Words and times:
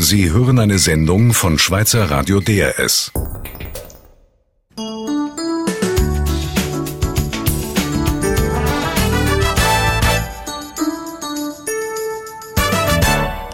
Sie 0.00 0.30
hören 0.30 0.60
eine 0.60 0.78
Sendung 0.78 1.32
von 1.34 1.58
Schweizer 1.58 2.08
Radio 2.08 2.38
DRS. 2.38 3.10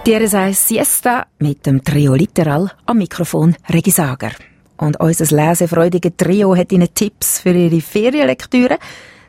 DRS 0.07 0.69
Siesta 0.69 1.27
mit 1.39 1.65
dem 1.65 1.83
Trio 1.83 2.15
Literal 2.15 2.71
am 2.85 2.99
Mikrofon 2.99 3.57
Regi 3.73 3.91
Sager. 3.91 4.33
Und 4.77 5.01
unser 5.01 5.35
lesefreudige 5.35 6.15
Trio 6.15 6.55
hat 6.55 6.73
Ihnen 6.73 6.93
Tipps 6.95 7.41
für 7.41 7.53
Ihre 7.53 7.81
Ferienlektüre, 7.81 8.79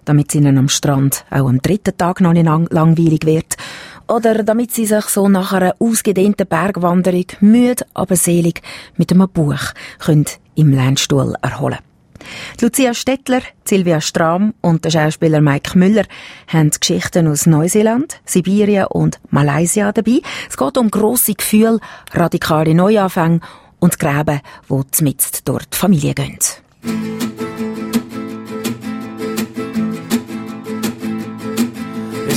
damit 0.03 0.27
es 0.29 0.35
Ihnen 0.35 0.57
am 0.57 0.67
Strand 0.67 1.23
auch 1.29 1.47
am 1.47 1.61
dritten 1.61 1.95
Tag 1.97 2.19
noch 2.19 2.33
nicht 2.33 2.45
lang 2.45 2.67
langweilig 2.71 3.25
wird. 3.25 3.55
Oder 4.07 4.43
damit 4.43 4.71
Sie 4.71 4.85
sich 4.85 5.05
so 5.05 5.27
nach 5.27 5.53
einer 5.53 5.75
ausgedehnten 5.79 6.47
Bergwanderung 6.47 7.25
müde, 7.39 7.85
aber 7.93 8.15
selig 8.15 8.61
mit 8.97 9.11
einem 9.11 9.27
Buch 9.29 9.73
können 9.99 10.25
im 10.55 10.71
Lernstuhl 10.71 11.35
erholen 11.41 11.79
Lucia 12.61 12.93
Stettler, 12.93 13.41
Silvia 13.65 14.01
Stram 14.01 14.53
und 14.61 14.85
der 14.85 14.89
Schauspieler 14.89 15.41
Mike 15.41 15.77
Müller 15.77 16.05
haben 16.47 16.71
Geschichten 16.71 17.27
aus 17.27 17.45
Neuseeland, 17.45 18.19
Sibirien 18.25 18.87
und 18.87 19.19
Malaysia 19.29 19.91
dabei. 19.91 20.21
Es 20.49 20.57
geht 20.57 20.77
um 20.77 20.89
grosse 20.89 21.33
Gefühle, 21.33 21.79
radikale 22.13 22.73
Neuanfänge 22.73 23.41
und 23.79 23.99
Gräben, 23.99 24.41
wo 24.67 24.83
zmitzt 24.83 25.41
dort 25.47 25.73
die 25.73 25.77
Familie 25.77 26.13
gehen. 26.13 26.39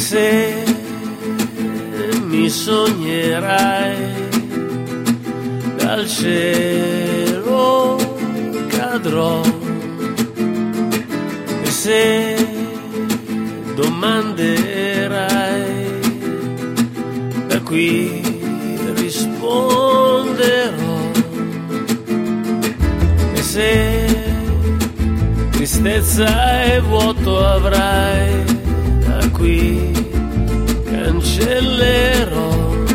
se 0.08 0.57
mi 2.38 2.48
sognerai. 2.48 3.96
Dal 5.76 6.06
cielo 6.06 7.98
cadrò. 8.68 9.42
E 11.62 11.70
se 11.82 12.36
domanderai 13.74 15.66
da 17.48 17.60
qui 17.60 18.22
risponderò. 18.94 20.96
E 23.34 23.42
se 23.42 24.06
tristezza 25.50 26.62
e 26.72 26.80
vuoto 26.80 27.44
avrai 27.44 28.44
da 29.06 29.28
qui 29.32 29.98
cancellerò 31.18 32.87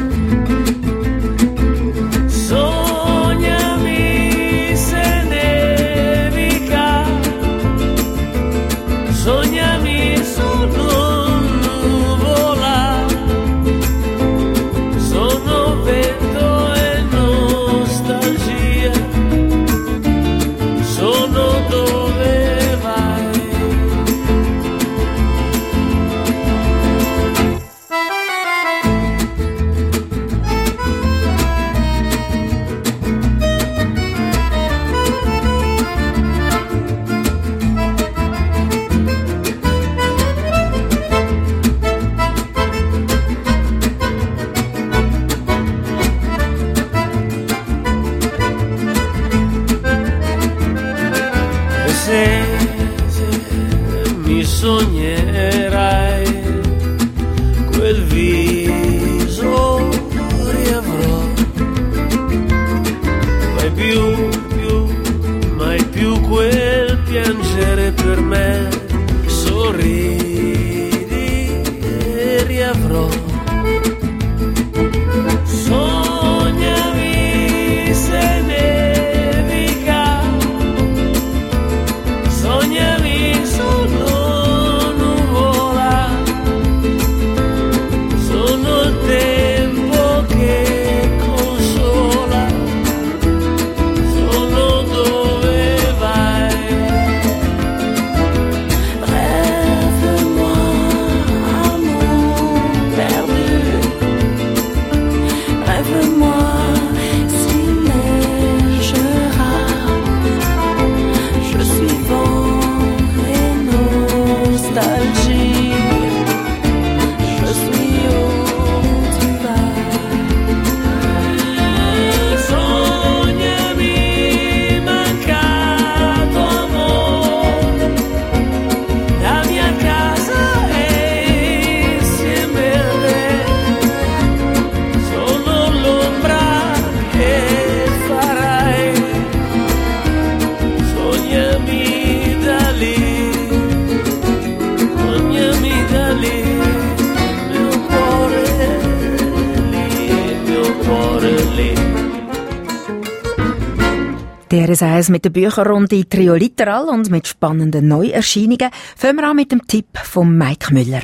DRS 154.73 154.81
1 154.81 155.09
mit 155.09 155.23
der 155.23 155.29
Bücherrunde 155.29 156.09
Trio 156.09 156.33
Literal 156.33 156.89
und 156.89 157.11
mit 157.11 157.27
spannenden 157.27 157.87
Neuerscheinungen. 157.87 158.71
Fangen 158.95 159.17
wir 159.17 159.29
an 159.29 159.35
mit 159.35 159.51
dem 159.51 159.67
Tipp 159.67 159.85
von 160.03 160.35
Mike 160.35 160.73
Müller. 160.73 161.03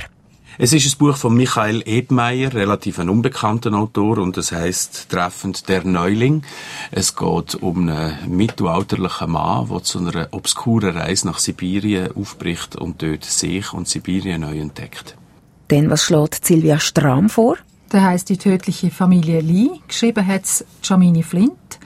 Es 0.58 0.74
ist 0.74 0.92
ein 0.92 0.98
Buch 0.98 1.16
von 1.16 1.36
Michael 1.36 1.84
Edmeier, 1.86 2.52
relativ 2.52 2.98
ein 2.98 3.10
unbekannter 3.10 3.72
Autor, 3.74 4.18
und 4.18 4.38
es 4.38 4.52
heißt 4.52 5.10
treffend 5.10 5.70
Der 5.70 5.84
Neuling. 5.84 6.42
Es 6.90 7.16
geht 7.16 7.56
um 7.62 7.88
einen 7.88 8.36
mittelalterlichen 8.36 9.32
Mann, 9.32 9.70
der 9.70 9.84
zu 9.84 10.00
einer 10.00 10.28
obskuren 10.32 10.98
Reise 10.98 11.28
nach 11.28 11.38
Sibirien 11.38 12.16
aufbricht 12.16 12.76
und 12.76 13.04
dort 13.04 13.24
sich 13.24 13.72
und 13.72 13.88
Sibirien 13.88 14.42
neu 14.42 14.58
entdeckt. 14.58 15.16
Denn 15.70 15.92
was 15.92 16.04
schlägt 16.04 16.44
Silvia 16.44 16.80
Stram 16.80 17.30
vor? 17.30 17.58
Der 17.92 18.04
heißt 18.04 18.30
die 18.30 18.38
tödliche 18.38 18.90
Familie 18.90 19.42
Lee. 19.42 19.70
Geschrieben 19.88 20.26
hat 20.26 20.66
Jamini 20.84 21.22
Flint. 21.22 21.79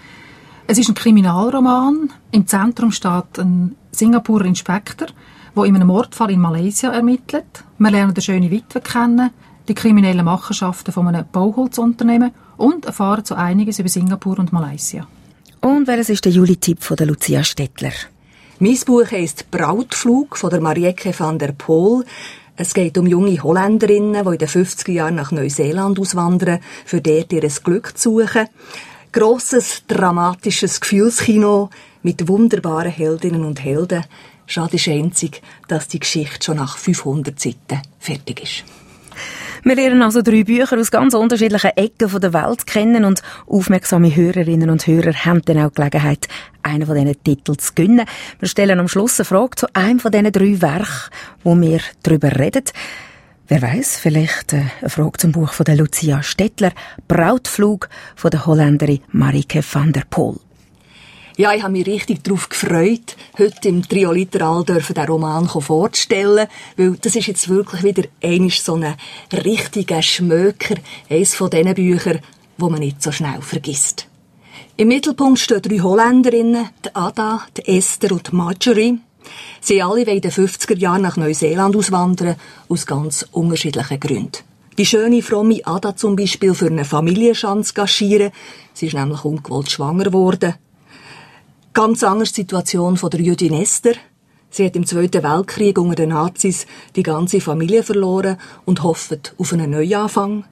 Es 0.65 0.77
ist 0.77 0.89
ein 0.89 0.95
Kriminalroman. 0.95 2.09
Im 2.31 2.47
Zentrum 2.47 2.91
steht 2.91 3.37
ein 3.37 3.75
Singapurer 3.91 4.45
Inspektor, 4.45 5.07
der 5.55 5.63
in 5.65 5.75
einem 5.75 5.87
Mordfall 5.87 6.31
in 6.31 6.39
Malaysia 6.39 6.89
ermittelt. 6.89 7.63
Wir 7.77 7.91
lernen 7.91 8.13
eine 8.13 8.21
schöne 8.21 8.49
Witwe 8.49 8.79
kennen, 8.79 9.31
die 9.67 9.73
kriminellen 9.73 10.23
Machenschaften 10.23 10.93
von 10.93 11.07
einem 11.09 11.25
Bauholzunternehmen 11.31 12.31
und 12.57 12.85
erfahren 12.85 13.25
so 13.25 13.35
einiges 13.35 13.79
über 13.79 13.89
Singapur 13.89 14.39
und 14.39 14.53
Malaysia. 14.53 15.05
Und 15.59 15.87
welches 15.87 16.09
ist 16.09 16.25
der 16.25 16.31
Juli-Tipp 16.31 16.81
von 16.81 16.95
der 16.95 17.07
Lucia 17.07 17.43
Stettler? 17.43 17.91
Mein 18.59 18.79
Buch 18.85 19.11
heisst 19.11 19.51
Brautflug 19.51 20.37
von 20.37 20.49
der 20.49 20.61
Marieke 20.61 21.13
van 21.17 21.39
der 21.39 21.51
Poel. 21.51 22.05
Es 22.55 22.73
geht 22.73 22.97
um 22.97 23.05
junge 23.05 23.41
Holländerinnen, 23.43 24.23
die 24.23 24.31
in 24.31 24.37
den 24.37 24.47
50er 24.47 24.91
Jahren 24.91 25.15
nach 25.15 25.31
Neuseeland 25.31 25.99
auswandern, 25.99 26.59
für 26.85 27.01
dort 27.01 27.33
ihr 27.33 27.47
Glück 27.63 27.97
zu 27.97 28.19
suchen. 28.21 28.47
Grosses, 29.13 29.83
dramatisches 29.87 30.81
Gefühlskino 30.81 31.69
mit 32.01 32.27
wunderbaren 32.27 32.91
Heldinnen 32.91 33.45
und 33.45 33.63
Helden. 33.63 34.03
Schade 34.47 34.77
ist 34.77 34.87
einzig, 34.87 35.43
dass 35.67 35.87
die 35.87 35.99
Geschichte 35.99 36.43
schon 36.43 36.57
nach 36.57 36.79
500 36.79 37.39
Seiten 37.39 37.83
fertig 37.99 38.41
ist. 38.41 38.63
Wir 39.63 39.75
lernen 39.75 40.01
also 40.01 40.23
drei 40.23 40.43
Bücher 40.43 40.79
aus 40.79 40.89
ganz 40.89 41.13
unterschiedlichen 41.13 41.77
Ecken 41.77 42.19
der 42.19 42.33
Welt 42.33 42.65
kennen 42.65 43.05
und 43.05 43.21
aufmerksame 43.45 44.15
Hörerinnen 44.15 44.71
und 44.71 44.87
Hörer 44.87 45.13
haben 45.13 45.43
dann 45.45 45.59
auch 45.59 45.69
die 45.69 45.75
Gelegenheit, 45.75 46.27
einen 46.63 46.87
von 46.87 46.95
diesen 46.95 47.23
Titeln 47.23 47.59
zu 47.59 47.71
gewinnen. 47.75 48.07
Wir 48.39 48.49
stellen 48.49 48.79
am 48.79 48.87
Schluss 48.87 49.19
eine 49.19 49.25
Frage 49.25 49.55
zu 49.57 49.67
einem 49.75 49.99
von 49.99 50.11
diesen 50.11 50.31
drei 50.31 50.59
Werken, 50.59 51.11
wo 51.43 51.55
wir 51.55 51.81
darüber 52.01 52.31
reden. 52.35 52.63
Wer 53.47 53.61
weiß, 53.61 53.97
vielleicht 53.97 54.53
äh, 54.53 54.63
eine 54.79 54.89
Frage 54.89 55.17
zum 55.17 55.33
Buch 55.33 55.51
von 55.51 55.65
der 55.65 55.75
Lucia 55.75 56.23
Stettler, 56.23 56.71
Brautflug 57.09 57.89
von 58.15 58.31
der 58.31 58.45
Holländerin 58.45 59.01
Marike 59.11 59.61
van 59.69 59.91
der 59.91 60.03
Poel. 60.09 60.39
Ja, 61.35 61.51
ich 61.53 61.61
habe 61.61 61.73
mich 61.73 61.87
richtig 61.87 62.23
darauf 62.23 62.47
gefreut, 62.47 63.17
heute 63.37 63.67
im 63.67 63.81
Trio 63.81 64.11
Literal 64.11 64.63
dürfen 64.63 64.93
den 64.93 65.05
Roman 65.05 65.49
vorzustellen, 65.49 66.47
weil 66.77 66.95
das 67.01 67.15
ist 67.15 67.27
jetzt 67.27 67.49
wirklich 67.49 67.83
wieder 67.83 68.03
einisch 68.23 68.61
so 68.61 68.75
ein 68.75 68.95
richtiger 69.33 70.01
Schmöker, 70.01 70.75
eines 71.09 71.35
von 71.35 71.49
diesen 71.49 71.73
Büchern, 71.73 72.19
wo 72.57 72.69
man 72.69 72.79
nicht 72.79 73.01
so 73.03 73.11
schnell 73.11 73.41
vergisst. 73.41 74.07
Im 74.77 74.87
Mittelpunkt 74.87 75.39
stehen 75.39 75.61
drei 75.61 75.79
Holländerinnen, 75.79 76.69
die 76.85 76.95
Ada, 76.95 77.41
die 77.57 77.77
Esther 77.77 78.11
und 78.11 78.31
die 78.31 78.35
Marjorie. 78.35 78.99
Sie 79.61 79.81
alle 79.81 80.05
wollen 80.05 80.17
in 80.17 80.21
den 80.21 80.31
50er 80.31 80.77
Jahren 80.77 81.03
nach 81.03 81.17
Neuseeland 81.17 81.75
auswandern, 81.75 82.35
aus 82.69 82.85
ganz 82.85 83.25
unterschiedlichen 83.31 83.99
Gründen. 83.99 84.43
Die 84.77 84.85
schöne, 84.85 85.21
fromme 85.21 85.61
Ada 85.65 85.95
zum 85.95 86.15
Beispiel 86.15 86.55
für 86.55 86.65
eine 86.65 86.83
Familienschanz 86.83 87.73
gaschieren. 87.75 88.31
Sie 88.73 88.87
ist 88.87 88.95
nämlich 88.95 89.23
ungewollt 89.23 89.69
schwanger 89.69 90.05
geworden. 90.05 90.55
Ganz 91.73 92.03
andere 92.03 92.25
Situation 92.25 92.97
von 92.97 93.11
der 93.11 93.21
Jüdin 93.21 93.53
Esther. 93.53 93.95
Sie 94.49 94.65
hat 94.65 94.75
im 94.75 94.85
Zweiten 94.85 95.23
Weltkrieg 95.23 95.77
unter 95.77 95.95
den 95.95 96.09
Nazis 96.09 96.65
die 96.95 97.03
ganze 97.03 97.41
Familie 97.41 97.83
verloren 97.83 98.37
und 98.65 98.83
hofft 98.83 99.35
auf 99.37 99.53
einen 99.53 99.71
Neuanfang. 99.71 100.45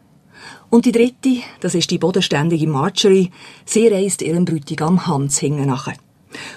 Und 0.69 0.85
die 0.85 0.91
dritte, 0.91 1.43
das 1.59 1.75
ist 1.75 1.91
die 1.91 1.97
bodenständige 1.97 2.67
Marjorie, 2.67 3.31
sie 3.65 3.87
reist 3.87 4.21
ihrem 4.21 4.45
Bräutigam 4.45 5.05
Hans 5.05 5.39
hinten 5.39 5.67
nachher. 5.67 5.95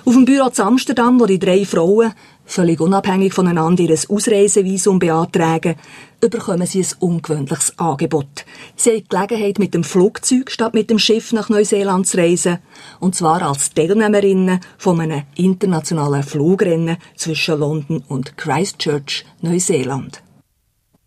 Auf 0.04 0.14
dem 0.14 0.24
Büro 0.24 0.50
zu 0.50 0.64
Amsterdam, 0.64 1.20
wo 1.20 1.26
die 1.26 1.38
drei 1.38 1.64
Frauen, 1.64 2.12
völlig 2.44 2.80
unabhängig 2.80 3.32
voneinander, 3.32 3.82
ihr 3.82 3.98
Ausreisevisum 4.08 4.98
beantragen, 4.98 5.76
bekommen 6.20 6.66
sie 6.66 6.80
ein 6.80 6.86
ungewöhnliches 7.00 7.78
Angebot. 7.78 8.44
Sie 8.76 8.90
haben 8.90 8.98
die 8.98 9.08
Gelegenheit, 9.08 9.58
mit 9.58 9.74
dem 9.74 9.84
Flugzeug 9.84 10.50
statt 10.50 10.74
mit 10.74 10.90
dem 10.90 10.98
Schiff 10.98 11.32
nach 11.32 11.48
Neuseeland 11.48 12.06
zu 12.06 12.18
reisen. 12.18 12.58
Und 13.00 13.14
zwar 13.14 13.42
als 13.42 13.72
Teilnehmerinnen 13.72 14.60
von 14.78 15.00
einem 15.00 15.22
internationalen 15.34 16.22
Flugrennen 16.22 16.96
zwischen 17.16 17.58
London 17.58 18.04
und 18.08 18.36
Christchurch, 18.36 19.24
Neuseeland. 19.40 20.22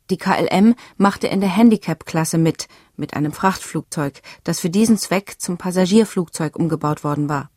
Die 0.09 0.17
KLM 0.17 0.75
machte 0.97 1.27
in 1.27 1.41
der 1.41 1.55
Handicap-Klasse 1.55 2.37
mit, 2.37 2.67
mit 2.95 3.13
einem 3.13 3.33
Frachtflugzeug, 3.33 4.21
das 4.43 4.59
für 4.59 4.69
diesen 4.69 4.97
Zweck 4.97 5.35
zum 5.39 5.57
Passagierflugzeug 5.57 6.55
umgebaut 6.55 7.03
worden 7.03 7.27
war. 7.27 7.49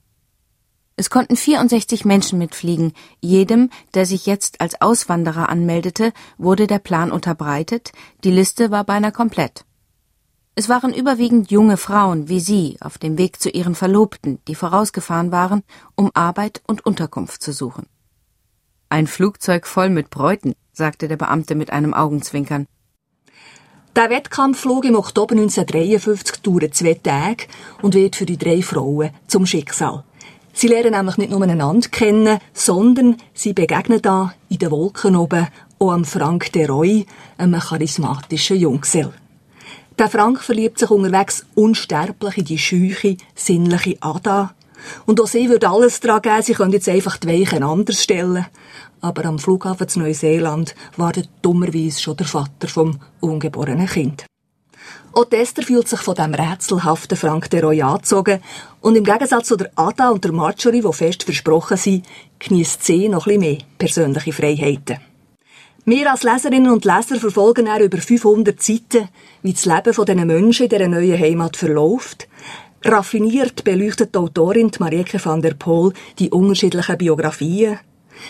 Es 1.00 1.08
konnten 1.08 1.34
64 1.34 2.04
Menschen 2.04 2.38
mitfliegen. 2.38 2.92
Jedem, 3.22 3.70
der 3.94 4.04
sich 4.04 4.26
jetzt 4.26 4.60
als 4.60 4.82
Auswanderer 4.82 5.48
anmeldete, 5.48 6.12
wurde 6.36 6.66
der 6.66 6.78
Plan 6.78 7.10
unterbreitet. 7.10 7.92
Die 8.22 8.30
Liste 8.30 8.70
war 8.70 8.84
beinahe 8.84 9.10
komplett. 9.10 9.64
Es 10.56 10.68
waren 10.68 10.92
überwiegend 10.92 11.50
junge 11.50 11.78
Frauen 11.78 12.28
wie 12.28 12.40
Sie 12.40 12.76
auf 12.82 12.98
dem 12.98 13.16
Weg 13.16 13.40
zu 13.40 13.48
ihren 13.48 13.74
Verlobten, 13.74 14.40
die 14.46 14.54
vorausgefahren 14.54 15.32
waren, 15.32 15.62
um 15.94 16.10
Arbeit 16.12 16.60
und 16.66 16.84
Unterkunft 16.84 17.42
zu 17.42 17.54
suchen. 17.54 17.86
Ein 18.90 19.06
Flugzeug 19.06 19.66
voll 19.66 19.88
mit 19.88 20.10
Bräuten, 20.10 20.52
sagte 20.74 21.08
der 21.08 21.16
Beamte 21.16 21.54
mit 21.54 21.70
einem 21.70 21.94
Augenzwinkern. 21.94 22.66
Der 23.96 24.10
Wettkampf 24.10 24.60
flog 24.60 24.84
im 24.84 24.96
Oktober 24.96 25.32
1953 25.32 26.42
dauert 26.42 26.74
zwei 26.74 26.92
Tage 26.92 27.46
und 27.80 27.94
wird 27.94 28.16
für 28.16 28.26
die 28.26 28.36
drei 28.36 28.60
Frauen 28.60 29.12
zum 29.28 29.46
Schicksal. 29.46 30.04
Sie 30.52 30.68
lernen 30.68 30.92
nämlich 30.92 31.16
nicht 31.16 31.30
nur 31.30 31.42
einander 31.42 31.88
kennen, 31.88 32.38
sondern 32.52 33.16
sie 33.34 33.52
begegnen 33.52 34.02
da 34.02 34.34
in 34.48 34.58
den 34.58 34.70
Wolken 34.70 35.16
oben 35.16 35.48
auch 35.78 35.92
am 35.92 36.04
Frank 36.04 36.52
de 36.52 36.66
Roy, 36.66 37.06
einem 37.38 37.60
charismatischen 37.60 38.58
Junggesell. 38.58 39.12
Der 39.98 40.08
Frank 40.08 40.40
verliebt 40.40 40.78
sich 40.78 40.90
unterwegs 40.90 41.44
unsterblich 41.54 42.38
in 42.38 42.44
die 42.44 42.58
scheuche, 42.58 43.16
sinnliche 43.34 43.96
Ada. 44.00 44.54
Und 45.06 45.20
auch 45.20 45.26
sie 45.26 45.48
würde 45.48 45.68
alles 45.68 46.00
daran 46.00 46.22
geben, 46.22 46.42
sie 46.42 46.54
können 46.54 46.72
jetzt 46.72 46.88
einfach 46.88 47.16
die 47.18 47.28
Weichen 47.28 47.62
anders 47.62 48.02
stellen. 48.02 48.46
Aber 49.02 49.24
am 49.24 49.38
Flughafen 49.38 49.88
zu 49.88 50.00
Neuseeland 50.00 50.74
wartet 50.96 51.28
dummerweise 51.42 52.00
schon 52.00 52.16
der 52.16 52.26
Vater 52.26 52.68
vom 52.68 52.98
ungeborenen 53.20 53.86
Kind. 53.86 54.24
Auch 55.12 55.26
Esther 55.32 55.64
fühlt 55.64 55.88
sich 55.88 56.00
von 56.00 56.14
dem 56.14 56.34
rätselhaften 56.34 57.16
Frank 57.16 57.50
de 57.50 57.60
Roy 57.60 57.82
angezogen 57.82 58.40
und 58.80 58.96
im 58.96 59.02
Gegensatz 59.02 59.48
zu 59.48 59.56
der 59.56 59.70
Ada 59.74 60.10
und 60.10 60.22
der 60.24 60.32
Marjorie, 60.32 60.82
die 60.82 60.92
fest 60.92 61.24
versprochen 61.24 61.76
sind, 61.76 62.06
genießt 62.38 62.84
sie 62.84 63.08
noch 63.08 63.26
ein 63.26 63.40
mehr 63.40 63.58
persönliche 63.76 64.32
Freiheiten. 64.32 64.98
Wir 65.84 66.12
als 66.12 66.22
Leserinnen 66.22 66.70
und 66.70 66.84
Leser 66.84 67.16
verfolgen 67.16 67.68
auch 67.68 67.80
über 67.80 67.98
500 67.98 68.62
Seiten, 68.62 69.08
wie 69.42 69.52
das 69.52 69.64
Leben 69.64 69.94
von 69.94 70.06
diesen 70.06 70.26
Menschen 70.26 70.64
in 70.64 70.68
dieser 70.68 70.88
neuen 70.88 71.18
Heimat 71.18 71.56
verläuft. 71.56 72.28
Raffiniert 72.84 73.64
beleuchtet 73.64 74.14
die 74.14 74.18
Autorin 74.18 74.70
Marieke 74.78 75.18
van 75.22 75.42
der 75.42 75.54
Poel 75.54 75.92
die 76.20 76.30
unterschiedlichen 76.30 76.98
Biografien. 76.98 77.80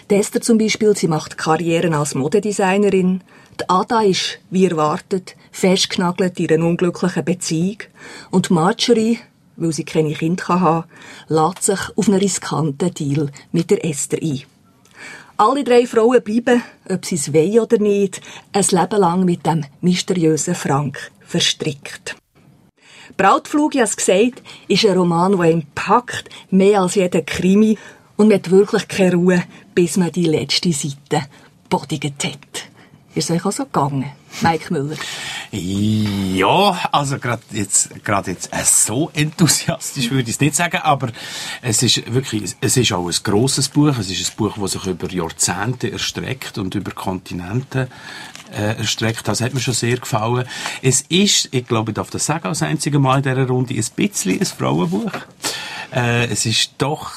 Esther 0.08 0.40
zum 0.40 0.56
Beispiel, 0.56 0.96
sie 0.96 1.08
macht 1.08 1.36
Karrieren 1.36 1.92
als 1.92 2.14
Modedesignerin. 2.14 3.22
Die 3.60 3.68
Ada 3.68 4.02
ist, 4.02 4.38
wie 4.50 4.66
erwartet, 4.66 5.36
festgenagelt 5.50 6.38
in 6.40 6.50
einer 6.50 6.66
unglücklichen 6.66 7.24
Beziehung. 7.24 7.78
Und 8.30 8.50
Marjorie, 8.50 9.18
weil 9.56 9.72
sie 9.72 9.84
keine 9.84 10.14
Kinder 10.14 10.46
haben 10.48 10.88
kann, 11.28 11.46
lässt 11.46 11.64
sich 11.64 11.80
auf 11.96 12.08
einen 12.08 12.18
riskanten 12.18 12.94
Deal 12.94 13.30
mit 13.52 13.70
der 13.70 13.84
Esther 13.84 14.18
ein. 14.22 14.42
Alle 15.36 15.64
drei 15.64 15.86
Frauen 15.86 16.22
bleiben, 16.22 16.62
ob 16.88 17.06
sie 17.06 17.14
es 17.14 17.32
wollen 17.32 17.60
oder 17.60 17.78
nicht, 17.78 18.20
ein 18.52 18.64
Leben 18.70 19.00
lang 19.00 19.24
mit 19.24 19.46
dem 19.46 19.64
mysteriösen 19.80 20.54
Frank 20.54 21.10
verstrickt. 21.20 22.16
Brautflug, 23.16 23.74
ich 23.74 23.80
habe 23.80 23.88
es 23.88 23.96
gesagt, 23.96 24.42
ist 24.68 24.84
ein 24.84 24.96
Roman, 24.96 25.36
der 25.38 25.50
ihn 25.50 25.66
packt, 25.74 26.28
mehr 26.50 26.82
als 26.82 26.94
jeder 26.94 27.22
Krimi, 27.22 27.78
und 28.16 28.28
man 28.28 28.36
hat 28.36 28.50
wirklich 28.50 28.86
keine 28.86 29.14
Ruhe, 29.14 29.42
bis 29.74 29.96
man 29.96 30.12
die 30.12 30.24
letzte 30.24 30.72
Seite 30.74 31.26
bodigt 31.70 32.22
hat. 32.22 32.68
Ist 33.14 33.30
euch 33.30 33.44
auch 33.46 33.52
so 33.52 33.64
gegangen, 33.64 34.12
Mike 34.42 34.72
Müller? 34.72 34.96
Ja, 35.50 36.78
also 36.92 37.18
gerade 37.18 37.42
jetzt, 37.50 38.04
gerade 38.04 38.30
jetzt 38.30 38.52
äh, 38.52 38.62
so 38.64 39.10
enthusiastisch 39.12 40.10
würde 40.10 40.30
ich 40.30 40.36
es 40.36 40.40
nicht 40.40 40.54
sagen, 40.54 40.78
aber 40.78 41.08
es 41.60 41.82
ist 41.82 42.12
wirklich, 42.12 42.54
es 42.60 42.76
ist 42.76 42.92
auch 42.92 43.06
ein 43.06 43.14
grosses 43.22 43.68
Buch. 43.68 43.98
Es 43.98 44.10
ist 44.10 44.30
ein 44.30 44.36
Buch, 44.36 44.56
das 44.58 44.72
sich 44.72 44.86
über 44.86 45.10
Jahrzehnte 45.10 45.90
erstreckt 45.90 46.58
und 46.58 46.74
über 46.74 46.92
Kontinente 46.92 47.88
äh, 48.52 48.76
erstreckt. 48.76 49.26
Das 49.26 49.40
hat 49.40 49.54
mir 49.54 49.60
schon 49.60 49.74
sehr 49.74 49.96
gefallen. 49.96 50.46
Es 50.82 51.02
ist, 51.08 51.48
ich 51.52 51.66
glaube, 51.66 51.90
ich 51.90 51.96
darf 51.96 52.10
das 52.10 52.26
sagen 52.26 52.46
als 52.46 52.62
einzige 52.62 52.98
Mal 52.98 53.18
in 53.18 53.22
dieser 53.22 53.46
Runde, 53.46 53.74
ein 53.74 53.84
bisschen 53.96 54.40
ein 54.40 54.46
Frauenbuch. 54.46 55.12
Äh, 55.92 56.26
es 56.26 56.46
ist 56.46 56.72
doch 56.78 57.10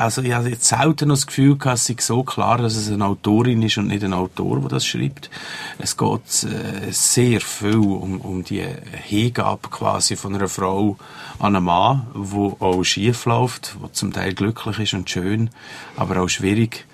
also 0.00 0.22
ich 0.22 0.32
habe 0.32 0.48
jetzt 0.48 0.64
selten 0.64 1.08
noch 1.08 1.16
das 1.16 1.26
Gefühl 1.26 1.56
gehabt, 1.56 1.78
es 1.78 1.86
sei 1.86 1.96
so 1.98 2.22
klar, 2.22 2.58
dass 2.58 2.74
es 2.74 2.90
eine 2.90 3.04
Autorin 3.04 3.62
ist 3.62 3.76
und 3.76 3.88
nicht 3.88 4.02
ein 4.02 4.14
Autor, 4.14 4.60
der 4.60 4.70
das 4.70 4.86
schreibt. 4.86 5.30
Es 5.78 5.96
geht 5.96 6.44
äh, 6.44 6.90
sehr 6.90 7.40
viel 7.40 7.76
um, 7.76 8.20
um 8.20 8.42
die 8.42 8.64
Hingabe 9.04 9.68
quasi 9.68 10.16
von 10.16 10.34
einer 10.34 10.48
Frau 10.48 10.96
an 11.38 11.56
einen 11.56 11.64
Mann, 11.64 12.06
wo 12.14 12.56
auch 12.60 12.82
schief 12.82 13.26
läuft, 13.26 13.76
wo 13.80 13.88
zum 13.88 14.12
Teil 14.12 14.34
glücklich 14.34 14.78
ist 14.78 14.94
und 14.94 15.08
schön, 15.08 15.50
aber 15.96 16.22
auch 16.22 16.28
schwierig. 16.28 16.86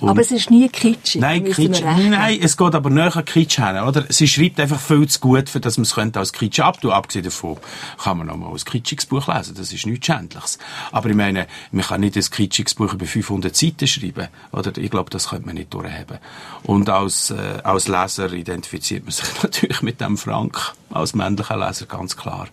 Und 0.00 0.08
aber 0.08 0.20
es 0.22 0.30
ist 0.30 0.50
nie 0.50 0.68
kitschig. 0.68 1.20
Nein, 1.20 1.44
kitschig. 1.44 1.84
Nein, 1.84 2.38
es 2.42 2.56
geht 2.56 2.74
aber 2.74 2.88
näher 2.88 3.14
an 3.14 3.24
Kitsch 3.24 3.56
hin, 3.56 3.76
oder? 3.76 4.06
Sie 4.08 4.26
schreibt 4.26 4.58
einfach 4.58 4.80
viel 4.80 5.06
zu 5.08 5.20
gut, 5.20 5.48
für 5.48 5.60
dass 5.60 5.76
man 5.76 5.82
es 5.82 5.94
könnte 5.94 6.18
als 6.18 6.32
Kitsch 6.32 6.60
abtun. 6.60 6.92
Abgesehen 6.92 7.24
davon 7.24 7.58
kann 8.02 8.18
man 8.18 8.28
noch 8.28 8.36
mal 8.36 8.50
ein 8.50 8.56
kitschiges 8.56 9.06
Buch 9.06 9.28
lesen. 9.28 9.54
Das 9.56 9.72
ist 9.72 9.86
nichts 9.86 10.06
Schändliches. 10.06 10.58
Aber 10.90 11.10
ich 11.10 11.16
meine, 11.16 11.46
man 11.70 11.84
kann 11.84 12.00
nicht 12.00 12.16
ein 12.16 12.30
kitschiges 12.40 12.74
Buch 12.74 12.94
über 12.94 13.04
500 13.04 13.54
Seiten 13.54 13.86
schreiben. 13.86 14.28
Oder 14.52 14.76
ich 14.78 14.90
glaube, 14.90 15.10
das 15.10 15.28
könnte 15.28 15.46
man 15.46 15.56
nicht 15.56 15.74
durchhaben. 15.74 16.18
Und 16.62 16.88
als, 16.88 17.30
äh, 17.30 17.58
als 17.62 17.88
Leser 17.88 18.32
identifiziert 18.32 19.04
man 19.04 19.12
sich 19.12 19.28
natürlich 19.42 19.82
mit 19.82 20.00
dem 20.00 20.16
Frank, 20.16 20.72
als 20.90 21.14
männlicher 21.14 21.56
Leser, 21.56 21.86
ganz 21.86 22.16
klar. 22.16 22.48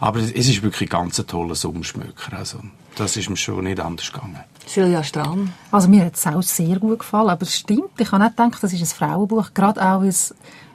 Aber 0.00 0.20
es 0.20 0.30
ist 0.30 0.62
wirklich 0.62 0.88
ganz 0.88 1.18
ein 1.18 1.26
toller 1.26 1.56
Umschmöker. 1.64 2.36
Also, 2.38 2.60
das 2.96 3.16
ist 3.16 3.28
mir 3.28 3.36
schon 3.36 3.64
nicht 3.64 3.80
anders 3.80 4.12
gegangen. 4.12 4.38
Silja 4.66 5.02
Strahm. 5.02 5.52
Also 5.70 5.88
mir 5.88 6.06
hat 6.06 6.14
es 6.14 6.26
auch 6.26 6.42
sehr 6.42 6.78
gut 6.78 7.00
gefallen, 7.00 7.28
aber 7.28 7.42
es 7.42 7.56
stimmt, 7.56 7.90
ich 7.98 8.10
habe 8.12 8.22
nicht 8.22 8.36
gedacht, 8.36 8.62
das 8.62 8.72
ist 8.72 8.80
ein 8.80 8.86
Frauenbuch, 8.86 9.52
gerade 9.52 9.82
auch, 9.82 10.00
weil 10.00 10.08
es 10.08 10.34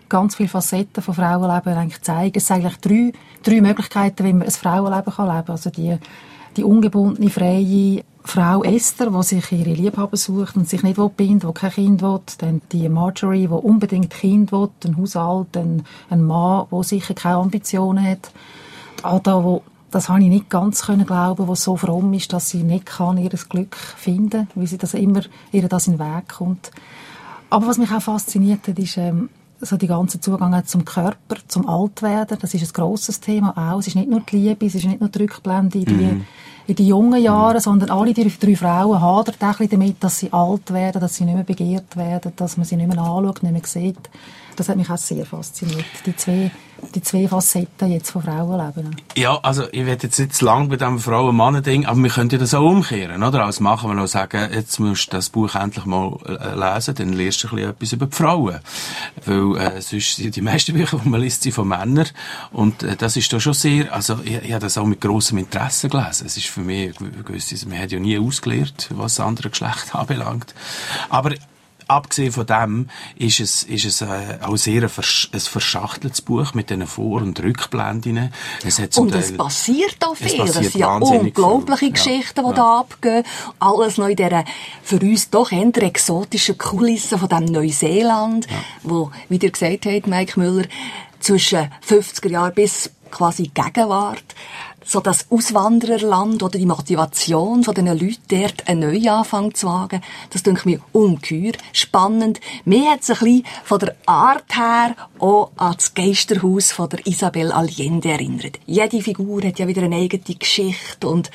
ganz 0.10 0.36
viele 0.36 0.50
Facetten 0.50 1.02
von 1.02 1.16
Frauenleben 1.16 1.74
eigentlich 1.74 2.02
zeigt. 2.02 2.38
Es 2.38 2.48
sind 2.48 2.58
eigentlich 2.58 2.78
drei, 2.78 3.14
drei 3.44 3.62
Möglichkeiten, 3.62 4.26
wie 4.26 4.34
man 4.34 4.48
ein 4.48 4.52
Frauenleben 4.52 5.14
kann 5.14 5.28
leben 5.28 5.46
kann. 5.46 5.56
Also 5.56 5.70
die, 5.72 5.98
die 6.56 6.64
ungebundene, 6.64 7.30
freie 7.32 8.04
Frau 8.24 8.64
Esther, 8.64 9.10
die 9.10 9.24
sich 9.24 9.52
ihre 9.52 9.74
Liebhaber 9.74 10.18
sucht 10.18 10.56
und 10.56 10.68
sich 10.68 10.84
nicht 10.84 10.98
binden 11.18 11.44
will, 11.44 11.54
die 11.54 11.60
kein 11.60 11.72
Kind 11.72 12.02
will. 12.02 12.20
Dann 12.38 12.62
die 12.72 12.90
Marjorie, 12.90 13.48
die 13.48 13.54
unbedingt 13.54 14.12
Kind 14.12 14.52
will, 14.52 14.70
ein 14.86 14.98
Haushalt, 14.98 15.56
ein, 15.58 15.84
ein 16.10 16.24
Mann, 16.24 16.68
der 16.72 16.84
sicher 16.84 17.14
keine 17.14 17.38
Ambitionen 17.38 18.06
hat. 18.06 18.32
Die 19.00 19.06
Ada, 19.06 19.44
wo 19.44 19.64
das 19.92 20.10
habe 20.10 20.22
ich 20.22 20.30
nicht 20.30 20.50
ganz 20.50 20.84
können 20.84 21.06
glauben, 21.06 21.48
was 21.48 21.64
so 21.64 21.76
fromm 21.76 22.14
ist, 22.14 22.32
dass 22.32 22.50
sie 22.50 22.64
nicht 22.64 22.86
kann 22.86 23.18
ihr 23.18 23.30
Glück 23.30 23.76
finden, 23.76 24.48
wie 24.54 24.68
sie 24.68 24.78
das 24.78 24.94
immer 24.94 25.22
ihr 25.52 25.68
das 25.68 25.88
in 25.88 25.98
den 25.98 26.00
Weg 26.00 26.30
kommt. 26.30 26.72
Aber 27.50 27.68
was 27.68 27.80
mich 27.80 27.92
auch 27.92 28.02
fasziniert 28.02 28.68
hat, 28.68 28.78
ist 28.78 28.98
ähm, 28.98 29.30
so 29.60 29.78
die 29.78 29.88
ganze 29.88 30.20
Zugang 30.22 30.64
zum 30.66 30.86
Körper, 30.86 31.38
zum 31.48 31.68
Altwerden. 31.68 32.38
Das 32.40 32.54
ist 32.54 32.64
ein 32.64 32.74
grosses 32.74 33.20
Thema 33.20 33.58
auch. 33.58 33.80
Es 33.80 33.88
ist 33.88 33.96
nicht 33.96 34.10
nur 34.10 34.22
die 34.22 34.38
Liebe, 34.38 34.66
es 34.66 34.76
ist 34.76 34.86
nicht 34.86 35.00
nur 35.00 35.10
die 35.10 35.24
Rückblende 35.24 35.80
die, 35.80 35.92
mhm. 35.92 36.26
In 36.70 36.76
die 36.76 36.88
jungen 36.88 37.22
Jahre, 37.22 37.56
mhm. 37.56 37.60
sondern 37.60 37.90
alle 37.90 38.14
die 38.14 38.30
drei 38.30 38.56
Frauen 38.56 39.02
hadern 39.02 39.36
damit, 39.70 40.04
dass 40.04 40.20
sie 40.20 40.32
alt 40.32 40.72
werden, 40.72 41.02
dass 41.02 41.16
sie 41.16 41.26
nicht 41.26 41.36
mehr 41.36 41.44
begehrt 41.44 41.98
werden, 41.98 42.32
dass 42.36 42.58
man 42.58 42.66
sie 42.66 42.76
nicht 42.76 42.88
mehr 42.88 43.00
anschaut, 43.00 43.44
nicht 43.44 43.52
mehr 43.52 43.62
sieht. 43.66 44.10
Das 44.60 44.68
hat 44.68 44.76
mich 44.76 44.90
auch 44.90 44.98
sehr 44.98 45.26
fasziniert. 45.26 45.86
Die 46.06 46.14
zwei, 46.18 46.52
die 46.94 47.02
zwei 47.02 47.30
Facetten 47.30 47.94
jetzt 47.94 48.12
von 48.12 48.22
Frauenleben. 48.22 48.94
Ja, 49.16 49.40
also 49.42 49.64
ich 49.72 49.86
werde 49.86 50.08
jetzt 50.08 50.20
nicht 50.20 50.36
zu 50.36 50.44
lang 50.44 50.68
bei 50.68 50.76
diesem 50.76 51.00
Frauen-Mannen-Ding, 51.00 51.86
aber 51.86 52.04
wir 52.04 52.10
könnten 52.10 52.40
das 52.40 52.54
auch 52.54 52.70
umkehren, 52.70 53.24
oder? 53.24 53.46
Als 53.46 53.62
machen 53.62 53.90
wir 53.90 53.94
noch 53.94 54.08
sagen, 54.08 54.50
jetzt 54.52 54.78
musst 54.82 55.14
du 55.14 55.16
das 55.16 55.30
Buch 55.30 55.56
endlich 55.56 55.86
mal 55.86 56.18
äh, 56.26 56.56
lesen, 56.56 56.94
dann 56.94 57.14
lernst 57.14 57.42
du 57.42 57.48
ein 57.48 57.56
bisschen 57.56 57.70
etwas 57.70 57.94
über 57.94 58.06
die 58.08 58.16
Frauen. 58.18 58.60
Weil 59.24 59.58
äh, 59.62 59.82
sonst 59.82 60.18
sind 60.18 60.36
die 60.36 60.42
meisten 60.42 60.74
Bücher, 60.74 61.00
die 61.06 61.08
man 61.08 61.22
liest, 61.22 61.44
sind 61.44 61.54
von 61.54 61.66
Männern. 61.66 62.10
Und 62.52 62.84
äh, 62.84 62.98
das 62.98 63.16
ist 63.16 63.32
da 63.32 63.40
schon 63.40 63.54
sehr, 63.54 63.94
also 63.94 64.20
ich, 64.26 64.44
ich 64.44 64.52
habe 64.52 64.60
das 64.60 64.78
auch 64.78 64.86
mit 64.86 65.00
grossem 65.00 65.38
Interesse 65.38 65.88
gelesen. 65.88 66.28
Es 66.28 66.36
ist 66.36 66.48
für 66.48 66.60
mich, 66.60 66.94
gewiss, 67.24 67.66
man 67.66 67.80
hat 67.80 67.94
ja 67.94 68.00
nie 68.02 68.20
ausgelehrt, 68.20 68.90
was 68.92 69.22
andere 69.22 69.52
Geschlecht 69.52 69.96
anbelangt. 69.96 70.54
Aber 71.08 71.32
abgesehen 71.90 72.32
von 72.32 72.46
dem 72.46 72.90
ist 73.18 73.40
es, 73.40 73.64
ist 73.64 73.86
es 73.86 74.02
äh, 74.02 74.38
auch 74.42 74.56
sehr 74.58 74.84
ein, 74.84 74.90
vers 74.90 75.30
ein 75.34 75.40
verschachteltes 75.40 76.22
Buch 76.22 76.54
mit 76.54 76.70
diesen 76.70 76.88
Vor- 76.88 77.22
und 77.22 77.42
Rückblenden. 77.42 78.32
Es 78.64 78.80
hat 78.80 78.98
und 78.98 79.14
es 79.16 79.36
passiert 79.36 79.98
auch 80.06 80.16
viel. 80.16 80.38
Passiert 80.38 80.50
das 80.50 80.56
sind 80.56 80.76
ja 80.76 80.98
unglaubliche 80.98 81.80
viel. 81.80 81.92
Geschichten, 81.92 82.42
die 82.42 82.50
ja. 82.50 82.54
da 82.54 82.80
abgehen. 82.80 83.24
Alles 83.60 83.98
noch 83.98 84.08
in 84.08 84.16
dieser 84.16 84.46
für 84.84 85.00
uns 85.00 85.30
doch 85.30 85.52
eher 85.52 85.84
exotischen 85.84 86.58
Kulisse 86.58 87.18
von 87.18 87.30
dem 87.30 87.46
Neuseeland, 87.46 88.46
ja. 88.46 88.58
wo, 88.84 89.12
wie 89.28 89.38
ihr 89.38 89.52
gesagt 89.52 89.86
habt, 89.86 90.08
Mike 90.08 90.40
Müller, 90.40 90.66
zwischen 91.20 91.70
50er 91.88 92.30
Jahren 92.30 92.54
bis 92.54 92.92
quasi 93.12 93.52
Gegenwart 93.54 94.24
so 94.90 95.02
das 95.02 95.28
Auswandererland 95.30 96.42
oder 96.42 96.58
die 96.58 96.66
Motivation 96.66 97.64
von 97.64 97.76
den 97.76 97.86
Leuten 97.86 98.24
dort 98.28 98.68
einen 98.68 98.92
Neuanfang 98.92 99.54
zu 99.54 99.68
wagen, 99.68 100.02
das 100.32 100.42
denke 100.42 100.68
mir 100.68 100.80
ungeheuer 100.94 101.54
spannend. 101.74 102.40
Mir 102.66 102.90
hat 102.90 103.02
es 103.04 103.12
ein 103.12 103.18
bisschen 103.20 103.46
von 103.64 103.80
der 103.80 103.96
Art 104.08 104.56
her 104.56 104.96
auch 105.20 105.52
an 105.58 105.76
das 105.76 105.94
Geisterhaus 105.94 106.72
von 106.72 106.90
der 106.90 107.06
Isabel 107.06 107.52
Allende 107.52 108.10
erinnert. 108.10 108.60
Jede 108.66 109.04
Figur 109.04 109.44
hat 109.44 109.60
ja 109.60 109.68
wieder 109.68 109.84
eine 109.84 109.98
eigene 109.98 110.24
Geschichte 110.24 111.08
und 111.08 111.30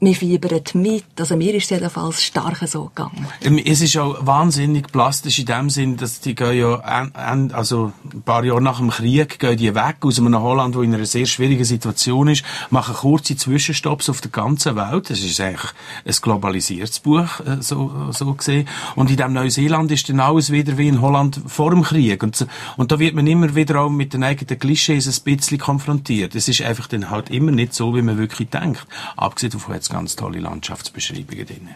wir 0.00 0.14
fiebern 0.14 0.60
mit. 0.74 1.04
Also 1.18 1.36
mir 1.36 1.54
ist 1.54 1.64
es 1.64 1.70
jedenfalls 1.70 2.22
stark 2.22 2.58
so 2.66 2.86
gegangen. 2.86 3.26
Ähm, 3.42 3.58
es 3.58 3.80
ist 3.80 3.96
auch 3.96 4.26
wahnsinnig 4.26 4.90
plastisch 4.92 5.38
in 5.38 5.46
dem 5.46 5.70
Sinn, 5.70 5.96
dass 5.96 6.20
die 6.20 6.34
gehen 6.34 6.58
ja, 6.58 7.08
also 7.52 7.92
ein 8.12 8.22
paar 8.22 8.44
Jahre 8.44 8.60
nach 8.60 8.78
dem 8.78 8.90
Krieg 8.90 9.38
gehen 9.38 9.56
die 9.56 9.74
weg 9.74 9.96
aus 10.02 10.18
einem 10.18 10.38
Holland, 10.38 10.74
wo 10.76 10.82
in 10.82 10.94
einer 10.94 11.06
sehr 11.06 11.26
schwierigen 11.26 11.64
Situation 11.64 12.28
ist, 12.28 12.44
machen 12.70 12.94
kurze 12.94 13.36
Zwischenstopps 13.36 14.10
auf 14.10 14.20
der 14.20 14.30
ganzen 14.30 14.76
Welt. 14.76 15.10
Das 15.10 15.20
ist 15.20 15.40
eigentlich 15.40 15.70
ein 16.04 16.14
globalisiertes 16.20 17.00
Buch, 17.00 17.40
äh, 17.40 17.60
so, 17.60 18.10
so 18.10 18.34
gesehen. 18.34 18.68
Und 18.96 19.10
in 19.10 19.16
dem 19.16 19.32
Neuseeland 19.32 19.90
ist 19.90 20.08
dann 20.08 20.20
alles 20.20 20.50
wieder 20.50 20.76
wie 20.76 20.88
in 20.88 21.00
Holland 21.00 21.40
vor 21.46 21.70
dem 21.70 21.82
Krieg. 21.82 22.22
Und, 22.22 22.46
und 22.76 22.92
da 22.92 22.98
wird 22.98 23.14
man 23.14 23.26
immer 23.26 23.54
wieder 23.54 23.80
auch 23.80 23.90
mit 23.90 24.12
den 24.12 24.24
eigenen 24.24 24.58
Klischees 24.58 25.06
ein 25.06 25.24
bisschen 25.24 25.58
konfrontiert. 25.58 26.34
Es 26.34 26.48
ist 26.48 26.62
einfach 26.62 26.88
dann 26.88 27.10
halt 27.10 27.30
immer 27.30 27.52
nicht 27.52 27.74
so, 27.74 27.94
wie 27.94 28.02
man 28.02 28.18
wirklich 28.18 28.50
denkt. 28.50 28.86
Abgesehen 29.16 29.52
davon 29.52 29.74
jetzt 29.74 29.93
ganz 29.94 30.16
tolle 30.16 30.40
Landschaftsbeschreibungen 30.40 31.46
drin. 31.46 31.68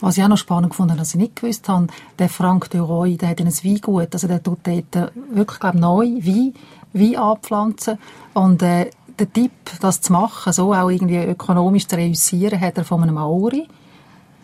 Was 0.00 0.16
ich 0.16 0.22
auch 0.22 0.28
noch 0.28 0.38
spannend 0.38 0.70
gefunden 0.70 0.92
habe, 0.92 1.00
was 1.00 1.14
ich 1.14 1.20
nicht 1.20 1.34
gewusst 1.34 1.68
habe, 1.68 1.88
der 2.20 2.28
Frank 2.28 2.70
de 2.70 2.80
Roy, 2.80 3.16
der 3.16 3.30
hat 3.30 3.40
ein 3.40 3.48
Weingut, 3.48 4.14
also 4.14 4.28
der 4.28 4.40
tut 4.40 4.60
dort 4.62 5.12
wirklich, 5.32 5.58
glaube 5.58 5.78
neu 5.78 6.06
Wein, 6.06 6.54
Wein 6.92 7.16
anpflanzen 7.16 7.98
und 8.32 8.62
äh, 8.62 8.90
der 9.18 9.32
Tipp, 9.32 9.50
das 9.80 10.00
zu 10.00 10.12
machen, 10.12 10.52
so 10.52 10.72
auch 10.72 10.88
irgendwie 10.88 11.16
ökonomisch 11.16 11.88
zu 11.88 11.96
reüssieren, 11.96 12.60
hat 12.60 12.78
er 12.78 12.84
von 12.84 13.02
einem 13.02 13.16
Maori, 13.16 13.66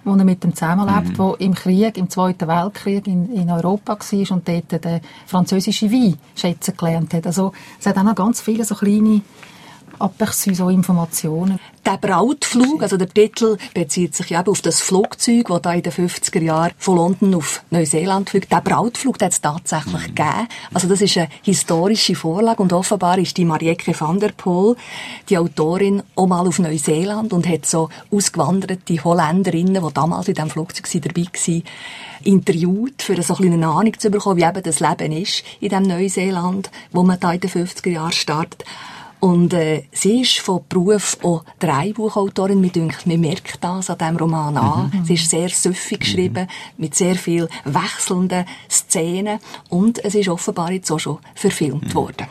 wo 0.03 0.17
er 0.17 0.25
mit 0.25 0.43
dem 0.43 0.53
zusammenlebt, 0.57 1.17
mhm. 1.17 1.35
im 1.39 1.55
Krieg, 1.55 1.97
im 1.97 2.11
Zweiten 2.11 2.49
Weltkrieg 2.49 3.07
in, 3.07 3.33
in 3.33 3.49
Europa 3.49 3.97
war 3.97 4.31
und 4.33 4.49
dort 4.49 4.85
den 4.85 5.01
französischen 5.27 5.93
Wein 5.93 6.19
schätzen 6.35 6.77
gelernt 6.77 7.15
hat. 7.15 7.29
Also 7.29 7.53
es 7.79 7.87
hat 7.87 7.97
auch 7.97 8.03
noch 8.03 8.17
ganz 8.17 8.41
viele 8.41 8.65
so 8.65 8.75
kleine 8.75 9.21
Aperçu, 9.99 10.55
so 10.55 10.69
Informationen. 10.69 11.59
Der 11.85 11.99
Brautflug, 11.99 12.83
also 12.83 12.97
der 12.97 13.09
Titel 13.09 13.59
bezieht 13.75 14.15
sich 14.15 14.31
eben 14.31 14.47
auf 14.47 14.63
das 14.63 14.81
Flugzeug, 14.81 15.49
das 15.49 15.63
da 15.63 15.75
in 15.75 15.83
den 15.83 15.93
50er 15.93 16.41
Jahren 16.41 16.73
von 16.79 16.97
London 16.97 17.35
auf 17.35 17.63
Neuseeland 17.71 18.31
fliegt. 18.31 18.51
Der 18.51 18.63
Brautflug, 18.63 19.19
den 19.19 19.27
hat 19.27 19.33
es 19.33 19.43
tatsächlich 19.43 19.93
mhm. 19.93 20.15
gegeben. 20.15 20.49
Also 20.73 20.89
das 20.89 21.03
ist 21.03 21.19
eine 21.19 21.29
historische 21.43 22.15
Vorlage 22.15 22.63
und 22.63 22.73
offenbar 22.73 23.19
ist 23.19 23.37
die 23.37 23.45
Marieke 23.45 23.99
van 23.99 24.19
der 24.19 24.31
Poel, 24.31 24.77
die 25.29 25.37
Autorin, 25.37 26.03
auch 26.17 26.27
mal 26.27 26.47
auf 26.47 26.59
Neuseeland 26.59 27.35
und 27.35 27.47
hat 27.47 27.67
so 27.67 27.91
ausgewanderte 28.11 29.05
Holländerinnen, 29.05 29.83
die 29.87 29.93
damals 29.95 30.29
in 30.29 30.35
diesem 30.35 30.51
Flugzeug 30.51 30.89
dabei 31.03 31.25
waren, 31.25 31.63
interviewt, 32.23 33.03
für 33.03 33.23
so 33.23 33.37
ein 33.37 33.53
eine 33.53 33.67
Ahnung 33.67 33.99
zu 33.99 34.11
bekommen, 34.11 34.39
wie 34.39 34.45
eben 34.45 34.63
das 34.63 34.81
Leben 34.81 35.13
ist 35.13 35.45
in 35.61 35.69
diesem 35.69 35.85
Neuseeland, 35.85 36.71
wo 36.93 37.03
man 37.03 37.21
da 37.21 37.33
in 37.33 37.41
den 37.41 37.51
50er 37.51 37.91
Jahren 37.91 38.13
startet. 38.13 38.65
Und 39.25 39.55
äh, 39.55 39.85
sie 39.91 40.21
ist 40.21 40.41
von 40.41 40.61
Beruf 40.69 41.17
auch 41.23 41.47
Dreibuchautorin. 41.59 42.61
Mir 42.61 42.69
denkt, 42.71 43.07
man 43.07 43.21
merkt 43.21 43.57
das 43.63 43.89
an 43.89 43.97
diesem 43.97 44.17
Roman 44.19 44.55
an. 44.59 44.91
Mhm. 44.93 45.05
Sie 45.07 45.15
ist 45.15 45.31
sehr 45.31 45.49
süffig 45.49 46.01
geschrieben, 46.01 46.43
mhm. 46.45 46.75
mit 46.77 46.95
sehr 46.95 47.15
viel 47.15 47.49
wechselnden 47.65 48.45
Szenen. 48.71 49.39
Und 49.71 50.05
es 50.05 50.15
ist 50.15 50.29
offenbar 50.29 50.73
jetzt 50.73 50.91
auch 50.91 51.01
schon 51.01 51.21
verfilmt 51.35 51.89
mhm. 51.89 51.95
worden. 51.95 52.27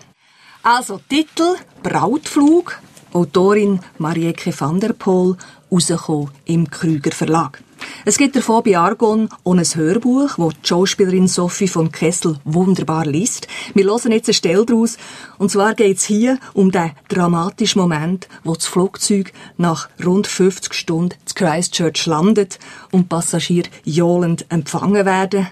Also, 0.61 0.99
Titel 1.09 1.55
Brautflug, 1.81 2.79
Autorin 3.11 3.79
Marieke 3.97 4.53
van 4.55 4.79
der 4.79 4.93
Poel, 4.93 5.35
rausgekommen 5.71 6.29
im 6.45 6.69
Krüger 6.69 7.11
Verlag. 7.11 7.63
Es 8.05 8.17
gibt 8.17 8.35
davon 8.35 8.63
bei 8.63 8.77
Argon 8.77 9.29
auch 9.43 9.53
ein 9.53 9.63
Hörbuch, 9.63 10.37
wo 10.37 10.49
die 10.49 10.57
Schauspielerin 10.63 11.27
Sophie 11.27 11.67
von 11.67 11.91
Kessel 11.91 12.37
wunderbar 12.43 13.05
liest. 13.05 13.47
Wir 13.73 13.85
hören 13.85 14.11
jetzt 14.11 14.27
eine 14.27 14.33
Stelle 14.33 14.65
daraus. 14.65 14.97
Und 15.37 15.51
zwar 15.51 15.73
geht 15.73 15.97
es 15.97 16.03
hier 16.03 16.37
um 16.53 16.71
den 16.71 16.91
dramatischen 17.07 17.81
Moment, 17.81 18.27
wo 18.43 18.53
das 18.53 18.65
Flugzeug 18.65 19.31
nach 19.57 19.89
rund 20.03 20.27
50 20.27 20.73
Stunden 20.73 21.15
zu 21.25 21.35
Christchurch 21.35 22.05
landet 22.05 22.59
und 22.91 23.09
Passagiere 23.09 23.69
johlend 23.83 24.45
empfangen 24.49 25.05
werden. 25.05 25.47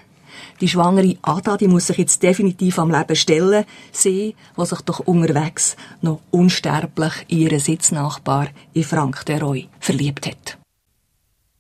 Die 0.62 0.68
schwangere 0.68 1.18
Ada, 1.24 1.58
die 1.58 1.68
muss 1.68 1.88
sich 1.88 1.98
jetzt 1.98 2.22
definitiv 2.22 2.78
am 2.78 2.92
Leben 2.92 3.16
stellen. 3.16 3.66
Sie, 3.92 4.36
die 4.58 4.66
sich 4.66 4.82
doch 4.82 5.00
unterwegs 5.00 5.76
noch 6.02 6.22
unsterblich 6.30 7.14
ihren 7.30 7.60
Sitznachbar 7.60 8.50
in 8.74 8.84
Frank 8.84 9.26
de 9.26 9.40
Roy 9.40 9.68
verliebt 9.80 10.28
hat. 10.28 10.61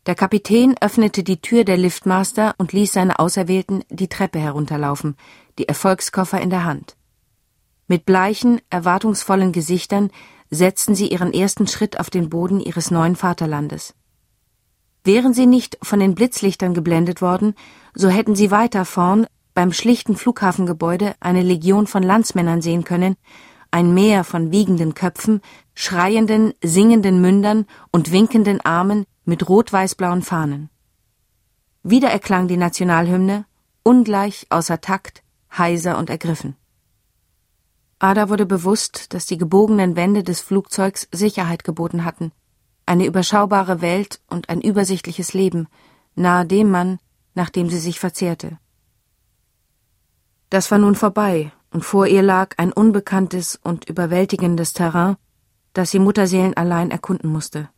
Der 0.08 0.16
Kapitän 0.16 0.76
öffnete 0.82 1.24
die 1.24 1.42
Tür 1.42 1.64
der 1.64 1.78
Liftmaster 1.78 2.56
und 2.58 2.74
ließ 2.74 2.92
seine 2.92 3.20
Auserwählten 3.20 3.84
die 3.90 4.08
Treppe 4.08 4.40
herunterlaufen, 4.40 5.16
die 5.60 5.68
Erfolgskoffer 5.68 6.42
in 6.42 6.50
der 6.50 6.64
Hand. 6.64 6.96
Mit 7.88 8.06
bleichen, 8.06 8.62
erwartungsvollen 8.72 9.52
Gesichtern 9.52 10.10
setzten 10.50 10.96
sie 10.96 11.08
ihren 11.08 11.34
ersten 11.34 11.68
Schritt 11.68 12.00
auf 12.00 12.10
den 12.10 12.30
Boden 12.30 12.60
ihres 12.60 12.90
neuen 12.90 13.16
Vaterlandes. 13.16 13.94
Wären 15.04 15.36
sie 15.36 15.46
nicht 15.46 15.78
von 15.84 16.00
den 16.00 16.16
Blitzlichtern 16.16 16.74
geblendet 16.74 17.22
worden, 17.22 17.54
so 17.94 18.10
hätten 18.10 18.36
sie 18.36 18.50
weiter 18.50 18.86
vorn 18.86 19.28
beim 19.54 19.72
schlichten 19.72 20.16
Flughafengebäude 20.16 21.14
eine 21.20 21.44
Legion 21.44 21.86
von 21.86 22.02
Landsmännern 22.02 22.62
sehen 22.62 22.86
können, 22.86 23.18
ein 23.70 23.94
Meer 23.94 24.24
von 24.24 24.52
wiegenden 24.52 24.96
Köpfen, 24.96 25.42
schreienden, 25.76 26.54
singenden 26.64 27.22
Mündern 27.22 27.66
und 27.92 28.12
winkenden 28.12 28.62
Armen, 28.62 29.06
mit 29.32 29.48
rot-weiß-blauen 29.48 30.24
Fahnen. 30.24 30.70
Wieder 31.84 32.10
erklang 32.10 32.50
die 32.50 32.58
Nationalhymne, 32.58 33.46
ungleich, 33.82 34.46
außer 34.50 34.82
Takt, 34.82 35.24
heiser 35.58 35.98
und 35.98 36.10
ergriffen. 36.10 36.58
Ada 37.98 38.28
wurde 38.28 38.46
bewusst, 38.46 39.14
dass 39.14 39.26
die 39.28 39.38
gebogenen 39.38 39.96
Wände 39.96 40.24
des 40.24 40.42
Flugzeugs 40.42 41.08
Sicherheit 41.14 41.64
geboten 41.64 42.04
hatten, 42.04 42.34
eine 42.86 43.06
überschaubare 43.06 43.80
Welt 43.80 44.20
und 44.28 44.50
ein 44.50 44.60
übersichtliches 44.60 45.32
Leben, 45.34 45.70
nahe 46.14 46.46
dem 46.46 46.70
Mann, 46.70 47.00
nach 47.34 47.50
dem 47.50 47.70
sie 47.70 47.80
sich 47.80 48.02
verzehrte. 48.02 48.58
Das 50.50 50.70
war 50.72 50.78
nun 50.78 50.96
vorbei, 50.96 51.54
und 51.72 51.86
vor 51.86 52.06
ihr 52.06 52.22
lag 52.22 52.56
ein 52.58 52.74
unbekanntes 52.74 53.58
und 53.64 53.88
überwältigendes 53.88 54.74
Terrain, 54.74 55.16
das 55.72 55.92
sie 55.92 56.00
Mutterseelen 56.00 56.58
allein 56.58 56.92
erkunden 56.92 57.32
musste. 57.32 57.70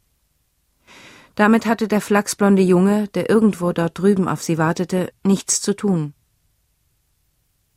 Damit 1.35 1.65
hatte 1.65 1.87
der 1.87 2.01
flachsblonde 2.01 2.61
Junge, 2.61 3.07
der 3.09 3.29
irgendwo 3.29 3.71
dort 3.71 3.97
drüben 3.97 4.27
auf 4.27 4.43
sie 4.43 4.57
wartete, 4.57 5.11
nichts 5.23 5.61
zu 5.61 5.75
tun. 5.75 6.13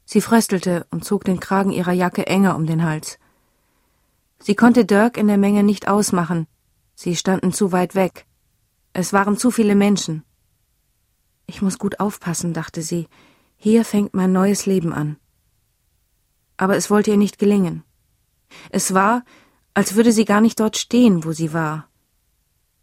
Sie 0.04 0.20
fröstelte 0.20 0.86
und 0.90 1.04
zog 1.04 1.24
den 1.24 1.40
Kragen 1.40 1.72
ihrer 1.72 1.92
Jacke 1.92 2.26
enger 2.26 2.54
um 2.54 2.66
den 2.66 2.84
Hals. 2.84 3.18
Sie 4.38 4.54
konnte 4.54 4.84
Dirk 4.84 5.16
in 5.16 5.26
der 5.26 5.38
Menge 5.38 5.62
nicht 5.62 5.88
ausmachen, 5.88 6.46
sie 6.94 7.16
standen 7.16 7.52
zu 7.52 7.72
weit 7.72 7.94
weg. 7.94 8.26
Es 8.92 9.12
waren 9.12 9.36
zu 9.36 9.50
viele 9.50 9.74
Menschen. 9.74 10.22
Ich 11.46 11.62
muss 11.62 11.78
gut 11.78 11.98
aufpassen, 11.98 12.52
dachte 12.52 12.82
sie, 12.82 13.08
hier 13.56 13.84
fängt 13.84 14.14
mein 14.14 14.32
neues 14.32 14.66
Leben 14.66 14.92
an. 14.92 15.16
Aber 16.56 16.76
es 16.76 16.90
wollte 16.90 17.10
ihr 17.10 17.16
nicht 17.16 17.38
gelingen. 17.38 17.84
Es 18.70 18.94
war, 18.94 19.24
als 19.74 19.94
würde 19.94 20.12
sie 20.12 20.24
gar 20.24 20.40
nicht 20.40 20.60
dort 20.60 20.76
stehen, 20.76 21.24
wo 21.24 21.32
sie 21.32 21.52
war, 21.52 21.88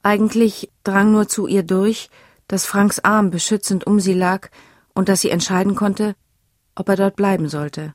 eigentlich 0.04 0.72
drang 0.84 1.12
nur 1.12 1.28
zu 1.28 1.48
ihr 1.48 1.64
durch, 1.64 2.10
dass 2.48 2.66
Franks 2.66 3.00
Arm 3.00 3.32
beschützend 3.32 3.88
um 3.88 4.00
sie 4.00 4.14
lag 4.14 4.50
und 4.94 5.10
dass 5.10 5.22
sie 5.22 5.30
entscheiden 5.30 5.76
konnte, 5.76 6.16
ob 6.76 6.90
er 6.90 6.98
dort 6.98 7.16
bleiben 7.16 7.50
sollte. 7.50 7.94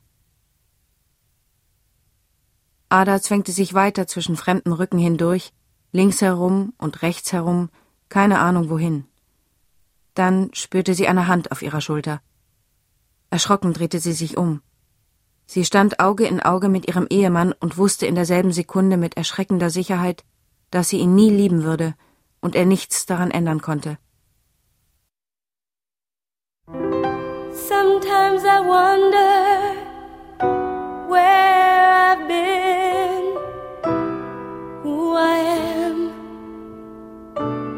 Ada 2.89 3.21
zwängte 3.21 3.51
sich 3.51 3.73
weiter 3.75 4.07
zwischen 4.07 4.35
fremden 4.35 4.73
Rücken 4.73 4.97
hindurch, 4.97 5.53
links 5.91 6.21
herum 6.21 6.73
und 6.77 7.03
rechts 7.03 7.31
herum, 7.31 7.69
keine 8.09 8.39
Ahnung 8.39 8.69
wohin. 8.69 9.05
Dann 10.15 10.49
spürte 10.53 10.95
sie 10.95 11.07
eine 11.07 11.27
Hand 11.27 11.51
auf 11.51 11.61
ihrer 11.61 11.81
Schulter. 11.81 12.21
Erschrocken 13.29 13.73
drehte 13.73 13.99
sie 13.99 14.13
sich 14.13 14.37
um. 14.37 14.61
Sie 15.45 15.63
stand 15.65 15.99
Auge 15.99 16.25
in 16.25 16.41
Auge 16.41 16.67
mit 16.67 16.87
ihrem 16.87 17.07
Ehemann 17.09 17.53
und 17.53 17.77
wusste 17.77 18.07
in 18.07 18.15
derselben 18.15 18.51
Sekunde 18.51 18.97
mit 18.97 19.17
erschreckender 19.17 19.69
Sicherheit, 19.69 20.23
dass 20.71 20.89
sie 20.89 20.99
ihn 20.99 21.15
nie 21.15 21.29
lieben 21.29 21.63
würde 21.63 21.95
und 22.41 22.55
er 22.55 22.65
nichts 22.65 23.05
daran 23.05 23.31
ändern 23.31 23.61
konnte. 23.61 23.97
Sometimes 27.51 28.43
I 28.43 28.59
wonder 28.59 29.75
where 31.09 31.91
I've 32.11 32.27
been, 32.27 33.37
who 34.83 35.15
I 35.15 35.37
am, 35.85 36.11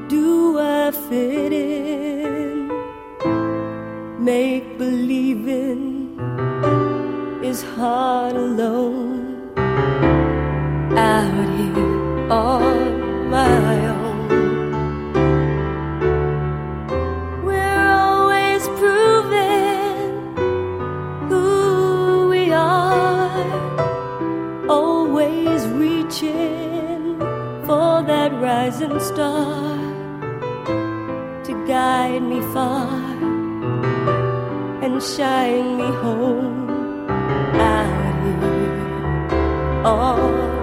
do 0.07 0.59
I 0.59 0.91
fit 0.91 1.53
in? 1.53 2.69
Make 4.19 4.77
believing 4.77 6.19
is 7.43 7.63
hard 7.63 8.35
alone 8.35 9.49
out 10.95 11.49
here 11.57 11.60
on 12.31 13.29
my 13.29 13.87
own. 13.87 14.27
We're 17.43 17.89
always 17.89 18.67
proving 18.79 20.37
who 21.27 22.29
we 22.29 22.53
are, 22.53 23.47
always 24.69 25.67
reaching 25.67 27.19
for 27.65 28.01
that 28.03 28.31
rising 28.41 28.97
star 29.01 29.75
to 31.43 31.65
guide 31.67 32.23
me 32.23 32.39
far 32.53 32.87
and 34.83 35.03
shine 35.03 35.75
me 35.75 35.89
home 36.03 37.09
out 37.59 38.15
here 38.23 39.85
on 39.85 40.60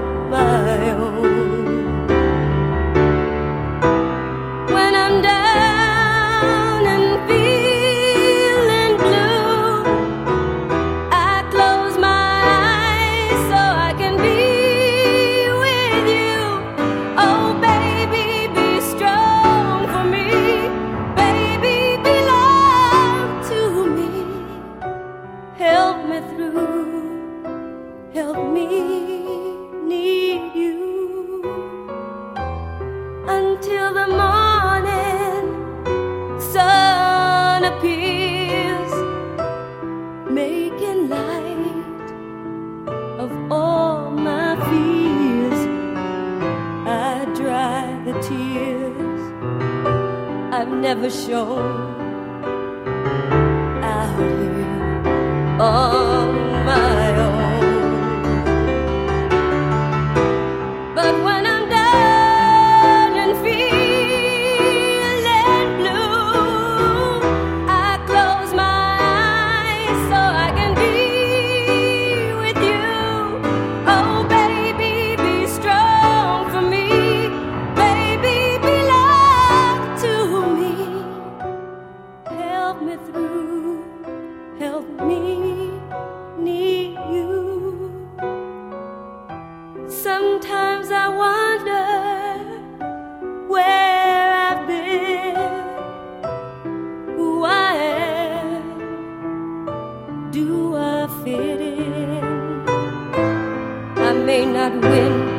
may 104.28 104.44
not 104.44 104.74
win, 104.82 105.37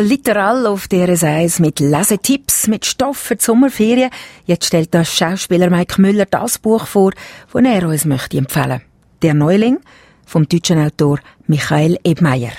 Literal 0.00 0.66
auf 0.66 0.86
DRS1 0.86 1.60
mit 1.60 1.80
Lesetipps, 1.80 2.66
mit 2.66 2.86
Stoff 2.86 3.16
für 3.16 3.36
die 3.36 3.44
Sommerferien. 3.44 4.10
Jetzt 4.46 4.66
stellt 4.66 4.94
der 4.94 5.04
Schauspieler 5.04 5.70
Mike 5.70 6.00
Müller 6.00 6.26
das 6.26 6.58
Buch 6.58 6.86
vor, 6.86 7.12
das 7.52 7.64
er 7.64 7.88
uns 7.88 8.04
möchte 8.04 8.38
empfehlen. 8.38 8.82
Der 9.22 9.34
Neuling 9.34 9.78
vom 10.26 10.48
deutschen 10.48 10.78
Autor 10.84 11.18
Michael 11.46 11.98
Ebmeier. 12.04 12.52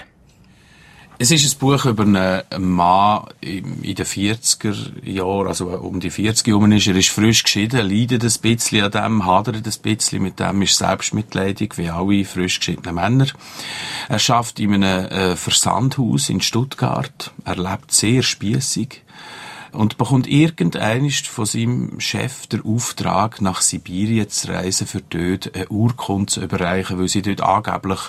Es 1.21 1.29
ist 1.29 1.53
ein 1.53 1.59
Buch 1.59 1.85
über 1.85 2.01
einen 2.01 2.71
Mann 2.71 3.25
in 3.41 3.79
den 3.83 4.05
40er 4.05 5.07
Jahren, 5.07 5.45
also 5.45 5.67
um 5.67 5.99
die 5.99 6.09
40 6.09 6.47
herum 6.47 6.71
ist. 6.71 6.87
Er 6.87 6.95
ist 6.95 7.09
frisch 7.09 7.43
geschieden, 7.43 7.87
leidet 7.87 8.23
ein 8.23 8.41
bisschen 8.41 8.85
an 8.85 8.91
dem, 8.91 9.25
hadert 9.27 9.57
ein 9.57 9.81
bisschen 9.83 10.23
mit 10.23 10.39
dem, 10.39 10.63
ist 10.63 10.79
selbstmitleidig, 10.79 11.77
wie 11.77 11.91
alle 11.91 12.25
frisch 12.25 12.57
geschiedenen 12.57 12.95
Männer. 12.95 13.27
Er 14.09 14.17
schafft 14.17 14.59
in 14.59 14.73
einem 14.73 15.05
äh, 15.11 15.35
Versandhaus 15.35 16.27
in 16.31 16.41
Stuttgart. 16.41 17.31
Er 17.45 17.55
lebt 17.55 17.91
sehr 17.91 18.23
spießig 18.23 19.03
und 19.71 19.97
bekommt 19.97 20.27
irgendeinisch 20.27 21.29
von 21.29 21.45
seinem 21.45 21.99
Chef 21.99 22.47
den 22.47 22.63
Auftrag, 22.63 23.41
nach 23.41 23.61
Sibirien 23.61 24.29
zu 24.29 24.49
reisen, 24.49 24.87
für 24.87 25.01
dort 25.01 25.55
eine 25.55 25.67
Urkunde 25.69 26.31
zu 26.31 26.41
überreichen, 26.41 26.99
weil 26.99 27.07
sie 27.07 27.21
dort 27.21 27.41
angeblich 27.41 27.99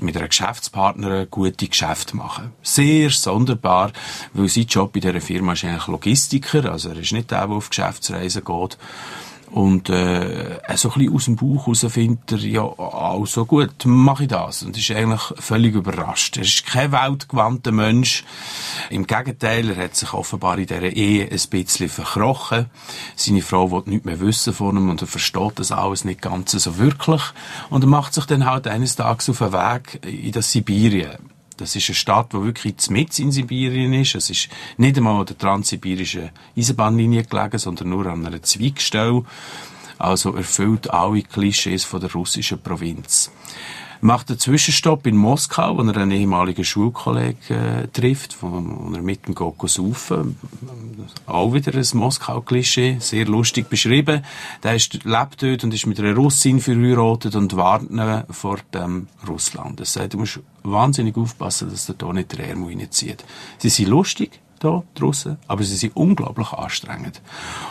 mit 0.00 0.16
einer 0.16 0.28
Geschäftspartnerin 0.28 1.28
gute 1.30 1.68
Geschäfte 1.68 2.16
machen. 2.16 2.52
Sehr 2.62 3.10
sonderbar, 3.10 3.92
weil 4.32 4.48
sein 4.48 4.66
Job 4.66 4.94
in 4.96 5.02
dieser 5.02 5.20
Firma 5.20 5.52
ist 5.52 5.64
eigentlich 5.64 5.86
Logistiker, 5.86 6.70
also 6.70 6.90
er 6.90 6.98
ist 6.98 7.12
nicht 7.12 7.30
der, 7.30 7.46
der 7.46 7.56
auf 7.56 7.70
Geschäftsreisen 7.70 8.44
geht. 8.44 8.78
Und 9.52 9.90
äh, 9.90 10.58
so 10.76 10.90
ein 10.90 10.98
bisschen 10.98 11.14
aus 11.14 11.24
dem 11.26 11.36
Bauch 11.36 11.68
raus 11.68 11.84
findet 11.90 12.32
er, 12.32 12.38
ja, 12.38 12.64
also 12.78 13.44
gut, 13.44 13.84
mache 13.84 14.22
ich 14.22 14.30
das. 14.30 14.62
Und 14.62 14.78
ist 14.78 14.90
eigentlich 14.90 15.20
völlig 15.38 15.74
überrascht. 15.74 16.38
Er 16.38 16.44
ist 16.44 16.64
kein 16.64 16.90
weltgewandter 16.90 17.70
Mensch. 17.70 18.24
Im 18.88 19.06
Gegenteil, 19.06 19.68
er 19.68 19.84
hat 19.84 19.94
sich 19.94 20.14
offenbar 20.14 20.58
in 20.58 20.66
dieser 20.66 20.82
Ehe 20.84 21.24
ein 21.24 21.40
bisschen 21.50 21.90
verkrochen. 21.90 22.70
Seine 23.14 23.42
Frau 23.42 23.70
will 23.70 23.82
nichts 23.84 24.06
mehr 24.06 24.20
wissen 24.20 24.54
von 24.54 24.74
ihm 24.74 24.88
und 24.88 25.02
er 25.02 25.08
versteht 25.08 25.58
das 25.58 25.70
alles 25.70 26.06
nicht 26.06 26.22
ganz 26.22 26.52
so 26.52 26.78
wirklich. 26.78 27.22
Und 27.68 27.84
er 27.84 27.88
macht 27.88 28.14
sich 28.14 28.24
dann 28.24 28.46
halt 28.46 28.66
eines 28.66 28.96
Tages 28.96 29.28
auf 29.28 29.38
den 29.38 29.52
Weg 29.52 30.00
in 30.06 30.32
das 30.32 30.50
Sibirien. 30.50 31.31
Das 31.56 31.76
ist 31.76 31.88
eine 31.88 31.94
Stadt, 31.94 32.32
die 32.32 32.42
wirklich 32.42 32.90
mitten 32.90 33.22
in 33.22 33.32
Sibirien 33.32 33.92
ist. 33.92 34.14
Es 34.14 34.30
ist 34.30 34.48
nicht 34.76 34.96
einmal 34.96 35.20
an 35.20 35.26
der 35.26 35.38
transsibirischen 35.38 36.30
Eisenbahnlinie 36.56 37.24
gelegen, 37.24 37.58
sondern 37.58 37.90
nur 37.90 38.06
an 38.06 38.26
einer 38.26 38.42
Zweigstelle. 38.42 39.24
Also 39.98 40.34
erfüllt 40.34 40.90
alle 40.90 41.22
Klischees 41.22 41.84
von 41.84 42.00
der 42.00 42.12
russischen 42.12 42.60
Provinz 42.60 43.30
macht 44.02 44.30
einen 44.30 44.38
Zwischenstopp 44.38 45.06
in 45.06 45.16
Moskau, 45.16 45.78
wo 45.78 45.82
er 45.82 45.96
einen 45.96 46.10
ehemaligen 46.10 46.64
Schulkollegen 46.64 47.56
äh, 47.56 47.88
trifft, 47.88 48.42
wo, 48.42 48.48
wo 48.50 48.94
er 48.94 49.00
mit 49.00 49.26
dem 49.26 49.34
geht 49.34 49.54
saufen. 49.70 50.36
Auch 51.26 51.54
wieder 51.54 51.72
ein 51.74 51.86
Moskau-Klischee, 51.92 52.96
sehr 52.98 53.26
lustig 53.26 53.70
beschrieben. 53.70 54.24
Der 54.64 54.74
ist, 54.74 55.04
lebt 55.04 55.42
dort 55.42 55.62
und 55.62 55.72
ist 55.72 55.86
mit 55.86 56.00
einer 56.00 56.16
Russin 56.16 56.60
verheiratet 56.60 57.36
und 57.36 57.56
warnt 57.56 57.92
vor 58.30 58.58
dem 58.74 59.06
Russland. 59.26 59.78
Er 59.78 59.86
sagt, 59.86 60.14
du 60.14 60.18
musst 60.18 60.40
wahnsinnig 60.64 61.16
aufpassen, 61.16 61.70
dass 61.70 61.86
der 61.86 61.94
da 61.94 62.12
nicht 62.12 62.36
der 62.36 62.48
Ärmel 62.48 62.76
reinzieht. 62.76 63.24
Sie 63.58 63.68
sind 63.68 63.88
lustig, 63.88 64.41
da 64.62 64.82
draussen, 64.94 65.38
aber 65.48 65.62
sie 65.64 65.76
sind 65.76 65.96
unglaublich 65.96 66.52
anstrengend. 66.52 67.20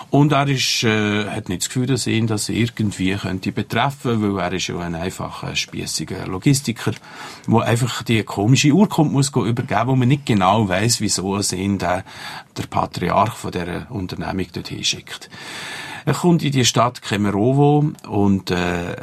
Und 0.10 0.32
er 0.32 0.48
ist, 0.48 0.84
äh, 0.84 1.26
hat 1.30 1.50
nicht 1.50 1.62
das 1.62 1.70
Gefühl, 1.70 1.88
dass 1.88 2.08
ihn 2.08 2.28
das 2.28 2.50
irgendwie 2.50 3.16
könnte 3.16 3.52
betreffen, 3.52 4.22
weil 4.22 4.44
er 4.44 4.54
ist 4.54 4.68
ja 4.68 4.80
ein 4.80 4.96
einfacher, 4.96 5.56
spießiger 5.56 6.28
Logistiker, 6.28 6.94
wo 7.48 7.60
einfach 7.60 8.04
die 8.04 8.24
komische 8.24 8.72
Urkunde 8.74 9.14
muss 9.14 9.30
übergeben, 9.30 9.88
wo 9.88 9.96
man 9.96 10.08
nicht 10.08 10.26
genau 10.26 10.68
weiß, 10.68 11.02
wieso 11.02 11.38
er 11.38 11.54
ihn 11.54 11.78
der, 11.78 12.04
der 12.58 12.68
Patriarch 12.68 13.34
von 13.34 13.52
dieser 13.52 13.90
Unternehmung 13.90 14.48
dorthin 14.54 14.84
schickt. 14.84 15.30
Er 16.06 16.14
kommt 16.14 16.44
in 16.44 16.52
die 16.52 16.66
Stadt 16.66 17.02
Kemerovo 17.02 17.92
und 18.08 18.50
äh, 18.50 18.96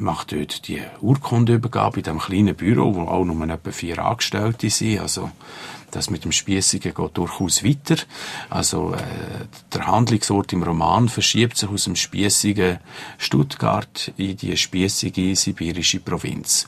macht 0.00 0.32
dort 0.32 0.66
die 0.66 0.80
Urkundeübergabe 1.00 1.98
in 1.98 2.02
diesem 2.02 2.18
kleinen 2.18 2.56
Büro, 2.56 2.94
wo 2.94 3.02
auch 3.02 3.24
nur 3.24 3.48
etwa 3.48 3.70
vier 3.70 3.98
Angestellte 4.04 4.70
sind. 4.70 5.00
Also 5.00 5.30
das 5.90 6.10
mit 6.10 6.24
dem 6.24 6.32
Spießigen 6.32 6.94
geht 6.94 7.16
durchaus 7.16 7.64
weiter. 7.64 7.96
Also 8.48 8.94
äh, 8.94 8.98
der 9.72 9.86
Handlungsort 9.86 10.52
im 10.52 10.62
Roman 10.62 11.08
verschiebt 11.08 11.56
sich 11.56 11.68
aus 11.68 11.84
dem 11.84 11.96
spießigen 11.96 12.78
Stuttgart 13.18 14.12
in 14.16 14.36
die 14.36 14.56
spießige 14.56 15.34
sibirische 15.36 16.00
Provinz. 16.00 16.66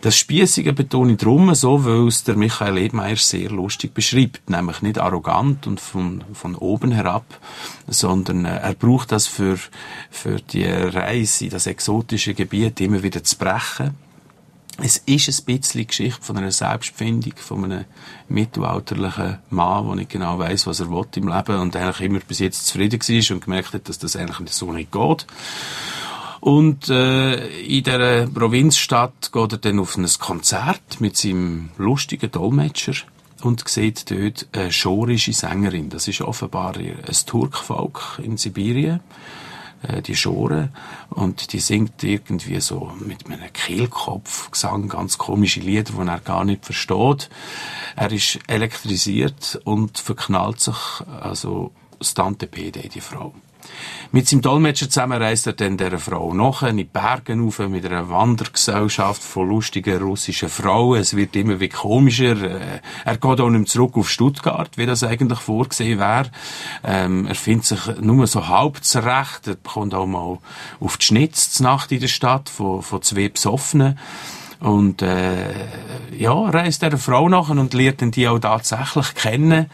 Das 0.00 0.16
Spießige 0.16 0.72
betone 0.72 1.12
ich 1.12 1.18
drum 1.18 1.54
so, 1.54 1.84
weil 1.84 2.08
es 2.08 2.24
der 2.24 2.36
Michael 2.36 2.78
Edmeier 2.78 3.16
sehr 3.16 3.50
lustig 3.50 3.94
beschreibt, 3.94 4.48
nämlich 4.50 4.82
nicht 4.82 4.98
arrogant 4.98 5.66
und 5.66 5.80
von, 5.80 6.24
von 6.32 6.54
oben 6.54 6.92
herab, 6.92 7.24
sondern 7.86 8.44
äh, 8.44 8.58
er 8.58 8.74
braucht 8.74 9.12
das 9.12 9.26
für, 9.26 9.58
für 10.10 10.40
die 10.40 10.64
Reise 10.64 11.44
in 11.44 11.50
das 11.50 11.66
exotische 11.66 12.34
Gebiet 12.34 12.80
immer 12.80 13.02
wieder 13.02 13.22
zu 13.22 13.36
brechen 13.36 14.05
es 14.78 14.98
ist 15.06 15.28
ein 15.28 15.44
bisschen 15.44 15.86
Geschichte 15.86 16.20
von 16.20 16.36
einer 16.36 16.52
Selbstfindung, 16.52 17.32
von 17.36 17.64
einem 17.64 17.84
mittelalterlichen 18.28 19.38
Mann, 19.50 19.86
der 19.86 19.96
nicht 19.96 20.10
genau 20.10 20.38
weiß, 20.38 20.66
was 20.66 20.80
er 20.80 20.90
will 20.90 21.06
im 21.16 21.28
Leben 21.28 21.60
und 21.60 21.74
eigentlich 21.74 22.00
immer 22.02 22.20
bis 22.20 22.40
jetzt 22.40 22.66
zufrieden 22.66 23.00
war 23.00 23.34
und 23.34 23.44
gemerkt 23.44 23.72
hat, 23.72 23.88
dass 23.88 23.98
das 23.98 24.16
eigentlich 24.16 24.50
so 24.50 24.72
nicht 24.72 24.92
geht. 24.92 25.26
Und 26.40 26.90
äh, 26.90 27.46
in 27.60 27.82
dieser 27.82 28.26
Provinzstadt 28.26 29.32
geht 29.32 29.52
er 29.52 29.58
dann 29.58 29.80
auf 29.80 29.96
ein 29.96 30.06
Konzert 30.18 31.00
mit 31.00 31.16
seinem 31.16 31.70
lustigen 31.78 32.30
Dolmetscher 32.30 32.94
und 33.42 33.66
sieht 33.66 34.10
dort 34.10 34.46
eine 34.52 34.72
schorische 34.72 35.32
Sängerin. 35.32 35.88
Das 35.88 36.06
ist 36.06 36.20
offenbar 36.20 36.76
ein 36.76 37.16
Turkvolk 37.26 38.20
in 38.22 38.36
Sibirien 38.36 39.00
äh, 39.82 40.02
die 40.02 40.16
Schore 40.16 40.70
und 41.10 41.52
die 41.52 41.60
singt 41.60 42.02
irgendwie 42.02 42.60
so 42.60 42.92
mit 42.98 43.26
einem 43.26 43.52
Kehlkopfgesang 43.52 44.88
ganz 44.88 45.18
komische 45.18 45.60
Lieder, 45.60 45.92
die 45.92 46.08
er 46.08 46.20
gar 46.20 46.44
nicht 46.44 46.64
versteht. 46.64 47.28
Er 47.96 48.12
ist 48.12 48.38
elektrisiert 48.46 49.60
und 49.64 49.98
verknallt 49.98 50.60
sich 50.60 50.76
also 51.20 51.72
Stante 52.00 52.46
Pede, 52.46 52.88
die 52.88 53.00
Frau. 53.00 53.34
Mit 54.12 54.28
seinem 54.28 54.42
Dolmetscher 54.42 54.88
zusammen 54.88 55.20
reist 55.20 55.46
er 55.46 55.52
dann 55.52 55.76
dieser 55.76 55.98
Frau 55.98 56.32
nach 56.32 56.62
in 56.62 56.76
die 56.76 56.84
Berge 56.84 57.34
rauf 57.34 57.58
mit 57.58 57.84
einer 57.84 58.08
Wandergesellschaft 58.08 59.22
von 59.22 59.48
lustigen 59.48 60.00
russischen 60.00 60.48
Frauen. 60.48 61.00
Es 61.00 61.16
wird 61.16 61.36
immer 61.36 61.60
wie 61.60 61.68
komischer. 61.68 62.40
Äh, 62.42 62.80
er 63.04 63.16
geht 63.16 63.40
auch 63.40 63.50
nicht 63.50 63.68
zurück 63.68 63.96
auf 63.96 64.08
Stuttgart, 64.08 64.70
wie 64.76 64.86
das 64.86 65.02
eigentlich 65.02 65.40
vorgesehen 65.40 65.98
wäre. 65.98 66.30
Ähm, 66.84 67.26
er 67.26 67.34
findet 67.34 67.66
sich 67.66 68.00
nur 68.00 68.26
so 68.26 68.48
halb 68.48 68.82
zurecht. 68.84 69.48
Er 69.48 69.56
kommt 69.56 69.94
auch 69.94 70.06
mal 70.06 70.38
auf 70.80 70.96
die 70.96 71.04
Schnitz 71.04 71.60
Nacht 71.60 71.92
in 71.92 72.00
der 72.00 72.08
Stadt 72.08 72.48
von, 72.48 72.82
von 72.82 73.02
zwei 73.02 73.28
Besoffenen. 73.28 73.98
Und 74.60 75.02
äh, 75.02 75.52
ja, 76.16 76.32
reist 76.32 76.82
einer 76.82 76.96
Frau 76.96 77.28
nach 77.28 77.50
und 77.50 77.74
lernt 77.74 78.00
dann 78.00 78.10
die 78.10 78.26
auch 78.26 78.38
tatsächlich 78.38 79.14
kennen 79.14 79.66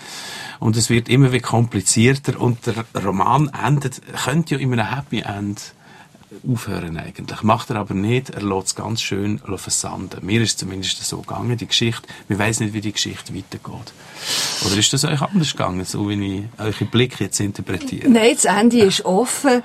und 0.62 0.76
es 0.76 0.90
wird 0.90 1.08
immer 1.08 1.32
wie 1.32 1.40
komplizierter 1.40 2.40
und 2.40 2.58
der 2.66 2.84
Roman 3.02 3.48
endet, 3.48 4.00
könnte 4.24 4.54
ja 4.54 4.60
in 4.60 4.72
einem 4.72 4.94
Happy 4.94 5.20
End 5.20 5.74
aufhören 6.48 6.96
eigentlich. 6.96 7.42
Macht 7.42 7.70
er 7.70 7.76
aber 7.76 7.94
nicht, 7.94 8.30
er 8.30 8.42
lässt 8.42 8.68
es 8.68 8.74
ganz 8.76 9.02
schön 9.02 9.40
versanden. 9.56 10.24
Mir 10.24 10.40
ist 10.40 10.60
zumindest 10.60 11.02
so 11.02 11.18
gegangen, 11.18 11.58
die 11.58 11.66
Geschichte. 11.66 12.02
Wir 12.28 12.38
weiß 12.38 12.60
nicht, 12.60 12.74
wie 12.74 12.80
die 12.80 12.92
Geschichte 12.92 13.34
weitergeht. 13.34 13.92
Oder 14.64 14.76
ist 14.76 14.92
das 14.92 15.04
euch 15.04 15.20
anders 15.20 15.50
gegangen, 15.50 15.84
so 15.84 16.08
wie 16.08 16.38
ich 16.38 16.44
eure 16.58 16.84
Blicke 16.84 17.24
jetzt 17.24 17.40
interpretiere? 17.40 18.08
Nein, 18.08 18.34
das 18.34 18.44
Ende 18.44 18.78
ist 18.82 19.04
offen. 19.04 19.62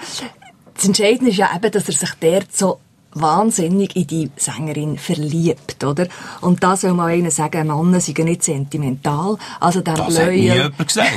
Das 0.73 0.85
Entscheidende 0.85 1.29
ist 1.29 1.37
ja 1.37 1.55
eben, 1.55 1.71
dass 1.71 1.87
er 1.87 1.93
sich 1.93 2.13
dort 2.19 2.57
so 2.57 2.79
wahnsinnig 3.21 3.95
in 3.95 4.07
die 4.07 4.31
Sängerin 4.35 4.97
verliebt, 4.97 5.83
oder? 5.83 6.07
Und 6.41 6.63
da 6.63 6.75
soll 6.75 6.93
mal 6.93 7.11
einer 7.11 7.31
sagen, 7.31 7.67
Männer 7.67 7.99
sind 7.99 8.19
nicht 8.19 8.43
sentimental. 8.43 9.37
Also 9.59 9.81
dem 9.81 9.95
das 9.95 10.19
hat 10.19 10.29
nie 10.29 10.51
jemand 10.51 10.87
gesagt. 10.87 11.11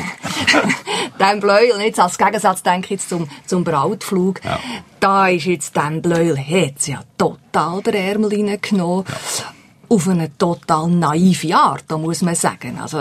dem 1.21 1.41
Bleuel, 1.41 1.81
jetzt 1.81 2.01
als 2.01 2.19
Gegensatz 2.19 2.63
denke 2.63 2.87
ich 2.87 2.91
jetzt 2.91 3.09
zum, 3.09 3.29
zum 3.47 3.65
Brautflug. 3.65 4.45
Ja. 4.45 4.59
Da 5.01 5.29
ist 5.29 5.47
jetzt 5.47 5.77
dem 5.77 6.03
Bleuel, 6.03 6.37
hat's 6.39 6.87
ja 6.87 7.03
total 7.17 7.83
der 7.83 7.95
Ärmel 7.95 8.31
reingenommen. 8.31 9.05
Ja 9.09 9.55
auf 9.91 10.09
eine 10.09 10.37
total 10.39 10.89
naive 10.89 11.55
Art, 11.55 11.85
da 11.89 11.99
muss 11.99 12.23
man 12.23 12.37
sagen. 12.37 12.79
Also, 12.79 12.99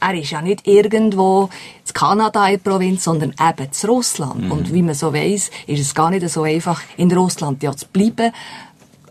er 0.00 0.14
ist 0.14 0.30
ja 0.30 0.40
nicht 0.40 0.66
irgendwo 0.66 1.50
in 1.86 1.92
Kanada 1.92 2.46
in 2.46 2.54
der 2.54 2.70
Provinz, 2.70 3.04
sondern 3.04 3.34
eben 3.38 3.68
in 3.70 3.88
Russland. 3.88 4.44
Mhm. 4.44 4.52
Und 4.52 4.72
wie 4.72 4.82
man 4.82 4.94
so 4.94 5.12
weiss, 5.12 5.50
ist 5.66 5.80
es 5.80 5.94
gar 5.94 6.10
nicht 6.10 6.26
so 6.30 6.44
einfach, 6.44 6.80
in 6.96 7.12
Russland 7.12 7.62
ja 7.62 7.76
zu 7.76 7.86
bleiben. 7.88 8.32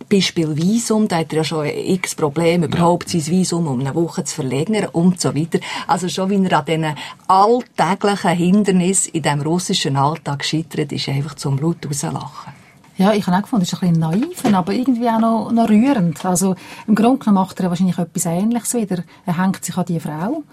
Beispiel 0.09 0.57
Visum, 0.57 1.07
da 1.07 1.17
hat 1.17 1.31
er 1.31 1.37
ja 1.37 1.43
schon 1.43 1.67
x 1.67 2.15
Probleme, 2.15 2.65
überhaupt 2.65 3.13
ja. 3.13 3.19
sein 3.19 3.31
Visum 3.31 3.67
um 3.67 3.79
eine 3.79 3.93
Woche 3.93 4.23
zu 4.23 4.33
verlängern 4.33 4.89
und 4.91 5.21
so 5.21 5.35
weiter. 5.35 5.59
Also 5.85 6.09
schon, 6.09 6.31
wie 6.31 6.43
er 6.43 6.57
an 6.57 6.65
diesen 6.65 6.95
alltäglichen 7.27 8.31
Hindernissen 8.31 9.13
in 9.13 9.21
diesem 9.21 9.41
russischen 9.41 9.97
Alltag 9.97 10.43
scheitert, 10.43 10.91
ist 10.91 11.09
einfach 11.09 11.35
zum 11.35 11.57
Blut 11.57 11.85
rauslachen. 11.85 12.58
Ja, 12.99 13.13
ich 13.13 13.25
habe 13.27 13.37
auch 13.37 13.43
gefunden, 13.43 13.63
es 13.63 13.71
ist 13.71 13.81
ein 13.81 13.93
bisschen 13.93 14.01
naiv, 14.01 14.43
aber 14.53 14.73
irgendwie 14.73 15.07
auch 15.07 15.21
noch, 15.21 15.51
noch 15.53 15.69
rührend. 15.69 16.25
Also 16.25 16.55
im 16.85 16.95
Grunde 16.95 17.19
genommen 17.19 17.35
macht 17.35 17.57
er 17.61 17.69
wahrscheinlich 17.69 17.97
etwas 17.97 18.25
Ähnliches 18.25 18.73
wieder. 18.73 19.03
Er 19.25 19.41
hängt 19.41 19.63
sich 19.63 19.77
an 19.77 19.85
die 19.85 20.01
Frau, 20.01 20.43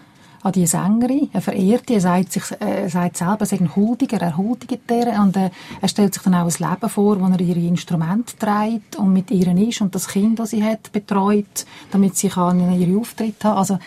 an 0.44 0.52
die 0.52 0.64
Sängerin. 0.64 1.28
Er 1.32 1.40
verehrt 1.40 1.88
die, 1.88 1.94
er 1.94 2.00
sagt, 2.00 2.30
sich, 2.30 2.44
äh, 2.60 2.82
er 2.82 2.88
sagt 2.88 3.16
selber, 3.16 3.40
er 3.40 3.46
sei 3.46 3.56
ein 3.56 3.74
Huldiger, 3.74 4.22
er 4.22 4.36
huldigt 4.36 4.88
der 4.88 5.20
und 5.20 5.36
äh, 5.36 5.50
er 5.80 5.88
stellt 5.88 6.14
sich 6.14 6.22
dann 6.22 6.36
auch 6.36 6.44
ein 6.44 6.70
Leben 6.70 6.88
vor, 6.88 7.20
wo 7.20 7.26
er 7.26 7.40
ihre 7.40 7.58
Instrumente 7.58 8.38
trägt 8.38 8.94
und 8.94 9.12
mit 9.12 9.32
ihr 9.32 9.48
ist 9.56 9.80
und 9.80 9.96
das 9.96 10.06
Kind, 10.06 10.38
das 10.38 10.50
sie 10.50 10.62
hat, 10.62 10.92
betreut, 10.92 11.66
damit 11.90 12.16
sie 12.16 12.28
kann 12.28 12.80
ihre 12.80 13.00
Auftritte 13.00 13.48
haben. 13.48 13.58
Also 13.58 13.78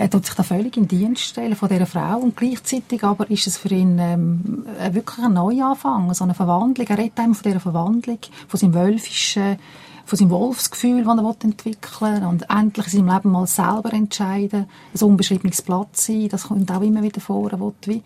er 0.00 0.08
tut 0.08 0.24
sich 0.24 0.34
da 0.34 0.42
völlig 0.42 0.78
in 0.78 0.88
Dienst 0.88 1.22
stellen 1.24 1.54
von 1.54 1.68
dieser 1.68 1.84
Frau. 1.84 2.18
Und 2.18 2.34
gleichzeitig 2.34 3.04
aber 3.04 3.30
ist 3.30 3.46
es 3.46 3.58
für 3.58 3.68
ihn 3.68 3.98
ähm, 3.98 4.64
wirklich 4.92 5.18
ein 5.22 5.34
Neuanfang, 5.34 6.14
so 6.14 6.24
eine 6.24 6.32
Verwandlung. 6.32 6.86
Er 6.86 6.96
redet 6.96 7.18
einem 7.18 7.34
von 7.34 7.42
dieser 7.42 7.60
Verwandlung, 7.60 8.18
von 8.48 8.58
seinem 8.58 8.72
Wölfischen, 8.72 9.58
von 10.06 10.18
seinem 10.18 10.30
Wolfsgefühl, 10.30 11.04
das 11.04 11.18
er 11.18 11.44
entwickeln 11.44 12.14
will. 12.14 12.26
Und 12.26 12.46
endlich 12.48 12.86
in 12.86 12.92
seinem 12.92 13.14
Leben 13.14 13.30
mal 13.30 13.46
selber 13.46 13.92
entscheiden, 13.92 14.66
ein 14.94 15.02
unbeschriebenes 15.02 15.60
Blatt 15.60 15.94
sein, 15.94 16.28
das 16.30 16.44
kommt 16.44 16.72
auch 16.72 16.80
immer 16.80 17.02
wieder 17.02 17.20
vor, 17.20 17.52
er 17.52 17.60
will 17.60 17.74
wie, 17.84 18.02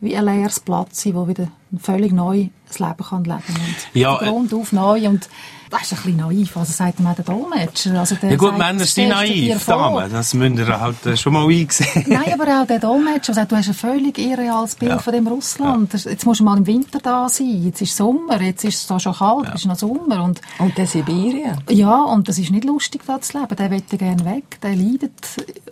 wie 0.00 0.16
ein 0.16 0.26
leeres 0.26 0.60
Blatt 0.60 0.94
sein, 0.94 1.14
wo 1.14 1.26
wieder 1.28 1.48
völlig 1.80 2.12
neu 2.12 2.48
das 2.66 2.78
Leben 2.78 3.04
kann 3.08 3.24
leben 3.24 3.42
und 3.48 3.94
Ja, 3.94 4.16
Grund 4.16 4.52
auf 4.52 4.72
neu. 4.72 5.08
Und 5.08 5.30
das 5.70 5.82
ist 5.82 5.92
ein 5.92 5.96
bisschen 5.96 6.16
naiv, 6.16 6.56
also 6.56 6.72
sagt 6.72 7.00
man 7.00 7.14
der 7.14 7.24
Dolmetscher. 7.24 7.98
Also 7.98 8.14
der 8.16 8.30
Ja 8.30 8.36
gut, 8.36 8.48
sagt, 8.50 8.58
Männer 8.58 8.78
das 8.80 8.94
sind 8.94 9.08
naiv. 9.08 9.64
Damen. 9.66 10.10
Das 10.12 10.34
müsst 10.34 10.58
ihr 10.58 10.80
halt 10.80 11.06
äh, 11.06 11.16
schon 11.16 11.32
mal 11.32 11.46
einsehen. 11.48 12.04
Nein, 12.08 12.32
aber 12.40 12.62
auch 12.62 12.66
der 12.66 12.78
Dolmetscher 12.78 13.34
sagt, 13.34 13.52
du 13.52 13.56
hast 13.56 13.68
ein 13.68 13.74
völlig 13.74 14.18
irreales 14.18 14.74
Bild 14.76 14.92
Ja. 14.92 14.98
von 14.98 15.12
dem 15.12 15.26
Russland. 15.26 15.92
Das- 15.94 16.04
Jetzt 16.04 16.24
musst 16.26 16.40
du 16.40 16.44
mal 16.44 16.56
im 16.58 16.66
Winter 16.66 16.98
da 17.00 17.28
sein. 17.28 17.62
Jetzt 17.64 17.80
ist 17.82 17.96
Sommer, 17.96 18.40
jetzt 18.40 18.64
ist 18.64 18.76
es 18.80 18.86
da 18.86 18.98
schon 18.98 19.14
kalt, 19.14 19.48
es 19.54 19.60
ist 19.60 19.66
noch 19.66 19.76
Sommer. 19.78 20.22
Und, 20.24 20.40
Und 20.58 20.76
der 20.78 20.86
Sibirien. 20.86 21.56
ja, 21.70 22.02
und 22.04 22.28
das 22.28 22.38
ist 22.38 22.50
nicht 22.50 22.64
lustig, 22.64 23.02
da 23.06 23.20
zu 23.20 23.38
leben. 23.38 23.54
Der 23.56 23.70
will 23.70 23.82
gerne 23.98 24.24
weg. 24.24 24.60
Der 24.62 24.74
leidet 24.74 25.12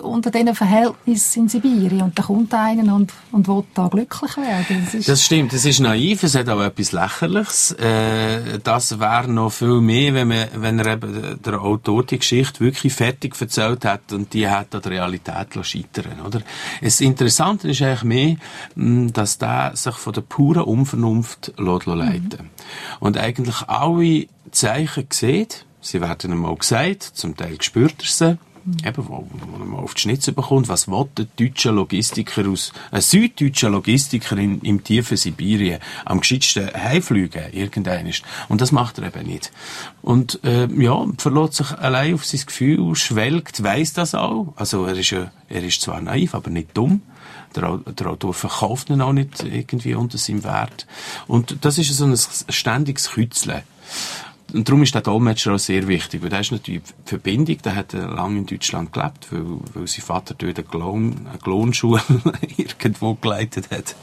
unter 0.01 0.31
diesen 0.31 0.55
Verhältnissen 0.55 1.45
in 1.45 1.49
Sibirien. 1.49 2.03
Und 2.03 2.19
da 2.19 2.23
kommt 2.23 2.53
einer 2.55 2.95
und, 2.95 3.13
und 3.33 3.49
will 3.49 3.65
da 3.75 3.89
glücklich 3.89 4.37
werden. 4.37 4.83
Das 4.85 4.95
ist, 4.95 5.09
Das 5.09 5.23
stimmt, 5.25 5.53
es 5.53 5.65
ist 5.65 5.81
naiv, 5.81 6.23
es 6.23 6.35
hat 6.35 6.49
auch 6.49 6.61
etwas 6.61 6.93
Lächerliches. 6.93 7.73
Äh, 7.73 8.59
das 8.63 8.99
wäre 9.01 9.29
noch 9.29 9.51
viel 9.53 9.81
mehr, 9.87 10.15
wenn, 10.15 10.29
man, 10.29 10.49
wenn 10.57 10.79
er 10.79 10.93
eben 10.95 11.41
der 11.43 11.61
Autor 11.61 12.05
die 12.05 12.19
Geschichte 12.19 12.61
wirklich 12.61 12.93
fertig 12.93 13.41
erzählt 13.41 13.85
hat 13.85 14.13
und 14.13 14.33
die 14.35 14.49
hat 14.49 14.75
an 14.75 14.83
der 14.83 14.93
Realität 14.93 15.49
scheitern 15.63 16.21
oder? 16.27 16.43
Das 16.83 17.01
Interessante 17.01 17.71
ist 17.71 17.83
eigentlich 17.83 18.05
mehr, 18.05 18.37
mh, 18.75 19.13
dass 19.13 19.39
der 19.39 19.73
sich 19.75 19.95
von 19.95 20.13
der 20.13 20.23
puren 20.23 20.63
Unvernunft 20.63 21.53
lässt 21.57 21.87
leiten 21.87 22.51
Und 23.01 23.17
eigentlich 23.17 23.63
alle 23.69 24.27
Zeichen 24.51 25.07
sieht, 25.11 25.65
sie 25.81 26.01
werden 26.01 26.45
auch 26.45 26.59
gesagt, 26.59 27.03
zum 27.03 27.37
Teil 27.37 27.61
spürt 27.63 28.03
er 28.03 28.07
sie, 28.07 28.39
Eben, 28.85 29.09
wo, 29.09 29.27
wo 29.31 29.65
man 29.65 29.79
auf 29.79 29.95
die 29.95 30.01
Schnitze 30.01 30.33
bekommt, 30.33 30.69
was 30.69 30.89
will 30.89 31.07
der 31.17 31.27
deutsche 31.37 31.71
Logistiker 31.71 32.49
aus, 32.49 32.73
ein 32.91 33.01
süddeutscher 33.01 33.71
Logistiker 33.71 34.37
in, 34.37 34.61
im 34.63 34.83
tiefen 34.83 35.17
Sibirien 35.17 35.79
am 36.05 36.19
gescheitsten 36.19 36.69
heimfliegen, 36.75 37.53
irgendein 37.53 38.07
ist. 38.07 38.23
Und 38.49 38.61
das 38.61 38.73
macht 38.73 38.99
er 38.99 39.07
eben 39.07 39.27
nicht. 39.27 39.53
Und, 40.03 40.41
äh, 40.43 40.67
ja, 40.83 41.07
verlässt 41.17 41.55
sich 41.55 41.71
allein 41.79 42.15
auf 42.15 42.25
sein 42.25 42.43
Gefühl, 42.45 42.97
schwelgt, 42.97 43.63
weiss 43.63 43.93
das 43.93 44.17
auch. 44.17 44.53
Also, 44.57 44.85
er 44.85 44.97
ist 44.97 45.11
ja, 45.11 45.31
er 45.49 45.63
ist 45.63 45.83
zwar 45.83 46.01
naiv, 46.01 46.35
aber 46.35 46.51
nicht 46.51 46.77
dumm. 46.77 47.03
Der, 47.55 47.71
Au- 47.71 47.77
der 47.79 48.09
Autor 48.09 48.35
verkauft 48.35 48.91
ihn 48.91 49.01
auch 49.01 49.13
nicht 49.13 49.45
irgendwie 49.45 49.95
unter 49.95 50.19
seinem 50.19 50.43
Wert. 50.43 50.87
Und 51.29 51.59
das 51.65 51.79
ist 51.79 51.95
so 51.97 52.05
ein 52.05 52.17
ständiges 52.49 53.11
Kützeln. 53.11 53.63
Und 54.57 54.67
darum 54.67 54.83
ist 54.83 54.95
der 54.95 55.03
Dolmetscher 55.03 55.55
auch 55.55 55.59
sehr 55.59 55.87
wichtig, 55.87 56.23
weil 56.23 56.31
der 56.31 56.41
ist 56.41 56.51
natürlich 56.51 56.81
die 56.83 57.09
Verbindung, 57.11 57.59
der 57.63 57.77
hat 57.77 57.93
äh, 57.93 57.99
lange 57.99 58.39
in 58.39 58.47
Deutschland 58.47 58.91
gelebt, 58.91 59.27
weil, 59.31 59.45
weil 59.75 59.87
sein 59.87 60.03
Vater 60.03 60.35
dort 60.37 60.59
eine, 60.59 60.67
Klon, 60.67 61.27
eine 61.29 61.39
Klonschule 61.39 62.01
irgendwo 62.57 63.15
geleitet 63.17 63.71
hat. 63.71 63.95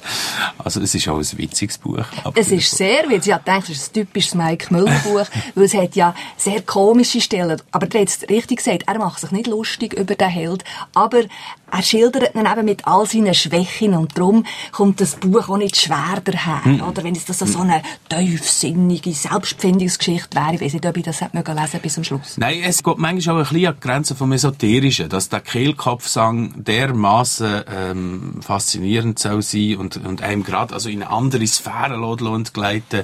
Also 0.60 0.80
es 0.80 0.94
ist 0.94 1.08
auch 1.08 1.18
ein 1.18 1.38
witziges 1.40 1.80
Buch. 1.80 2.06
Es 2.36 2.52
ist 2.52 2.70
sehr 2.70 3.10
witzig. 3.10 3.34
Ich 3.36 3.44
denke, 3.44 3.72
es 3.72 3.80
ist 3.80 3.90
ein 3.98 4.06
typisches 4.06 4.36
Mike 4.36 4.72
Müller-Buch, 4.72 5.26
weil 5.56 5.64
es 5.64 5.74
hat 5.74 5.96
ja 5.96 6.14
sehr 6.38 6.62
komische 6.62 7.20
Stellen. 7.20 7.60
Aber 7.72 7.88
hat 7.88 7.96
es 7.96 8.22
richtig 8.30 8.58
gesagt, 8.58 8.84
er 8.86 9.00
macht 9.00 9.22
sich 9.22 9.32
nicht 9.32 9.48
lustig 9.48 9.94
über 9.94 10.14
den 10.14 10.30
Held, 10.30 10.64
aber 10.94 11.24
er 11.74 11.82
schildert 11.82 12.36
ihn 12.36 12.46
eben 12.46 12.66
mit 12.66 12.86
all 12.86 13.08
seinen 13.08 13.34
Schwächen 13.34 13.96
und 13.96 14.16
darum 14.16 14.46
kommt 14.72 15.02
das 15.02 15.16
Buch 15.16 15.50
auch 15.50 15.58
nicht 15.58 15.76
schwer 15.76 16.22
daher. 16.24 16.64
Hm. 16.64 16.84
Oder 16.84 17.04
wenn 17.04 17.16
es 17.16 17.26
das 17.26 17.40
so 17.40 17.60
eine 17.60 17.82
tiefsinnige 18.10 19.12
Selbstfindungsgeschichte 19.12 20.36
wäre, 20.36 20.54
ich 20.54 20.62
weiß 20.62 20.74
nicht, 20.74 20.86
ob 20.86 20.96
ich 20.98 21.04
das 21.04 21.22
hätte 21.22 21.38
lesen 21.52 21.80
bis 21.82 21.96
zum 21.96 22.04
Schluss. 22.04 22.38
Nein, 22.38 22.62
es 22.64 22.84
geht 22.84 23.00
manchmal 23.00 23.42
auch 23.42 23.52
ein 23.52 23.54
bisschen 23.54 23.68
an 23.68 23.76
die 23.76 23.88
Grenze 23.88 24.16
vom 24.16 24.32
Esoterischen, 24.34 25.10
dass 25.10 25.30
der 25.30 25.40
Kehlkopfsang 25.40 26.64
dermaßen 26.64 27.64
ähm, 27.76 28.40
faszinierend 28.42 29.18
soll 29.18 29.42
sein 29.42 29.78
und, 29.78 29.98
und 29.98 30.22
einem 30.22 30.44
gerade 30.44 30.76
also 30.76 30.90
in 30.90 31.02
eine 31.02 31.12
andere 31.12 31.48
Sphäre 31.48 31.98
lässt 31.98 32.22
und 32.22 32.54
gleiten. 32.54 33.04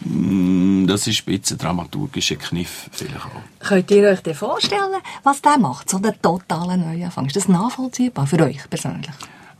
Mm, 0.00 0.86
Das 0.86 1.06
ist 1.06 1.20
ein 1.26 1.32
bisschen 1.32 1.56
dramaturgischer 1.56 2.36
Kniff 2.36 2.90
vielleicht 2.92 3.16
auch. 3.16 3.66
Könnt 3.66 3.90
ihr 3.90 4.08
euch 4.08 4.20
denn 4.20 4.34
vorstellen, 4.34 5.00
was 5.22 5.40
der 5.40 5.58
macht? 5.58 5.88
So 5.88 5.96
einen 5.96 6.20
totalen 6.20 6.80
Neuanfang. 6.80 7.26
Ist 7.26 7.36
das 7.36 7.48
nachvollziehbar 7.48 8.01
für 8.10 8.40
euch 8.40 8.68
persönlich? 8.68 9.10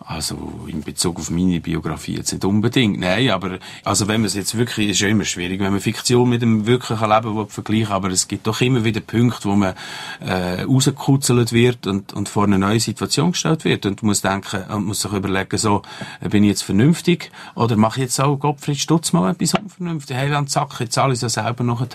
Also 0.04 0.66
in 0.66 0.82
Bezug 0.82 1.18
auf 1.18 1.30
meine 1.30 1.60
Biografie 1.60 2.16
jetzt 2.16 2.32
nicht 2.32 2.44
unbedingt, 2.44 2.98
nein, 2.98 3.30
aber 3.30 3.58
also 3.84 4.08
wenn 4.08 4.20
man 4.20 4.26
es 4.26 4.34
jetzt 4.34 4.56
wirklich, 4.56 4.90
ist 4.90 5.00
ja 5.00 5.08
immer 5.08 5.24
schwierig, 5.24 5.60
wenn 5.60 5.70
man 5.70 5.80
Fiktion 5.80 6.28
mit 6.28 6.42
dem 6.42 6.66
wirklichen 6.66 7.08
Leben 7.08 7.36
will 7.36 7.46
vergleichen, 7.46 7.92
aber 7.92 8.10
es 8.10 8.26
gibt 8.26 8.46
doch 8.46 8.60
immer 8.60 8.84
wieder 8.84 9.00
Punkte, 9.00 9.48
wo 9.48 9.54
man 9.54 9.74
äh, 10.20 10.62
rausgekutzelt 10.62 11.52
wird 11.52 11.86
und, 11.86 12.12
und 12.12 12.28
vor 12.28 12.44
eine 12.44 12.58
neue 12.58 12.80
Situation 12.80 13.32
gestellt 13.32 13.64
wird 13.64 13.86
und 13.86 14.02
muss 14.02 14.22
denken 14.22 14.64
und 14.70 14.86
muss 14.86 15.02
sich 15.02 15.12
überlegen, 15.12 15.56
so 15.56 15.82
bin 16.20 16.42
ich 16.44 16.50
jetzt 16.50 16.62
vernünftig 16.62 17.30
oder 17.54 17.76
mache 17.76 18.00
ich 18.00 18.06
jetzt 18.06 18.20
auch 18.20 18.36
Gottfried 18.36 18.78
Stutz 18.78 19.12
mal 19.12 19.30
etwas 19.30 19.54
unvernünftig, 19.54 20.16
Heiland 20.16 20.50
Zack, 20.50 20.80
jetzt 20.80 20.94
zahle 20.94 21.12
ich 21.12 21.22
es 21.22 21.22
ja 21.22 21.28
selber 21.28 21.64
noch 21.64 21.78
hin. 21.78 21.90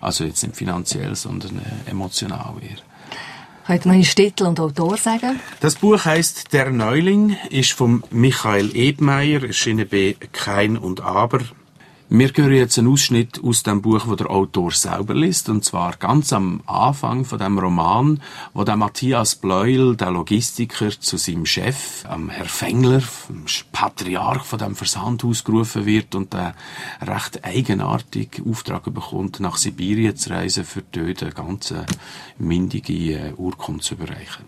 Also 0.00 0.24
jetzt 0.24 0.42
nicht 0.42 0.56
finanziell, 0.56 1.14
sondern 1.14 1.58
äh, 1.58 1.90
emotional 1.90 2.54
eher. 2.62 2.93
Noch 3.66 3.92
einen 3.92 4.02
Titel 4.02 4.44
und 4.44 4.60
Autor 4.60 4.96
sagen? 4.98 5.40
Das 5.60 5.76
Buch 5.76 6.04
heißt 6.04 6.52
Der 6.52 6.70
Neuling, 6.70 7.36
ist 7.48 7.72
von 7.72 8.02
Michael 8.10 8.76
Edmeier, 8.76 9.42
erschienen 9.42 9.88
bei 9.88 10.16
Kein 10.32 10.76
und 10.76 11.00
Aber. 11.00 11.40
Wir 12.10 12.30
hören 12.34 12.52
jetzt 12.52 12.78
einen 12.78 12.92
Ausschnitt 12.92 13.42
aus 13.42 13.62
dem 13.62 13.80
Buch, 13.80 14.06
wo 14.06 14.14
der 14.14 14.30
Autor 14.30 14.70
selber 14.72 15.14
liest, 15.14 15.48
und 15.48 15.64
zwar 15.64 15.96
ganz 15.96 16.34
am 16.34 16.62
Anfang 16.66 17.24
von 17.24 17.38
dem 17.38 17.58
Roman, 17.58 18.20
wo 18.52 18.62
der 18.62 18.76
Matthias 18.76 19.36
Bleuel, 19.36 19.96
der 19.96 20.10
Logistiker, 20.10 20.90
zu 20.90 21.16
seinem 21.16 21.46
Chef, 21.46 22.04
am 22.06 22.28
Herr 22.28 22.44
Fengler, 22.44 23.02
dem 23.28 23.46
Patriarch 23.72 24.44
von 24.44 24.58
dem 24.58 24.76
Versandhaus 24.76 25.44
gerufen 25.44 25.86
wird 25.86 26.14
und 26.14 26.34
der 26.34 26.54
recht 27.00 27.42
eigenartig 27.42 28.42
Auftrag 28.46 28.84
bekommt, 28.92 29.40
nach 29.40 29.56
Sibirien 29.56 30.14
zu 30.14 30.28
reisen, 30.28 30.64
für 30.64 30.82
dort 30.82 31.22
eine 31.22 31.32
ganz 31.32 31.70
äh, 31.70 31.86
mindige 32.38 33.14
äh, 33.14 33.32
Urkunde 33.32 33.82
zu 33.82 33.94
überreichen. 33.94 34.44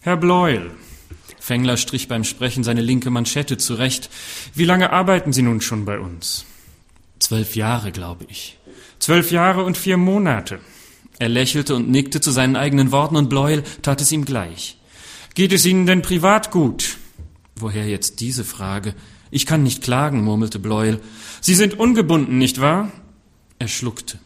Herr 0.00 0.16
Bleuel. 0.16 0.70
Fengler 1.40 1.76
strich 1.76 2.06
beim 2.06 2.22
Sprechen 2.22 2.62
seine 2.62 2.82
linke 2.82 3.10
Manschette 3.10 3.56
zurecht. 3.56 4.10
Wie 4.54 4.66
lange 4.66 4.92
arbeiten 4.92 5.32
Sie 5.32 5.42
nun 5.42 5.60
schon 5.60 5.84
bei 5.84 5.98
uns? 5.98 6.44
Zwölf 7.18 7.56
Jahre, 7.56 7.90
glaube 7.90 8.26
ich. 8.28 8.58
Zwölf 8.98 9.32
Jahre 9.32 9.64
und 9.64 9.76
vier 9.78 9.96
Monate. 9.96 10.60
Er 11.18 11.28
lächelte 11.28 11.74
und 11.74 11.90
nickte 11.90 12.20
zu 12.20 12.30
seinen 12.30 12.56
eigenen 12.56 12.92
Worten 12.92 13.16
und 13.16 13.28
Bleuel 13.28 13.64
tat 13.82 14.00
es 14.00 14.12
ihm 14.12 14.24
gleich. 14.24 14.78
Geht 15.34 15.52
es 15.52 15.64
Ihnen 15.64 15.86
denn 15.86 16.02
privat 16.02 16.50
gut? 16.50 16.98
Woher 17.56 17.86
jetzt 17.86 18.20
diese 18.20 18.44
Frage? 18.44 18.94
Ich 19.30 19.46
kann 19.46 19.62
nicht 19.62 19.82
klagen, 19.82 20.22
murmelte 20.22 20.58
Bleuel. 20.58 21.00
Sie 21.40 21.54
sind 21.54 21.78
ungebunden, 21.78 22.38
nicht 22.38 22.60
wahr? 22.60 22.90
Er 23.58 23.68
schluckte. 23.68 24.18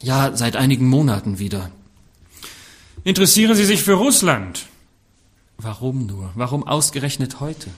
Ja, 0.00 0.36
seit 0.36 0.56
einigen 0.56 0.88
Monaten 0.88 1.38
wieder. 1.38 1.70
Interessieren 3.04 3.56
Sie 3.56 3.64
sich 3.64 3.82
für 3.82 3.94
Russland? 3.94 4.66
Warum 5.62 6.06
nur? 6.06 6.30
Warum 6.34 6.66
ausgerechnet 6.66 7.38
heute? 7.38 7.70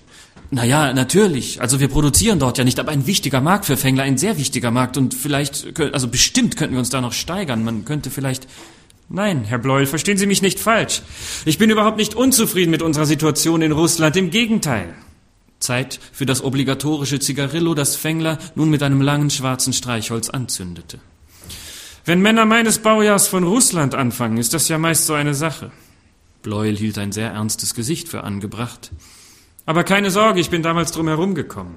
Naja, 0.50 0.94
natürlich. 0.94 1.60
Also 1.60 1.80
wir 1.80 1.88
produzieren 1.88 2.38
dort 2.38 2.56
ja 2.56 2.64
nicht, 2.64 2.80
aber 2.80 2.92
ein 2.92 3.06
wichtiger 3.06 3.42
Markt 3.42 3.66
für 3.66 3.76
Fängler, 3.76 4.04
ein 4.04 4.16
sehr 4.16 4.38
wichtiger 4.38 4.70
Markt. 4.70 4.96
Und 4.96 5.12
vielleicht, 5.12 5.78
also 5.92 6.08
bestimmt 6.08 6.56
könnten 6.56 6.74
wir 6.74 6.78
uns 6.78 6.88
da 6.88 7.00
noch 7.00 7.12
steigern. 7.12 7.62
Man 7.62 7.84
könnte 7.84 8.10
vielleicht... 8.10 8.46
Nein, 9.10 9.44
Herr 9.44 9.58
Bleuel, 9.58 9.84
verstehen 9.84 10.16
Sie 10.16 10.26
mich 10.26 10.40
nicht 10.40 10.58
falsch. 10.58 11.02
Ich 11.44 11.58
bin 11.58 11.68
überhaupt 11.68 11.98
nicht 11.98 12.14
unzufrieden 12.14 12.70
mit 12.70 12.80
unserer 12.80 13.04
Situation 13.04 13.60
in 13.60 13.72
Russland. 13.72 14.16
Im 14.16 14.30
Gegenteil. 14.30 14.94
Zeit 15.58 16.00
für 16.12 16.24
das 16.24 16.42
obligatorische 16.42 17.20
Zigarillo, 17.20 17.74
das 17.74 17.96
Fängler 17.96 18.38
nun 18.54 18.70
mit 18.70 18.82
einem 18.82 19.02
langen 19.02 19.28
schwarzen 19.28 19.74
Streichholz 19.74 20.30
anzündete. 20.30 21.00
Wenn 22.06 22.20
Männer 22.20 22.46
meines 22.46 22.78
Baujahrs 22.78 23.28
von 23.28 23.44
Russland 23.44 23.94
anfangen, 23.94 24.38
ist 24.38 24.54
das 24.54 24.68
ja 24.68 24.78
meist 24.78 25.06
so 25.06 25.14
eine 25.14 25.34
Sache. 25.34 25.70
Bleuel 26.44 26.76
hielt 26.76 26.98
ein 26.98 27.10
sehr 27.10 27.30
ernstes 27.30 27.74
Gesicht 27.74 28.08
für 28.08 28.22
angebracht. 28.22 28.92
Aber 29.66 29.82
keine 29.82 30.10
Sorge, 30.10 30.38
ich 30.38 30.50
bin 30.50 30.62
damals 30.62 30.92
drum 30.92 31.08
herumgekommen. 31.08 31.76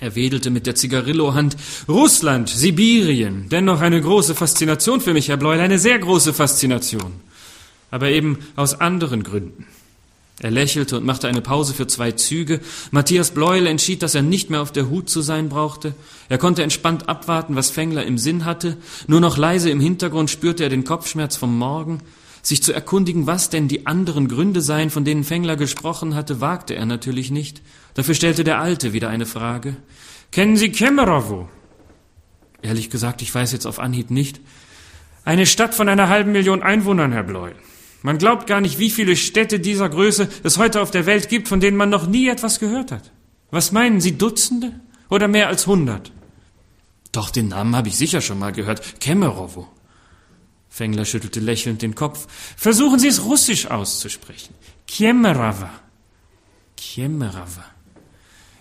Er 0.00 0.16
wedelte 0.16 0.50
mit 0.50 0.66
der 0.66 0.74
Zigarillo-Hand. 0.74 1.56
Russland, 1.88 2.48
Sibirien, 2.48 3.48
dennoch 3.48 3.80
eine 3.80 4.00
große 4.00 4.34
Faszination 4.34 5.00
für 5.00 5.14
mich, 5.14 5.28
Herr 5.28 5.36
Bleuel, 5.36 5.60
eine 5.60 5.78
sehr 5.78 5.98
große 5.98 6.34
Faszination. 6.34 7.12
Aber 7.92 8.10
eben 8.10 8.40
aus 8.56 8.80
anderen 8.80 9.22
Gründen. 9.22 9.64
Er 10.40 10.50
lächelte 10.50 10.96
und 10.96 11.06
machte 11.06 11.28
eine 11.28 11.40
Pause 11.40 11.72
für 11.72 11.86
zwei 11.86 12.10
Züge. 12.10 12.60
Matthias 12.90 13.30
Bleuel 13.30 13.68
entschied, 13.68 14.02
dass 14.02 14.16
er 14.16 14.22
nicht 14.22 14.50
mehr 14.50 14.60
auf 14.60 14.72
der 14.72 14.90
Hut 14.90 15.08
zu 15.08 15.20
sein 15.20 15.48
brauchte. 15.48 15.94
Er 16.28 16.38
konnte 16.38 16.64
entspannt 16.64 17.08
abwarten, 17.08 17.54
was 17.54 17.70
Fengler 17.70 18.04
im 18.04 18.18
Sinn 18.18 18.44
hatte. 18.44 18.76
Nur 19.06 19.20
noch 19.20 19.36
leise 19.36 19.70
im 19.70 19.78
Hintergrund 19.78 20.30
spürte 20.30 20.64
er 20.64 20.70
den 20.70 20.82
Kopfschmerz 20.82 21.36
vom 21.36 21.56
Morgen. 21.56 22.00
Sich 22.44 22.62
zu 22.62 22.74
erkundigen, 22.74 23.26
was 23.26 23.48
denn 23.48 23.68
die 23.68 23.86
anderen 23.86 24.28
Gründe 24.28 24.60
seien, 24.60 24.90
von 24.90 25.06
denen 25.06 25.24
Fengler 25.24 25.56
gesprochen 25.56 26.14
hatte, 26.14 26.42
wagte 26.42 26.74
er 26.74 26.84
natürlich 26.84 27.30
nicht. 27.30 27.62
Dafür 27.94 28.14
stellte 28.14 28.44
der 28.44 28.60
Alte 28.60 28.92
wieder 28.92 29.08
eine 29.08 29.24
Frage. 29.24 29.76
Kennen 30.30 30.58
Sie 30.58 30.70
Kemerovo? 30.70 31.48
Ehrlich 32.60 32.90
gesagt, 32.90 33.22
ich 33.22 33.34
weiß 33.34 33.52
jetzt 33.52 33.64
auf 33.64 33.78
Anhieb 33.78 34.10
nicht. 34.10 34.42
Eine 35.24 35.46
Stadt 35.46 35.74
von 35.74 35.88
einer 35.88 36.10
halben 36.10 36.32
Million 36.32 36.62
Einwohnern, 36.62 37.12
Herr 37.12 37.22
Bleuel. 37.22 37.54
Man 38.02 38.18
glaubt 38.18 38.46
gar 38.46 38.60
nicht, 38.60 38.78
wie 38.78 38.90
viele 38.90 39.16
Städte 39.16 39.58
dieser 39.58 39.88
Größe 39.88 40.28
es 40.42 40.58
heute 40.58 40.82
auf 40.82 40.90
der 40.90 41.06
Welt 41.06 41.30
gibt, 41.30 41.48
von 41.48 41.60
denen 41.60 41.78
man 41.78 41.88
noch 41.88 42.06
nie 42.06 42.28
etwas 42.28 42.60
gehört 42.60 42.92
hat. 42.92 43.10
Was 43.52 43.72
meinen 43.72 44.02
Sie, 44.02 44.18
Dutzende 44.18 44.78
oder 45.08 45.28
mehr 45.28 45.48
als 45.48 45.66
hundert? 45.66 46.12
Doch, 47.10 47.30
den 47.30 47.48
Namen 47.48 47.74
habe 47.74 47.88
ich 47.88 47.96
sicher 47.96 48.20
schon 48.20 48.38
mal 48.38 48.52
gehört. 48.52 49.00
Kemerovo. 49.00 49.66
Fengler 50.74 51.04
schüttelte 51.04 51.38
lächelnd 51.38 51.82
den 51.82 51.94
Kopf. 51.94 52.26
Versuchen 52.56 52.98
Sie 52.98 53.06
es 53.06 53.24
russisch 53.24 53.70
auszusprechen. 53.70 54.56
Kiemerava. 54.88 55.70
Kiemerava. 56.76 57.64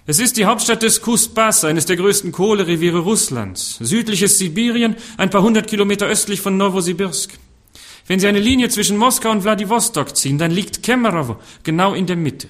Es 0.06 0.20
ist 0.20 0.38
die 0.38 0.46
Hauptstadt 0.46 0.84
des 0.84 1.02
Kusbas, 1.02 1.66
eines 1.66 1.88
der 1.88 1.96
größten 1.96 2.32
Kohlereviere 2.32 3.00
Russlands. 3.00 3.78
Südliches 3.80 4.38
Sibirien, 4.38 4.96
ein 5.18 5.32
paar 5.32 5.42
hundert 5.42 5.66
Kilometer 5.66 6.06
östlich 6.06 6.40
von 6.40 6.56
Novosibirsk. 6.56 7.32
Wenn 8.06 8.20
Sie 8.20 8.28
eine 8.28 8.40
Linie 8.40 8.70
zwischen 8.70 8.98
Moskau 8.98 9.32
und 9.32 9.44
Wladiwostok 9.44 10.16
ziehen, 10.16 10.38
dann 10.38 10.52
liegt 10.52 10.84
Kemerovo 10.84 11.40
genau 11.64 11.96
in 11.96 12.06
der 12.06 12.18
Mitte. 12.18 12.48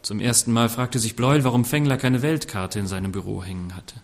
Zum 0.00 0.20
ersten 0.20 0.52
Mal 0.52 0.70
fragte 0.70 0.98
sich 0.98 1.16
Bleuel, 1.16 1.44
warum 1.44 1.66
Fengler 1.66 1.98
keine 1.98 2.22
Weltkarte 2.22 2.78
in 2.78 2.86
seinem 2.86 3.12
Büro 3.12 3.44
hängen 3.44 3.76
hatte. 3.76 3.96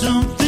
something 0.00 0.39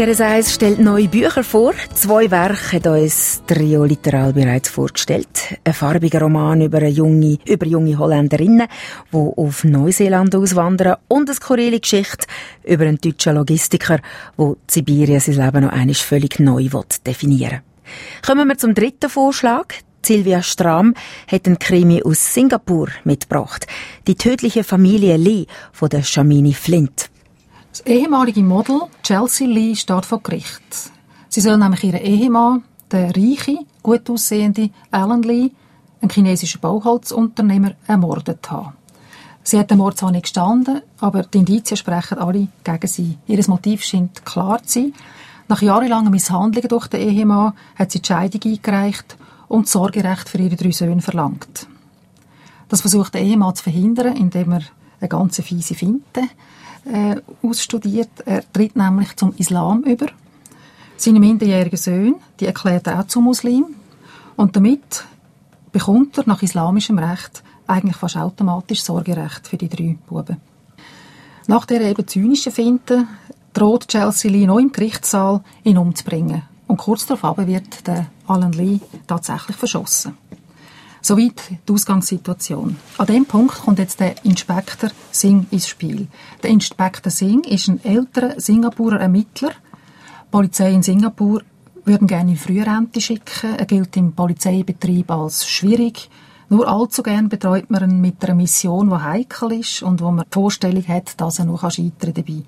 DRS1 0.00 0.54
stellt 0.54 0.78
neue 0.78 1.08
Bücher 1.08 1.44
vor. 1.44 1.74
Zwei 1.92 2.30
Werke 2.30 2.72
hat 2.72 2.86
uns 2.86 3.42
Trio 3.46 3.84
Literal 3.84 4.32
bereits 4.32 4.70
vorgestellt. 4.70 5.58
Ein 5.62 5.74
farbiger 5.74 6.22
Roman 6.22 6.62
über, 6.62 6.82
junge, 6.86 7.36
über 7.44 7.66
junge 7.66 7.98
Holländerinnen, 7.98 8.66
die 9.12 9.16
auf 9.16 9.62
Neuseeland 9.62 10.34
auswandern 10.34 10.96
und 11.08 11.28
eine 11.28 11.36
skurrile 11.36 11.80
Geschichte 11.80 12.26
über 12.64 12.86
einen 12.86 12.96
deutschen 12.96 13.34
Logistiker, 13.34 13.98
der 14.38 14.56
Sibirien 14.68 15.20
sein 15.20 15.34
Leben 15.34 15.64
noch 15.64 15.72
einmal 15.72 15.94
völlig 15.94 16.40
neu 16.40 16.66
definieren 17.04 17.60
will. 17.60 18.24
Kommen 18.26 18.48
wir 18.48 18.56
zum 18.56 18.72
dritten 18.72 19.10
Vorschlag. 19.10 19.66
Silvia 20.02 20.42
Stram 20.42 20.94
hat 21.30 21.46
einen 21.46 21.58
Krimi 21.58 22.02
aus 22.02 22.32
Singapur 22.32 22.88
mitgebracht. 23.04 23.66
Die 24.06 24.14
tödliche 24.14 24.64
Familie 24.64 25.18
Lee 25.18 25.44
von 25.72 25.90
der 25.90 26.04
Shamini 26.04 26.54
Flint. 26.54 27.10
Das 27.70 27.86
ehemalige 27.86 28.42
Model 28.42 28.80
Chelsea 29.04 29.46
Lee 29.46 29.76
steht 29.76 30.04
vor 30.04 30.20
Gericht. 30.20 30.90
Sie 31.28 31.40
soll 31.40 31.56
nämlich 31.56 31.84
ihren 31.84 32.00
Ehemann, 32.00 32.64
der 32.90 33.14
reiche, 33.16 33.58
gut 33.80 34.10
aussehende 34.10 34.70
Alan 34.90 35.22
Lee, 35.22 35.52
ein 36.02 36.10
chinesischer 36.10 36.58
Bauholzunternehmer, 36.58 37.74
ermordet 37.86 38.50
haben. 38.50 38.72
Sie 39.44 39.56
hat 39.56 39.70
den 39.70 39.78
Mord 39.78 39.98
zwar 39.98 40.10
nicht 40.10 40.24
gestanden, 40.24 40.82
aber 40.98 41.22
die 41.22 41.38
Indizien 41.38 41.76
sprechen 41.76 42.18
alle 42.18 42.48
gegen 42.64 42.86
sie. 42.88 43.18
Ihr 43.28 43.44
Motiv 43.46 43.84
scheint 43.84 44.26
klar 44.26 44.60
zu 44.64 44.80
sein. 44.80 44.94
Nach 45.46 45.62
jahrelangen 45.62 46.10
Misshandlungen 46.10 46.68
durch 46.68 46.88
den 46.88 47.08
Ehemann 47.08 47.52
hat 47.76 47.92
sie 47.92 48.02
die 48.02 48.08
Scheidung 48.08 48.40
eingereicht 48.52 49.16
und 49.46 49.68
Sorgerecht 49.68 50.28
für 50.28 50.38
ihre 50.38 50.56
drei 50.56 50.72
Söhne 50.72 51.02
verlangt. 51.02 51.68
Das 52.68 52.80
versucht 52.80 53.14
der 53.14 53.22
Ehemann 53.22 53.54
zu 53.54 53.62
verhindern, 53.62 54.16
indem 54.16 54.52
er 54.54 54.62
eine 55.00 55.08
ganz 55.08 55.40
fiese 55.40 55.76
Finte 55.76 56.22
äh, 56.84 57.16
ausstudiert. 57.42 58.10
Er 58.24 58.42
tritt 58.52 58.76
nämlich 58.76 59.16
zum 59.16 59.34
Islam 59.36 59.82
über. 59.82 60.06
Seine 60.96 61.20
minderjährigen 61.20 61.78
Söhne, 61.78 62.14
die 62.38 62.46
erklärt 62.46 62.86
er 62.86 63.00
auch 63.00 63.06
zum 63.06 63.24
Muslim. 63.24 63.66
Und 64.36 64.56
damit 64.56 65.04
bekommt 65.72 66.18
er 66.18 66.24
nach 66.26 66.42
islamischem 66.42 66.98
Recht 66.98 67.42
eigentlich 67.66 67.96
fast 67.96 68.16
automatisch 68.16 68.82
Sorgerecht 68.82 69.46
für 69.46 69.56
die 69.56 69.68
drei 69.68 69.96
Buben. 70.08 70.36
Nach 71.46 71.64
der 71.66 71.80
eben 71.82 72.06
zynischen 72.06 72.52
Finte 72.52 73.06
droht 73.52 73.88
Chelsea 73.88 74.30
Lee 74.30 74.46
noch 74.46 74.58
im 74.58 74.72
Gerichtssaal, 74.72 75.42
ihn 75.64 75.78
umzubringen. 75.78 76.42
Und 76.66 76.76
kurz 76.76 77.06
darauf 77.06 77.38
wird 77.38 77.86
der 77.86 78.06
Alan 78.26 78.52
Lee 78.52 78.80
tatsächlich 79.06 79.56
verschossen. 79.56 80.16
Soweit 81.02 81.40
die 81.66 81.72
Ausgangssituation. 81.72 82.76
An 82.98 83.06
dem 83.06 83.24
Punkt 83.24 83.54
kommt 83.54 83.78
jetzt 83.78 84.00
der 84.00 84.22
Inspektor 84.24 84.90
Singh 85.10 85.46
ins 85.50 85.68
Spiel. 85.68 86.08
Der 86.42 86.50
Inspektor 86.50 87.10
Singh 87.10 87.48
ist 87.48 87.68
ein 87.68 87.82
älterer 87.84 88.38
Singapurer 88.38 89.00
Ermittler. 89.00 89.50
Die 89.50 90.30
Polizei 90.30 90.72
in 90.72 90.82
Singapur 90.82 91.42
würden 91.84 92.06
gerne 92.06 92.32
in 92.32 92.36
Frührente 92.36 93.00
schicken. 93.00 93.56
Er 93.56 93.64
gilt 93.64 93.96
im 93.96 94.12
Polizeibetrieb 94.12 95.10
als 95.10 95.48
schwierig. 95.48 96.10
Nur 96.50 96.68
allzu 96.68 97.02
gern 97.02 97.28
betreut 97.28 97.70
man 97.70 97.88
ihn 97.88 98.00
mit 98.00 98.22
einer 98.24 98.34
Mission, 98.34 98.90
die 98.90 98.96
heikel 98.96 99.52
ist 99.52 99.82
und 99.82 100.00
wo 100.00 100.10
man 100.10 100.24
die 100.26 100.34
Vorstellung 100.34 100.86
hat, 100.86 101.18
dass 101.20 101.38
er 101.38 101.44
noch 101.46 101.62
scheitern 101.70 102.12
dabei. 102.12 102.42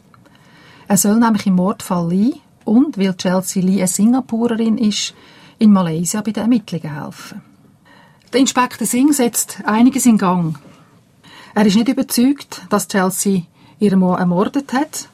Er 0.89 0.97
soll 0.97 1.19
nämlich 1.19 1.47
im 1.47 1.55
Mordfall 1.55 2.09
Lee 2.09 2.35
und, 2.65 2.99
weil 2.99 3.17
Chelsea 3.17 3.63
Lee 3.63 3.79
eine 3.79 3.87
Singapurerin 3.87 4.77
ist, 4.77 5.15
in 5.59 5.73
Malaysia 5.73 6.21
bei 6.21 6.33
den 6.33 6.43
Ermittlungen 6.43 6.93
helfen. 6.93 7.52
Der 8.33 8.41
Inspektor 8.41 8.87
Singh 8.87 9.13
setzt 9.13 9.59
einiges 9.67 10.07
in 10.07 10.17
Gang. 10.17 10.59
Er 11.55 11.67
ist 11.67 11.77
nicht 11.77 11.89
überzeugt, 11.89 12.63
dass 12.71 12.89
Chelsea 12.89 13.43
ihren 13.79 14.01
Mann 14.01 14.19
ermordet 14.19 14.73
hat. 14.73 15.11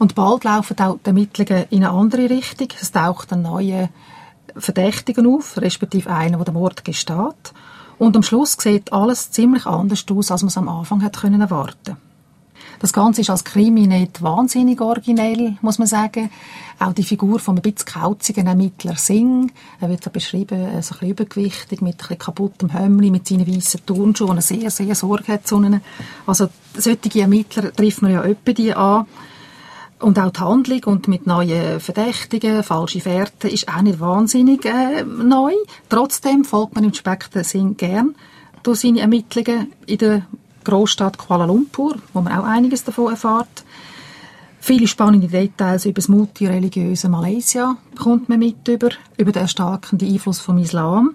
Und 0.00 0.16
bald 0.16 0.42
laufen 0.42 0.76
auch 0.80 0.98
die 0.98 1.06
Ermittlungen 1.06 1.66
in 1.70 1.84
eine 1.84 1.92
andere 1.92 2.28
Richtung. 2.28 2.66
Es 2.80 2.90
taucht 2.90 3.32
ein 3.32 3.42
neuer 3.42 3.88
Verdächtigen 4.56 5.28
auf, 5.28 5.58
respektive 5.58 6.10
einer, 6.10 6.38
der 6.38 6.46
den 6.46 6.54
Mord 6.54 6.84
gesteht. 6.84 7.52
Und 7.98 8.16
am 8.16 8.24
Schluss 8.24 8.56
sieht 8.58 8.92
alles 8.92 9.30
ziemlich 9.30 9.66
anders 9.66 10.04
aus, 10.10 10.32
als 10.32 10.42
man 10.42 10.48
es 10.48 10.56
am 10.56 10.68
Anfang 10.68 11.02
erwarten 11.02 11.84
können. 11.84 12.09
Das 12.80 12.94
Ganze 12.94 13.20
ist 13.20 13.28
als 13.28 13.44
Krimi 13.44 13.86
nicht 13.86 14.22
wahnsinnig 14.22 14.80
originell, 14.80 15.58
muss 15.60 15.78
man 15.78 15.86
sagen. 15.86 16.30
Auch 16.78 16.94
die 16.94 17.02
Figur 17.02 17.38
von 17.38 17.54
einem 17.54 17.62
bisschen 17.62 17.84
kauzigen 17.84 18.46
Ermittler 18.46 18.96
Singh, 18.96 19.52
er 19.82 19.90
wird 19.90 20.02
so 20.02 20.08
beschrieben, 20.08 20.58
so 20.58 20.66
ein 20.66 20.80
bisschen 20.80 21.10
übergewichtig, 21.10 21.82
mit 21.82 21.96
ein 21.96 21.98
bisschen 21.98 22.18
kaputtem 22.18 22.72
Hömmli, 22.72 23.10
mit 23.10 23.28
seinen 23.28 23.46
weißen 23.46 23.84
Turnschuhen, 23.84 24.38
er 24.38 24.42
sehr, 24.42 24.70
sehr 24.70 24.94
Sorge 24.94 25.34
hat 25.34 25.46
zu 25.46 25.56
ihnen. 25.62 25.82
Also, 26.26 26.48
solche 26.74 27.20
Ermittler 27.20 27.70
trifft 27.70 28.00
man 28.00 28.12
ja 28.12 28.22
öppe 28.22 28.54
die 28.54 28.72
an. 28.74 29.06
Und 29.98 30.18
auch 30.18 30.30
die 30.30 30.40
Handlung 30.40 30.84
und 30.86 31.08
mit 31.08 31.26
neuen 31.26 31.80
Verdächtigen, 31.80 32.62
falsche 32.62 33.02
Fährten, 33.02 33.50
ist 33.50 33.68
auch 33.68 33.82
nicht 33.82 34.00
wahnsinnig 34.00 34.64
äh, 34.64 35.04
neu. 35.04 35.52
Trotzdem 35.90 36.44
folgt 36.44 36.74
man 36.74 36.84
Inspektor 36.84 37.44
Singh 37.44 37.74
gern 37.76 38.14
durch 38.62 38.80
seine 38.80 39.00
Ermittlungen 39.00 39.72
in 39.86 39.98
der 39.98 40.22
Großstadt 40.64 41.18
Kuala 41.18 41.44
Lumpur, 41.44 41.96
wo 42.12 42.20
man 42.20 42.32
auch 42.32 42.44
einiges 42.44 42.84
davon 42.84 43.10
erfährt. 43.10 43.64
Viele 44.60 44.86
spannende 44.86 45.26
Details 45.26 45.86
über 45.86 45.94
das 45.94 46.08
multireligiöse 46.08 47.08
Malaysia 47.08 47.76
bekommt 47.94 48.28
man 48.28 48.38
mit 48.38 48.68
über, 48.68 48.90
über 49.16 49.32
den 49.32 49.42
erstarkenden 49.42 50.12
Einfluss 50.12 50.38
vom 50.38 50.58
Islam, 50.58 51.14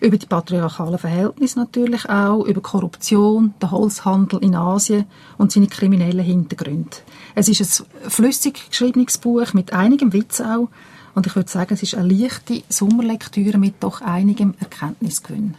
über 0.00 0.16
die 0.16 0.26
patriarchalen 0.26 0.98
Verhältnisse 0.98 1.58
natürlich 1.58 2.08
auch, 2.08 2.44
über 2.44 2.62
Korruption, 2.62 3.52
den 3.60 3.70
Holzhandel 3.70 4.42
in 4.42 4.54
Asien 4.54 5.04
und 5.36 5.52
seine 5.52 5.66
kriminellen 5.66 6.24
Hintergründe. 6.24 6.96
Es 7.34 7.48
ist 7.48 7.60
ein 8.04 8.10
flüssig 8.10 8.70
geschriebenes 8.70 9.18
Buch 9.18 9.52
mit 9.52 9.74
einigem 9.74 10.14
Witz 10.14 10.40
auch 10.40 10.68
und 11.14 11.26
ich 11.26 11.36
würde 11.36 11.50
sagen, 11.50 11.74
es 11.74 11.82
ist 11.82 11.94
eine 11.94 12.08
leichte 12.08 12.62
Sommerlektüre 12.68 13.58
mit 13.58 13.74
doch 13.80 14.00
einigem 14.00 14.54
Erkenntnisgewinn. 14.58 15.54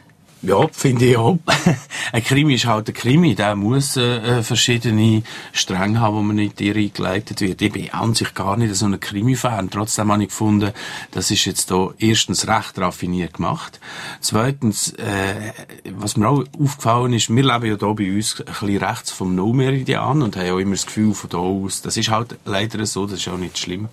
Ja, 0.46 0.68
finde 0.74 1.06
ich 1.06 1.16
auch. 1.16 1.40
ein 2.12 2.22
Krimi 2.22 2.56
ist 2.56 2.66
halt 2.66 2.90
ein 2.90 2.94
Krimi. 2.94 3.34
Der 3.34 3.56
muss 3.56 3.96
äh, 3.96 4.44
verschiedene 4.44 5.24
Stränge 5.54 6.02
haben, 6.02 6.18
wo 6.18 6.22
man 6.22 6.36
nicht 6.36 6.60
dir 6.60 6.76
eingeleitet 6.76 7.40
wird. 7.40 7.62
Ich 7.62 7.72
bin 7.72 7.90
an 7.92 8.14
sich 8.14 8.34
gar 8.34 8.58
nicht 8.58 8.76
so 8.76 8.86
ein 8.86 9.00
Krimi-Fan. 9.00 9.70
Trotzdem 9.70 10.12
habe 10.12 10.24
ich 10.24 10.30
gefunden, 10.30 10.74
das 11.12 11.32
ist 11.32 11.46
jetzt 11.46 11.72
da 11.72 11.92
erstens 11.98 12.46
recht 12.46 12.78
raffiniert 12.78 13.36
gemacht. 13.36 13.80
Zweitens, 14.20 14.92
äh, 14.96 15.54
was 15.96 16.18
mir 16.18 16.28
auch 16.28 16.44
aufgefallen 16.60 17.14
ist, 17.14 17.34
wir 17.34 17.42
leben 17.42 17.66
ja 17.66 17.78
hier 17.78 17.96
bei 17.96 18.14
uns 18.14 18.42
ein 18.42 18.46
bisschen 18.46 18.84
rechts 18.84 19.12
vom 19.12 19.36
No-Meridian 19.36 20.22
und 20.22 20.36
haben 20.36 20.46
ja 20.46 20.60
immer 20.60 20.72
das 20.72 20.88
Gefühl, 20.88 21.14
von 21.14 21.30
da 21.30 21.38
aus, 21.38 21.82
das 21.84 21.96
ist 21.96 22.10
halt 22.10 22.38
leider 22.44 22.86
so, 22.86 23.06
das 23.06 23.20
ist 23.20 23.30
auch 23.30 23.38
nicht 23.38 23.58
schlimm, 23.58 23.88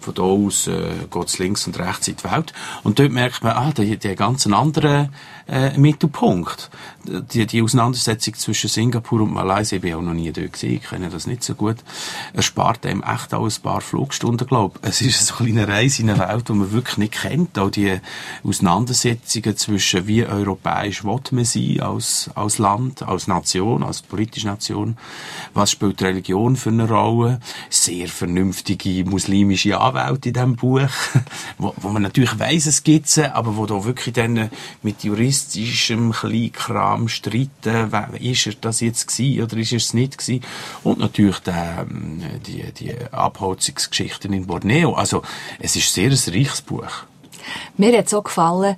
von 0.00 0.12
da 0.12 0.22
aus 0.22 0.66
äh, 0.66 0.92
geht 1.10 1.28
es 1.28 1.38
links 1.38 1.66
und 1.66 1.78
rechts 1.78 2.08
in 2.08 2.16
die 2.16 2.24
Welt. 2.24 2.52
Und 2.82 2.98
dort 2.98 3.10
merkt 3.10 3.42
man, 3.42 3.52
ah, 3.52 3.72
die, 3.72 3.96
die 3.96 4.14
ganzen 4.14 4.52
anderen 4.52 5.08
äh, 5.48 5.76
Mittelpunkt. 5.78 6.70
Die, 7.06 7.46
die 7.46 7.60
Auseinandersetzung 7.60 8.34
zwischen 8.34 8.70
Singapur 8.70 9.20
und 9.20 9.34
Malaysia, 9.34 9.76
ich 9.76 9.82
bin 9.82 9.94
auch 9.94 10.00
noch 10.00 10.14
nie 10.14 10.32
dort 10.32 10.54
gewesen, 10.54 10.76
ich 10.76 10.82
kenne 10.82 11.10
das 11.10 11.26
nicht 11.26 11.44
so 11.44 11.54
gut, 11.54 11.76
erspart 12.32 12.86
einem 12.86 13.02
echt 13.02 13.34
auch 13.34 13.44
ein 13.44 13.62
paar 13.62 13.82
Flugstunden, 13.82 14.46
glaube 14.46 14.78
ich. 14.82 14.88
Es 14.88 15.00
ist 15.02 15.26
so 15.26 15.34
eine 15.36 15.52
kleine 15.52 15.68
Reise 15.68 16.02
in 16.02 16.10
eine 16.10 16.18
Welt, 16.18 16.48
die 16.48 16.52
man 16.52 16.72
wirklich 16.72 16.96
nicht 16.96 17.12
kennt. 17.12 17.58
Auch 17.58 17.70
die 17.70 18.00
Auseinandersetzungen 18.42 19.56
zwischen 19.56 20.06
wie 20.06 20.24
europäisch 20.24 21.04
will 21.04 21.20
man 21.30 21.44
sein 21.44 21.80
als, 21.80 22.30
als 22.34 22.58
Land, 22.58 23.02
als 23.02 23.26
Nation, 23.26 23.82
als 23.82 24.00
politische 24.00 24.46
Nation. 24.46 24.96
Was 25.52 25.70
spielt 25.70 26.00
Religion 26.02 26.56
für 26.56 26.70
eine 26.70 26.88
Rolle? 26.88 27.40
Sehr 27.68 28.08
vernünftige 28.08 29.04
muslimische 29.04 29.78
Anwälte 29.78 30.30
in 30.30 30.34
diesem 30.34 30.56
Buch, 30.56 30.88
wo, 31.58 31.74
wo 31.76 31.88
man 31.90 32.02
natürlich 32.02 32.38
weiss, 32.38 32.66
es 32.66 32.82
gibt 32.82 33.04
aber 33.18 33.56
wo 33.56 33.66
da 33.66 33.84
wirklich 33.84 34.14
dann 34.14 34.50
mit 34.82 35.04
juristischem 35.34 36.12
Kleinkram 36.12 37.08
streiten, 37.08 37.90
ist 38.20 38.46
er 38.46 38.52
das 38.60 38.80
jetzt 38.80 39.08
gewesen 39.08 39.42
oder 39.42 39.56
ist 39.56 39.72
er 39.72 39.78
es 39.78 39.94
nicht 39.94 40.18
gewesen? 40.18 40.44
Und 40.82 40.98
natürlich 40.98 41.38
der, 41.40 41.86
ähm, 41.88 42.22
die, 42.46 42.72
die 42.72 42.94
Abholzungsgeschichten 43.10 44.32
in 44.32 44.46
Borneo. 44.46 44.92
Also, 44.92 45.22
es 45.58 45.76
ist 45.76 45.92
sehr 45.92 46.10
ein 46.10 46.34
reiches 46.34 46.62
Buch. 46.62 47.04
Mir 47.76 47.98
hat 47.98 48.06
es 48.06 48.14
auch 48.14 48.24
gefallen, 48.24 48.76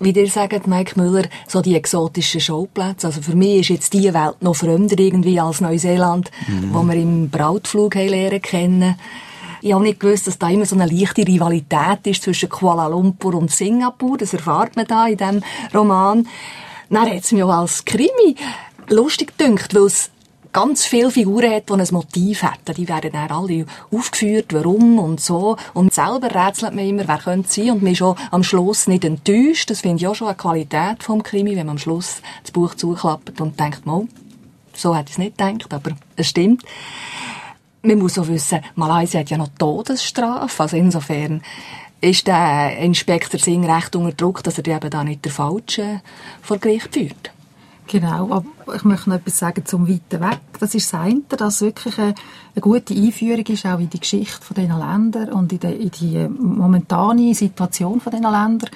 wie 0.00 0.12
dir 0.12 0.26
sagt, 0.26 0.66
Mike 0.66 1.00
Müller, 1.00 1.28
so 1.46 1.62
die 1.62 1.76
exotischen 1.76 2.40
Schauplätze. 2.40 3.06
Also 3.06 3.22
für 3.22 3.36
mich 3.36 3.60
ist 3.60 3.68
jetzt 3.68 3.92
diese 3.92 4.14
Welt 4.14 4.42
noch 4.42 4.56
fremder 4.56 4.98
irgendwie 4.98 5.38
als 5.38 5.60
Neuseeland, 5.60 6.30
mhm. 6.48 6.74
wo 6.74 6.82
wir 6.82 6.94
im 6.94 7.30
Brautflug 7.30 7.94
lernen 7.94 8.42
kennen. 8.42 8.96
Ich 9.64 9.72
habe 9.72 9.84
nicht 9.84 10.00
gewusst, 10.00 10.26
dass 10.26 10.38
da 10.38 10.48
immer 10.48 10.66
so 10.66 10.74
eine 10.74 10.92
leichte 10.92 11.24
Rivalität 11.24 12.04
ist 12.04 12.24
zwischen 12.24 12.48
Kuala 12.48 12.88
Lumpur 12.88 13.34
und 13.34 13.52
Singapur. 13.52 14.18
Das 14.18 14.34
erfahrt 14.34 14.74
man 14.74 14.88
da 14.88 15.06
in 15.06 15.16
diesem 15.16 15.42
Roman. 15.72 16.26
Dann 16.90 17.08
hat 17.08 17.22
es 17.22 17.30
mich 17.30 17.44
auch 17.44 17.50
als 17.50 17.84
Krimi 17.84 18.34
lustig 18.88 19.38
gedünkt, 19.38 19.72
weil 19.72 19.84
es 19.84 20.10
ganz 20.52 20.84
viele 20.84 21.12
Figuren 21.12 21.52
hat, 21.52 21.68
die 21.68 21.74
ein 21.74 21.86
Motiv 21.92 22.42
hätten. 22.42 22.74
Die 22.74 22.88
werden 22.88 23.12
dann 23.12 23.30
alle 23.30 23.66
aufgeführt, 23.92 24.52
warum 24.52 24.98
und 24.98 25.20
so. 25.20 25.56
Und 25.74 25.94
selber 25.94 26.34
rätselt 26.34 26.74
man 26.74 26.84
immer, 26.84 27.06
wer 27.06 27.18
könnte 27.18 27.48
sein. 27.48 27.70
Und 27.70 27.84
man 27.84 27.92
ist 27.92 28.02
auch 28.02 28.16
am 28.32 28.42
Schluss 28.42 28.88
nicht 28.88 29.04
enttäuscht. 29.04 29.70
Das 29.70 29.82
finde 29.82 29.98
ich 29.98 30.08
auch 30.08 30.16
schon 30.16 30.26
eine 30.26 30.36
Qualität 30.36 31.04
vom 31.04 31.22
Krimi, 31.22 31.52
wenn 31.52 31.66
man 31.66 31.76
am 31.76 31.78
Schluss 31.78 32.20
das 32.42 32.50
Buch 32.50 32.74
zuklappt 32.74 33.40
und 33.40 33.60
denkt, 33.60 33.86
mal, 33.86 34.08
so 34.74 34.96
hätte 34.96 35.10
ich 35.10 35.12
es 35.12 35.18
nicht 35.18 35.38
gedacht, 35.38 35.72
aber 35.72 35.92
es 36.16 36.28
stimmt. 36.28 36.64
Man 37.84 37.98
muss 37.98 38.16
auch 38.16 38.28
wissen, 38.28 38.60
Malaysia 38.76 39.18
hat 39.18 39.30
ja 39.30 39.36
noch 39.36 39.50
Todesstrafe, 39.58 40.62
also 40.62 40.76
insofern 40.76 41.42
ist 42.00 42.28
der 42.28 42.78
Inspektor 42.78 43.40
Singh 43.40 43.72
recht 43.72 43.96
unter 43.96 44.12
Druck, 44.12 44.44
dass 44.44 44.58
er 44.58 44.66
eben 44.68 44.88
da 44.88 45.02
nicht 45.02 45.24
der 45.24 45.32
Falsche 45.32 46.00
vor 46.40 46.58
Gericht 46.58 46.94
führt. 46.94 47.31
Genau, 47.92 48.32
aber 48.32 48.74
ich 48.74 48.84
möchte 48.84 49.10
noch 49.10 49.18
etwas 49.18 49.38
sagen 49.38 49.66
zum 49.66 49.86
Weiten 49.86 50.22
weg. 50.22 50.40
Das 50.58 50.74
ist 50.74 50.90
das 50.90 50.98
eine, 50.98 51.20
dass 51.28 51.60
wirklich 51.60 51.98
eine, 51.98 52.14
eine 52.54 52.62
gute 52.62 52.94
Einführung 52.94 53.44
ist, 53.44 53.66
auch 53.66 53.78
in 53.80 53.90
die 53.90 54.00
Geschichte 54.00 54.40
von 54.40 54.54
diesen 54.54 54.78
Ländern 54.78 55.28
und 55.28 55.52
in 55.52 55.60
die, 55.60 55.66
in 55.66 55.90
die 55.90 56.26
momentane 56.26 57.34
Situation 57.34 58.00
von 58.00 58.10
diesen 58.10 58.24
Ländern. 58.24 58.70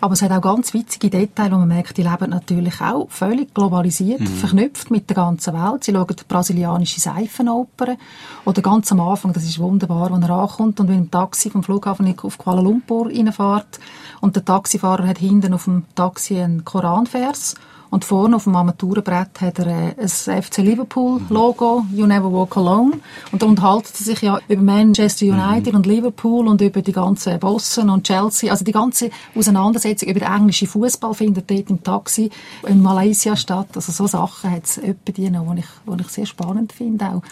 Aber 0.00 0.14
es 0.14 0.22
hat 0.22 0.32
auch 0.32 0.40
ganz 0.40 0.74
witzige 0.74 1.10
Details, 1.10 1.52
wo 1.52 1.58
man 1.58 1.68
merkt, 1.68 1.96
die 1.96 2.02
leben 2.02 2.30
natürlich 2.30 2.80
auch 2.80 3.08
völlig 3.08 3.54
globalisiert, 3.54 4.18
mhm. 4.18 4.26
verknüpft 4.26 4.90
mit 4.90 5.08
der 5.10 5.14
ganzen 5.14 5.54
Welt. 5.54 5.84
Sie 5.84 5.92
schauen 5.92 6.16
brasilianische 6.26 7.00
Seifenopern. 7.00 7.98
Oder 8.46 8.62
ganz 8.62 8.90
am 8.90 8.98
Anfang, 8.98 9.32
das 9.32 9.44
ist 9.44 9.60
wunderbar, 9.60 10.12
wenn 10.12 10.24
er 10.24 10.30
ankommt 10.30 10.80
und 10.80 10.88
mit 10.88 10.98
dem 10.98 11.08
Taxi 11.12 11.50
vom 11.50 11.62
Flughafen 11.62 12.12
auf 12.20 12.36
Kuala 12.36 12.62
Lumpur 12.62 13.06
reinfährt 13.06 13.78
und 14.20 14.34
der 14.34 14.44
Taxifahrer 14.44 15.06
hat 15.06 15.18
hinten 15.18 15.54
auf 15.54 15.66
dem 15.66 15.84
Taxi 15.94 16.40
einen 16.40 16.64
Koranvers 16.64 17.54
und 17.90 18.04
vorne 18.04 18.36
auf 18.36 18.44
dem 18.44 18.56
Armaturenbrett 18.56 19.40
hat 19.40 19.58
er 19.58 19.66
äh, 19.66 19.94
ein 19.98 20.42
FC 20.42 20.58
Liverpool-Logo, 20.58 21.86
You 21.92 22.06
Never 22.06 22.32
Walk 22.32 22.56
Alone. 22.56 23.00
Und 23.32 23.42
da 23.42 23.46
unterhalten 23.46 23.88
sie 23.92 24.04
sich 24.04 24.22
ja 24.22 24.38
über 24.48 24.62
Manchester 24.62 25.26
United 25.26 25.72
mhm. 25.72 25.78
und 25.78 25.86
Liverpool 25.86 26.48
und 26.48 26.60
über 26.60 26.82
die 26.82 26.92
ganzen 26.92 27.38
Bossen 27.38 27.90
und 27.90 28.04
Chelsea. 28.06 28.50
Also 28.50 28.64
die 28.64 28.72
ganze 28.72 29.10
Auseinandersetzung 29.34 30.08
über 30.08 30.20
den 30.20 30.32
englischen 30.32 30.68
Fußball 30.68 31.14
findet 31.14 31.50
dort 31.50 31.70
im 31.70 31.82
Taxi 31.82 32.30
in 32.66 32.82
Malaysia 32.82 33.36
statt. 33.36 33.68
Also 33.74 33.92
so 33.92 34.06
Sachen 34.06 34.50
hat 34.50 34.64
es 34.64 34.78
etwa 34.78 35.12
die 35.12 35.30
noch, 35.30 35.54
die 35.54 35.60
ich, 35.60 35.66
die 35.86 36.00
ich 36.00 36.08
sehr 36.08 36.26
spannend 36.26 36.72
finde 36.72 37.06
auch 37.06 37.22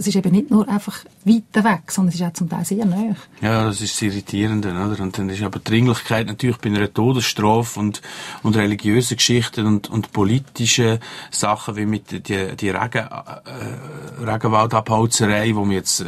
das 0.00 0.06
ist 0.06 0.16
eben 0.16 0.32
nicht 0.32 0.50
nur 0.50 0.66
einfach 0.68 1.04
weiter 1.24 1.64
weg, 1.64 1.82
sondern 1.90 2.08
es 2.08 2.20
ist 2.20 2.26
auch 2.26 2.32
zum 2.32 2.48
Teil 2.48 2.64
sehr 2.64 2.84
nah. 2.84 3.14
Ja, 3.40 3.64
das 3.64 3.80
ist 3.80 3.94
das 3.94 4.02
Irritierende, 4.02 4.70
oder? 4.70 5.02
Und 5.02 5.18
dann 5.18 5.28
ist 5.28 5.42
aber 5.42 5.58
die 5.58 5.64
Dringlichkeit 5.64 6.26
natürlich 6.26 6.56
bei 6.58 6.70
einer 6.70 6.92
Todesstrafe 6.92 7.78
und, 7.78 8.00
und 8.42 8.56
religiösen 8.56 9.16
Geschichten 9.16 9.66
und, 9.66 9.90
und 9.90 10.12
politischen 10.12 10.98
Sachen, 11.30 11.76
wie 11.76 11.86
mit 11.86 12.10
die, 12.28 12.56
die 12.56 12.70
Regen, 12.70 13.06
äh, 13.06 14.24
Regenwaldabholzerei, 14.24 15.54
wo 15.54 15.64
man 15.64 15.72
jetzt 15.72 16.00
äh, 16.00 16.06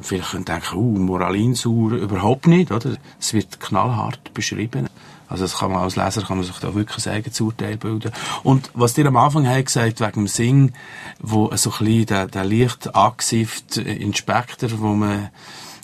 vielleicht 0.00 0.30
könnte 0.30 0.52
denken, 0.52 0.76
uh, 0.76 0.98
Moralinsauer, 0.98 1.92
überhaupt 1.92 2.46
nicht, 2.46 2.72
oder? 2.72 2.96
Es 3.18 3.34
wird 3.34 3.60
knallhart 3.60 4.32
beschrieben. 4.32 4.88
Also 5.30 5.44
das 5.44 5.58
kann 5.58 5.70
man 5.70 5.82
als 5.82 5.94
Leser 5.94 6.22
kann 6.22 6.38
man 6.38 6.46
sich 6.46 6.58
da 6.58 6.74
wirklich 6.74 7.06
ein 7.06 7.14
eigenes 7.14 7.40
Urteil 7.40 7.76
bilden. 7.76 8.10
Und 8.42 8.70
was 8.74 8.94
dir 8.94 9.06
am 9.06 9.16
Anfang 9.16 9.48
hat 9.48 9.66
gesagt 9.66 10.00
wegen 10.00 10.12
dem 10.12 10.26
Sing, 10.26 10.72
wo 11.20 11.54
so 11.54 11.70
ein 11.70 11.78
bisschen 11.78 12.06
der, 12.06 12.26
der 12.26 12.44
leicht 12.44 12.94
angesifft 12.96 13.76
Inspektor, 14.30 14.80
wo 14.80 14.94
man 14.94 15.30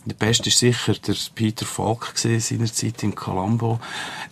der 0.07 0.15
Beste 0.15 0.49
ist 0.49 0.59
sicher 0.59 0.95
der 0.95 1.17
Peter 1.35 1.67
Falk 1.67 2.15
gesehen 2.15 2.39
seinerzeit 2.39 3.03
in 3.03 3.17
Colombo. 3.17 3.81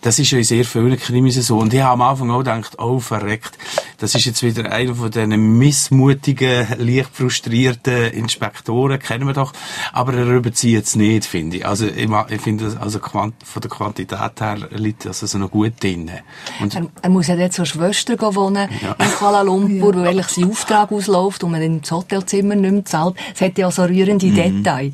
Das 0.01 0.19
ist 0.19 0.31
ja 0.31 0.37
in 0.37 0.45
sehr 0.45 0.63
vielen 0.63 0.97
Krimis 0.97 1.35
so. 1.35 1.57
Und 1.57 1.73
ich 1.73 1.81
habe 1.81 1.93
am 1.93 2.01
Anfang 2.01 2.31
auch 2.31 2.39
gedacht, 2.39 2.79
oh, 2.79 2.99
verreckt. 2.99 3.57
Das 3.97 4.15
ist 4.15 4.25
jetzt 4.25 4.41
wieder 4.41 4.71
einer 4.71 4.95
von 4.95 5.11
diesen 5.11 5.57
missmutigen, 5.57 6.67
leicht 6.77 7.09
frustrierten 7.13 8.13
Inspektoren, 8.13 8.99
kennen 8.99 9.27
wir 9.27 9.33
doch. 9.33 9.51
Aber 9.91 10.13
er 10.13 10.27
überzieht 10.27 10.85
es 10.85 10.95
nicht, 10.95 11.25
finde 11.25 11.57
ich. 11.57 11.65
Also, 11.65 11.87
ich, 11.87 12.09
ich 12.29 12.41
finde, 12.41 12.77
also, 12.79 12.99
von 12.99 13.33
der 13.61 13.69
Quantität 13.69 14.39
her 14.39 14.57
liegt 14.71 15.05
das 15.05 15.23
also 15.23 15.37
noch 15.37 15.51
gut 15.51 15.83
drin. 15.83 16.09
Und 16.61 16.73
er, 16.73 16.87
er, 17.01 17.09
muss 17.09 17.27
ja 17.27 17.35
jetzt 17.35 17.55
zur 17.55 17.65
Schwester 17.65 18.15
wohnen 18.33 18.69
ja. 18.81 18.93
in 18.93 19.11
Kuala 19.15 19.41
Lumpur, 19.41 19.95
ja. 19.95 20.03
weil 20.03 20.23
sein 20.23 20.49
Auftrag 20.49 20.91
ausläuft 20.91 21.43
und 21.43 21.51
man 21.51 21.61
ins 21.61 21.91
Hotelzimmer 21.91 22.55
nicht 22.55 22.71
mehr 22.71 22.85
zahlt. 22.85 23.15
Es 23.33 23.41
hat 23.41 23.57
ja 23.57 23.67
auch 23.67 23.71
so 23.71 23.83
rührende 23.83 24.25
mhm. 24.25 24.35
Details. 24.35 24.93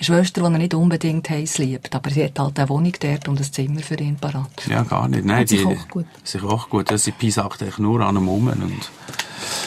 Schwester, 0.00 0.40
die 0.42 0.52
er 0.52 0.58
nicht 0.58 0.74
unbedingt 0.74 1.28
heiß 1.30 1.58
liebt, 1.58 1.94
aber 1.94 2.10
sie 2.10 2.24
hat 2.24 2.38
halt 2.38 2.58
eine 2.58 2.68
Wohnung 2.68 2.92
dort 3.00 3.28
und 3.28 3.38
ein 3.38 3.52
Zimmer 3.52 3.80
für 3.80 3.96
ihn 3.96 4.16
parat. 4.16 4.66
Ja, 4.68 4.82
gar 4.82 5.08
nicht. 5.08 5.24
Nein, 5.24 5.46
sie 5.46 5.62
kocht 5.62 5.90
gut. 5.90 6.06
Sie 6.22 6.38
kocht 6.38 6.70
gut. 6.70 6.98
Sie 6.98 7.12
pisackt 7.12 7.62
eigentlich 7.62 7.78
nur 7.78 8.00
an 8.00 8.16
einem 8.16 8.28
um. 8.28 8.48
Und, 8.48 8.60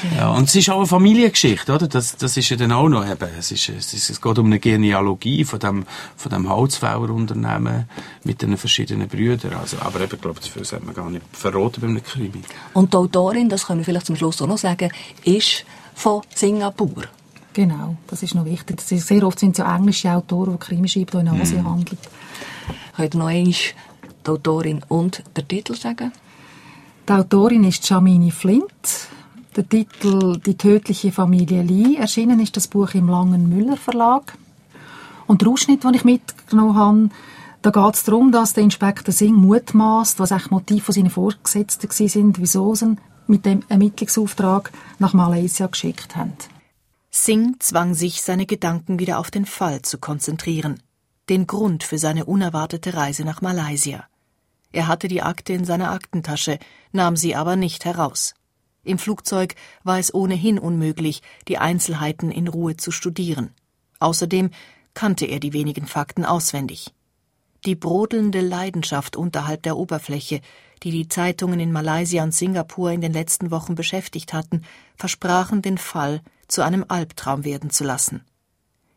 genau. 0.01 0.15
ja, 0.15 0.30
und 0.30 0.49
es 0.49 0.55
ist 0.55 0.69
auch 0.69 0.78
eine 0.78 0.88
Familiengeschichte, 0.88 1.73
oder? 1.73 1.88
Das, 1.88 2.17
das 2.17 2.38
ist 2.38 2.49
ja 2.49 2.57
dann 2.57 2.71
auch 2.71 2.89
noch 2.89 3.09
eben. 3.09 3.30
Es, 3.38 3.51
ist, 3.51 3.69
es, 3.69 3.93
ist, 3.93 4.09
es 4.09 4.21
geht 4.21 4.38
um 4.38 4.47
eine 4.47 4.59
Genealogie 4.59 5.45
von 5.45 5.59
dem, 5.59 5.86
von 6.15 6.32
dem 6.32 6.49
Holzfällerunternehmen 6.49 7.89
mit 8.23 8.41
den 8.41 8.57
verschiedenen 8.57 9.07
Brüdern. 9.07 9.53
Also, 9.53 9.78
aber 9.80 10.01
eben, 10.01 10.15
ich 10.15 10.21
glaube, 10.21 10.39
das 10.39 10.69
sollte 10.69 10.86
man 10.86 10.93
gar 10.93 11.09
nicht 11.09 11.23
verraten 11.32 11.82
bei 11.82 11.88
einem 11.88 12.03
Krimi. 12.03 12.41
Und 12.73 12.93
die 12.93 12.97
Autorin, 12.97 13.49
das 13.49 13.67
können 13.67 13.80
wir 13.80 13.86
vielleicht 13.86 14.05
zum 14.05 14.15
Schluss 14.15 14.41
auch 14.41 14.47
noch 14.47 14.57
sagen, 14.57 14.91
ist 15.23 15.65
von 15.95 16.21
Singapur. 16.36 17.03
Genau, 17.58 17.95
das 18.05 18.22
ist 18.22 18.36
noch 18.36 18.45
wichtig. 18.45 18.80
Ist, 18.91 19.08
sehr 19.08 19.24
oft 19.24 19.39
sind 19.39 19.53
es 19.53 19.58
ja 19.58 19.76
englische 19.76 20.12
Autoren, 20.12 20.60
die 20.60 20.60
Krimi 20.60 20.88
schreiben, 20.88 21.08
die 21.12 21.18
in 21.18 21.41
Asien 21.41 21.64
mhm. 21.64 21.72
handeln. 21.72 21.97
Könnt 22.95 23.16
ihr 23.16 23.18
noch 23.18 23.26
einmal 23.26 23.51
die 23.51 24.30
Autorin 24.30 24.82
und 24.89 25.24
den 25.36 25.47
Titel 25.47 25.74
sagen? 25.74 26.12
Die 27.10 27.14
Autorin 27.14 27.64
ist 27.64 27.89
Jamini 27.89 28.30
Flint. 28.30 29.10
Der 29.55 29.68
Titel 29.68 30.38
«Die 30.38 30.55
tödliche 30.55 31.12
Familie 31.12 31.64
Lee». 31.64 31.95
Erschienen 31.95 32.39
ist 32.41 32.55
das 32.55 32.68
Buch 32.68 32.93
im 32.93 33.10
Langen 33.10 33.49
Müller 33.49 33.78
Verlag. 33.78 34.38
Und 35.26 35.41
der 35.41 35.47
Ausschnitt, 35.47 35.84
den 35.84 35.95
ich 35.95 36.05
mitgenommen 36.05 36.76
habe, 36.76 37.10
da 37.64 37.72
geht 37.72 37.95
es 37.95 38.03
darum, 38.03 38.32
dass 38.32 38.53
der 38.53 38.66
Inspektor 38.66 39.12
Singh 39.12 39.36
mutmaßt, 39.36 40.20
was 40.20 40.32
eigentlich 40.32 40.51
Motiv 40.51 40.84
von 40.84 40.93
seinen 40.93 41.10
Vorgesetzten 41.10 41.89
sind, 41.89 42.39
wieso 42.39 42.76
sie 42.76 42.97
mit 43.26 43.47
dem 43.47 43.64
Ermittlungsauftrag 43.68 44.72
nach 44.99 45.16
Malaysia 45.16 45.66
geschickt 45.66 46.16
haben. 46.16 46.34
Singh 47.20 47.57
zwang 47.59 47.95
sich, 47.95 48.22
seine 48.22 48.45
Gedanken 48.45 48.99
wieder 48.99 49.18
auf 49.18 49.32
den 49.32 49.47
Fall 49.47 49.82
zu 49.82 49.97
konzentrieren, 49.97 50.84
den 51.30 51.47
Grund 51.47 51.84
für 51.84 51.97
seine 51.97 52.26
unerwartete 52.26 52.93
Reise 52.93 53.26
nach 53.26 53.41
Malaysia. 53.41 54.07
Er 54.72 54.88
hatte 54.88 55.07
die 55.07 55.24
Akte 55.24 55.53
in 55.53 55.65
seiner 55.65 55.91
Aktentasche, 55.91 56.59
nahm 56.91 57.18
sie 57.18 57.36
aber 57.36 57.55
nicht 57.55 57.86
heraus. 57.86 58.36
Im 58.84 58.99
Flugzeug 58.99 59.55
war 59.84 59.97
es 59.97 60.13
ohnehin 60.13 60.59
unmöglich, 60.59 61.24
die 61.47 61.57
Einzelheiten 61.57 62.30
in 62.30 62.47
Ruhe 62.47 62.78
zu 62.78 62.91
studieren. 62.91 63.49
Außerdem 63.99 64.51
kannte 64.93 65.26
er 65.26 65.39
die 65.39 65.53
wenigen 65.53 65.88
Fakten 65.88 66.24
auswendig. 66.24 66.93
Die 67.65 67.76
brodelnde 67.76 68.41
Leidenschaft 68.41 69.15
unterhalb 69.15 69.63
der 69.63 69.76
Oberfläche, 69.76 70.39
die 70.84 70.91
die 70.91 71.09
Zeitungen 71.09 71.59
in 71.59 71.72
Malaysia 71.72 72.24
und 72.24 72.34
Singapur 72.34 72.91
in 72.91 73.01
den 73.01 73.11
letzten 73.11 73.49
Wochen 73.49 73.74
beschäftigt 73.74 74.34
hatten, 74.34 74.61
versprachen 74.95 75.63
den 75.63 75.80
Fall 75.80 76.22
zu 76.47 76.63
einem 76.63 76.85
Albtraum 76.87 77.43
werden 77.43 77.69
zu 77.69 77.83
lassen. 77.83 78.25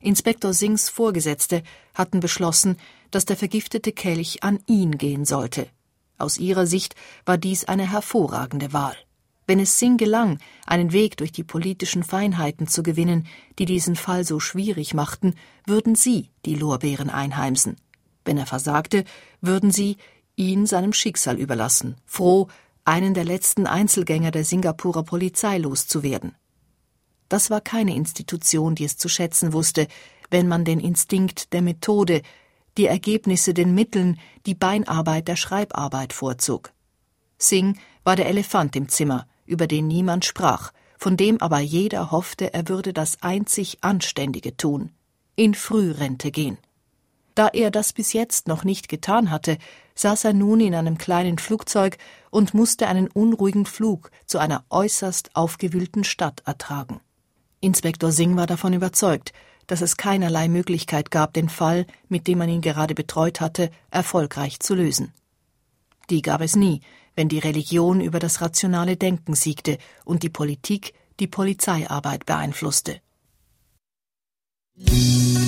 Inspektor 0.01 0.55
Singhs 0.55 0.89
Vorgesetzte 0.89 1.63
hatten 1.95 2.21
beschlossen, 2.21 2.77
dass 3.11 3.27
der 3.27 3.37
vergiftete 3.37 3.93
Kelch 3.93 4.43
an 4.43 4.61
ihn 4.67 4.97
gehen 4.97 5.25
sollte. 5.25 5.67
Aus 6.17 6.39
ihrer 6.39 6.67
Sicht 6.67 6.95
war 7.25 7.39
dies 7.39 7.65
eine 7.65 7.91
hervorragende 7.91 8.73
Wahl. 8.73 8.97
Wenn 9.47 9.59
es 9.59 9.79
Singh 9.79 9.97
gelang, 9.97 10.39
einen 10.65 10.93
Weg 10.93 11.17
durch 11.17 11.33
die 11.33 11.43
politischen 11.43 12.05
Feinheiten 12.05 12.69
zu 12.69 12.83
gewinnen, 12.83 13.27
die 13.59 13.65
diesen 13.65 13.97
Fall 13.97 14.25
so 14.25 14.39
schwierig 14.39 14.95
machten, 14.95 15.35
würden 15.67 15.97
sie 15.97 16.31
die 16.45 16.55
Lorbeeren 16.55 17.11
einheimsen. 17.11 17.77
Wenn 18.25 18.39
er 18.39 18.47
versagte, 18.47 19.05
würden 19.41 19.71
sie 19.73 19.97
ihn 20.37 20.67
seinem 20.67 20.93
Schicksal 20.93 21.37
überlassen, 21.37 21.97
froh, 22.07 22.49
einen 22.85 23.13
der 23.13 23.25
letzten 23.25 23.67
Einzelgänger 23.67 24.31
der 24.31 24.45
Singapurer 24.45 25.03
Polizei 25.03 25.59
loszuwerden. 25.59 26.35
Das 27.31 27.49
war 27.49 27.61
keine 27.61 27.95
Institution, 27.95 28.75
die 28.75 28.85
es 28.85 28.97
zu 28.97 29.09
schätzen 29.09 29.53
wusste, 29.53 29.87
wenn 30.31 30.49
man 30.49 30.65
den 30.65 30.81
Instinkt 30.81 31.53
der 31.53 31.63
Methode, 31.63 32.23
die 32.77 32.87
Ergebnisse 32.87 33.55
den 33.55 33.73
Mitteln, 33.73 34.19
die 34.47 34.57
Beinarbeit 34.57 35.29
der 35.29 35.37
Schreibarbeit 35.37 36.13
vorzog. 36.13 36.73
Singh 37.39 37.79
war 38.03 38.17
der 38.17 38.27
Elefant 38.27 38.75
im 38.75 38.89
Zimmer, 38.89 39.29
über 39.47 39.69
den 39.69 39.87
niemand 39.87 40.25
sprach, 40.25 40.73
von 40.99 41.17
dem 41.17 41.41
aber 41.41 41.61
jeder 41.61 42.11
hoffte, 42.11 42.53
er 42.53 42.69
würde 42.69 42.93
das 42.93 43.23
einzig 43.23 43.79
Anständige 43.81 44.57
tun, 44.57 44.91
in 45.37 45.55
Frührente 45.55 46.33
gehen. 46.33 46.59
Da 47.37 47.47
er 47.47 47.71
das 47.71 47.93
bis 47.93 48.13
jetzt 48.13 48.49
noch 48.49 48.65
nicht 48.65 48.89
getan 48.89 49.31
hatte, 49.31 49.57
saß 49.95 50.25
er 50.25 50.33
nun 50.33 50.61
in 50.61 50.75
einem 50.75 50.99
kleinen 50.99 51.39
Flugzeug 51.39 51.97
und 52.31 52.55
musste 52.55 52.89
einen 52.89 53.07
unruhigen 53.07 53.67
Flug 53.67 54.11
zu 54.27 54.39
einer 54.39 54.65
äußerst 54.69 55.37
aufgewühlten 55.37 56.03
Stadt 56.03 56.43
ertragen. 56.45 57.01
Inspektor 57.61 58.11
Singh 58.11 58.37
war 58.37 58.47
davon 58.47 58.73
überzeugt, 58.73 59.33
dass 59.67 59.83
es 59.83 59.97
keinerlei 59.97 60.49
Möglichkeit 60.49 61.11
gab, 61.11 61.35
den 61.35 61.49
Fall, 61.49 61.87
mit 62.09 62.27
dem 62.27 62.39
man 62.39 62.49
ihn 62.49 62.63
gerade 62.63 62.95
betreut 62.95 63.41
hatte, 63.41 63.71
erfolgreich 63.91 64.61
zu 64.61 64.75
lösen. 64.75 65.13
Die 66.09 66.23
gab 66.23 66.41
es 66.41 66.57
nie, 66.57 66.81
wenn 67.15 67.29
die 67.29 67.39
Religion 67.39 68.01
über 68.01 68.19
das 68.19 68.41
rationale 68.41 68.97
Denken 68.97 69.35
siegte 69.35 69.79
und 70.05 70.23
die 70.23 70.31
Politik 70.31 70.95
die 71.21 71.27
Polizeiarbeit 71.27 72.25
beeinflusste. 72.25 73.01
Trio 74.87 75.40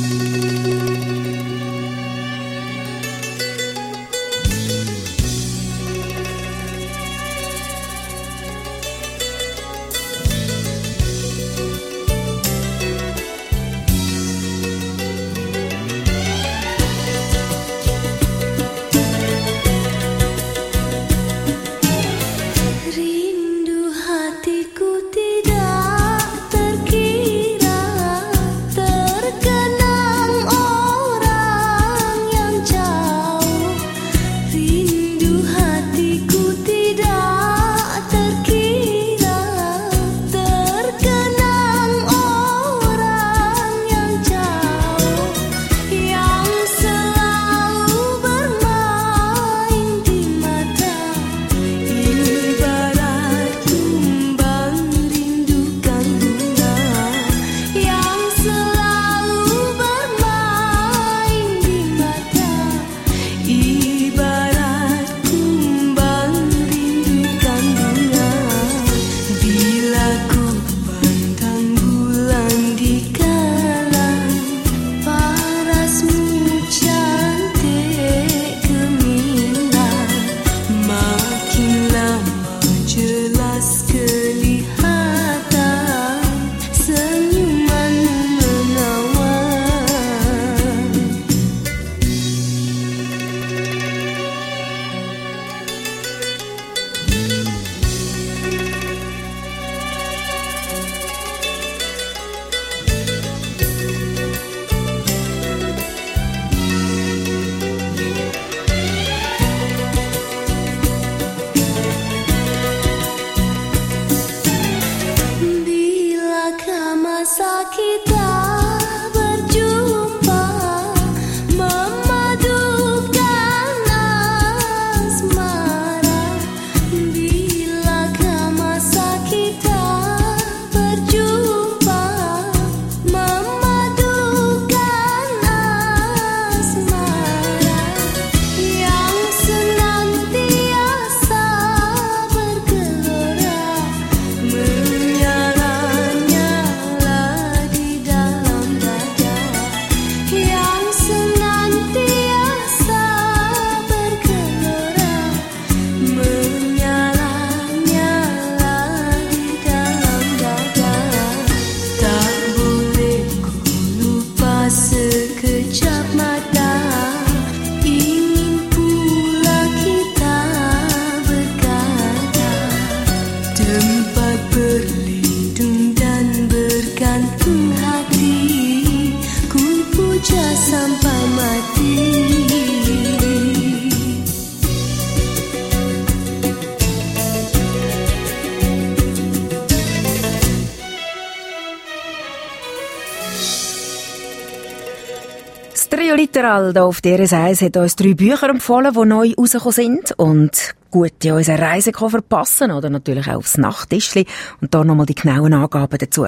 Hier 196.43 196.83
auf 196.83 197.01
DRS 197.01 197.33
1 197.33 197.63
hat 197.63 197.77
uns 197.77 197.95
drei 197.95 198.15
Bücher 198.15 198.49
empfohlen, 198.49 198.93
die 198.93 199.07
neu 199.07 199.33
rausgekommen 199.39 199.73
sind 199.73 200.13
und 200.19 200.75
gut 200.91 201.25
in 201.25 201.35
unseren 201.35 201.61
Reisekoffer 201.61 202.21
passen 202.21 202.73
oder 202.73 202.91
natürlich 202.91 203.29
auch 203.29 203.37
aufs 203.37 203.59
Nachttischli 203.59 204.27
und 204.61 204.75
da 204.75 204.83
nochmal 204.83 205.07
die 205.07 205.15
genauen 205.15 205.55
Angaben 205.55 205.99
dazu. 205.99 206.27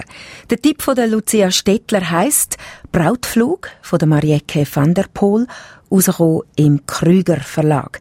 Der 0.50 0.62
Tipp 0.62 0.82
von 0.82 0.94
der 0.94 1.08
Lucia 1.08 1.50
Stettler 1.50 2.08
heisst 2.12 2.58
Brautflug 2.92 3.70
von 3.82 3.98
der 3.98 4.06
Marieke 4.06 4.64
van 4.72 4.94
der 4.94 5.06
Poel, 5.12 5.48
rausgekommen 5.90 6.42
im 6.54 6.86
Krüger 6.86 7.40
Verlag. 7.40 7.98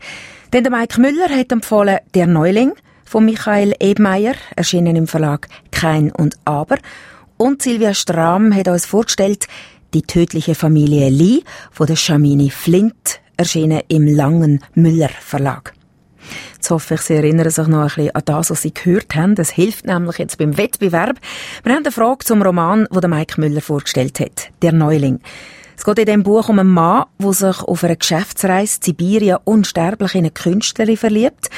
Denn 0.53 0.63
der 0.63 0.71
Mike 0.71 1.01
Müller 1.01 1.29
hat 1.29 1.51
empfohlen 1.51 1.97
Der 2.13 2.27
Neuling 2.27 2.73
von 3.05 3.25
Michael 3.25 3.73
Ebmeier, 3.79 4.35
erschienen 4.55 4.95
im 4.95 5.07
Verlag 5.07 5.47
Kein 5.71 6.11
und 6.11 6.37
Aber 6.45 6.77
und 7.37 7.61
Silvia 7.61 7.93
Strahm 7.93 8.55
hat 8.55 8.67
uns 8.67 8.85
vorgestellt 8.85 9.47
die 9.93 10.01
tödliche 10.01 10.55
Familie 10.55 11.09
Lee 11.09 11.43
von 11.71 11.87
der 11.87 11.95
Schamini 11.95 12.49
Flint, 12.49 13.19
erschienen 13.37 13.81
im 13.87 14.07
Langen 14.07 14.63
Müller 14.75 15.09
Verlag. 15.09 15.73
Jetzt 16.55 16.69
hoffe 16.69 16.95
ich, 16.95 17.01
Sie 17.01 17.15
erinnern 17.15 17.49
sich 17.49 17.67
noch 17.67 17.81
ein 17.81 17.87
bisschen 17.87 18.15
an 18.15 18.21
das, 18.25 18.49
was 18.49 18.61
Sie 18.61 18.73
gehört 18.73 19.15
haben. 19.15 19.35
Das 19.35 19.51
hilft 19.51 19.85
nämlich 19.85 20.17
jetzt 20.17 20.37
beim 20.37 20.57
Wettbewerb. 20.57 21.19
Wir 21.63 21.73
haben 21.73 21.83
eine 21.83 21.91
Frage 21.91 22.23
zum 22.25 22.41
Roman, 22.41 22.87
den 22.91 23.09
Mike 23.09 23.39
Müller 23.39 23.61
vorgestellt 23.61 24.19
hat. 24.19 24.49
Der 24.61 24.71
Neuling. 24.71 25.19
Es 25.75 25.83
geht 25.83 25.99
in 25.99 26.05
diesem 26.05 26.23
Buch 26.23 26.49
um 26.49 26.59
einen 26.59 26.69
Mann, 26.69 27.05
der 27.19 27.33
sich 27.33 27.59
auf 27.59 27.83
einer 27.83 27.95
Geschäftsreise 27.95 28.79
Sibirien 28.81 29.39
unsterblich 29.43 30.15
in 30.15 30.19
eine 30.19 30.31
Künstlerin 30.31 30.97
verliebt. 30.97 31.49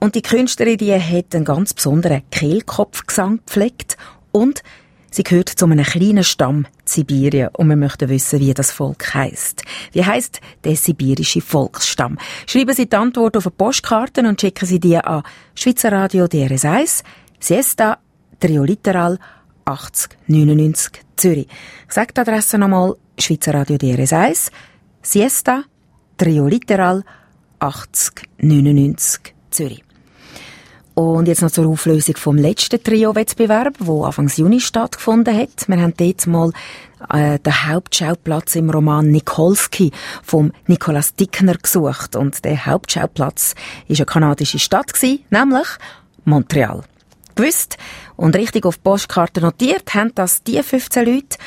Und 0.00 0.14
die 0.14 0.22
Künstlerin, 0.22 0.78
die 0.78 0.94
hat 0.94 1.34
einen 1.34 1.44
ganz 1.44 1.74
besonderen 1.74 2.22
Kehlkopfgesang 2.30 3.40
gepflegt 3.44 3.96
und 4.32 4.62
Sie 5.10 5.24
gehört 5.24 5.48
zu 5.48 5.64
einem 5.64 5.84
kleinen 5.84 6.22
Stamm 6.22 6.66
Sibirien 6.84 7.48
und 7.54 7.68
wir 7.68 7.76
möchten 7.76 8.08
wissen, 8.08 8.38
wie 8.38 8.54
das 8.54 8.70
Volk 8.70 9.12
heißt. 9.12 9.62
Wie 9.92 10.04
heißt 10.04 10.40
der 10.62 10.76
sibirische 10.76 11.40
Volksstamm? 11.40 12.16
Schreiben 12.46 12.74
Sie 12.74 12.88
die 12.88 12.96
Antwort 12.96 13.36
auf 13.36 13.46
eine 13.46 13.54
Postkarte 13.56 14.20
und 14.20 14.40
schicken 14.40 14.66
Sie 14.66 14.78
die 14.78 14.96
an 14.96 15.22
Schweizer 15.54 15.90
Radio 15.90 16.26
DRS1, 16.26 17.02
Siesta, 17.40 17.98
Trioliteral 18.38 19.18
8099 19.64 21.02
Zürich. 21.16 21.48
Ich 21.86 21.92
sage 21.92 22.12
die 22.14 22.20
Adresse 22.20 22.58
nochmal, 22.58 22.94
Schweizer 23.18 23.54
Radio 23.54 23.76
DRS1, 23.76 24.50
Siesta, 25.02 25.64
Trioliteral 26.16 27.02
8099 27.58 29.34
Zürich. 29.50 29.84
Und 31.00 31.28
jetzt 31.28 31.40
noch 31.40 31.50
zur 31.50 31.66
Auflösung 31.66 32.14
vom 32.18 32.36
letzten 32.36 32.82
Trio-Wettbewerb, 32.82 33.76
wo 33.78 34.04
Anfang 34.04 34.28
Juni 34.28 34.60
stattgefunden 34.60 35.34
hat. 35.34 35.66
Wir 35.66 35.80
haben 35.80 35.94
dort 35.96 36.26
mal 36.26 36.52
äh, 37.08 37.38
den 37.38 37.68
Hauptschauplatz 37.68 38.54
im 38.54 38.68
Roman 38.68 39.06
Nikolski 39.06 39.92
vom 40.22 40.52
Nicolas 40.66 41.14
Dickner 41.14 41.54
gesucht. 41.54 42.16
Und 42.16 42.44
der 42.44 42.66
Hauptschauplatz 42.66 43.54
ist 43.88 44.00
eine 44.00 44.04
kanadische 44.04 44.58
Stadt 44.58 44.92
gewesen, 44.92 45.24
nämlich 45.30 45.68
Montreal. 46.26 46.82
Gewusst 47.34 47.78
und 48.16 48.36
richtig 48.36 48.66
auf 48.66 48.82
Postkarte 48.82 49.40
notiert 49.40 49.94
haben 49.94 50.12
das 50.14 50.42
die 50.42 50.62
15 50.62 51.06
Leute, 51.06 51.38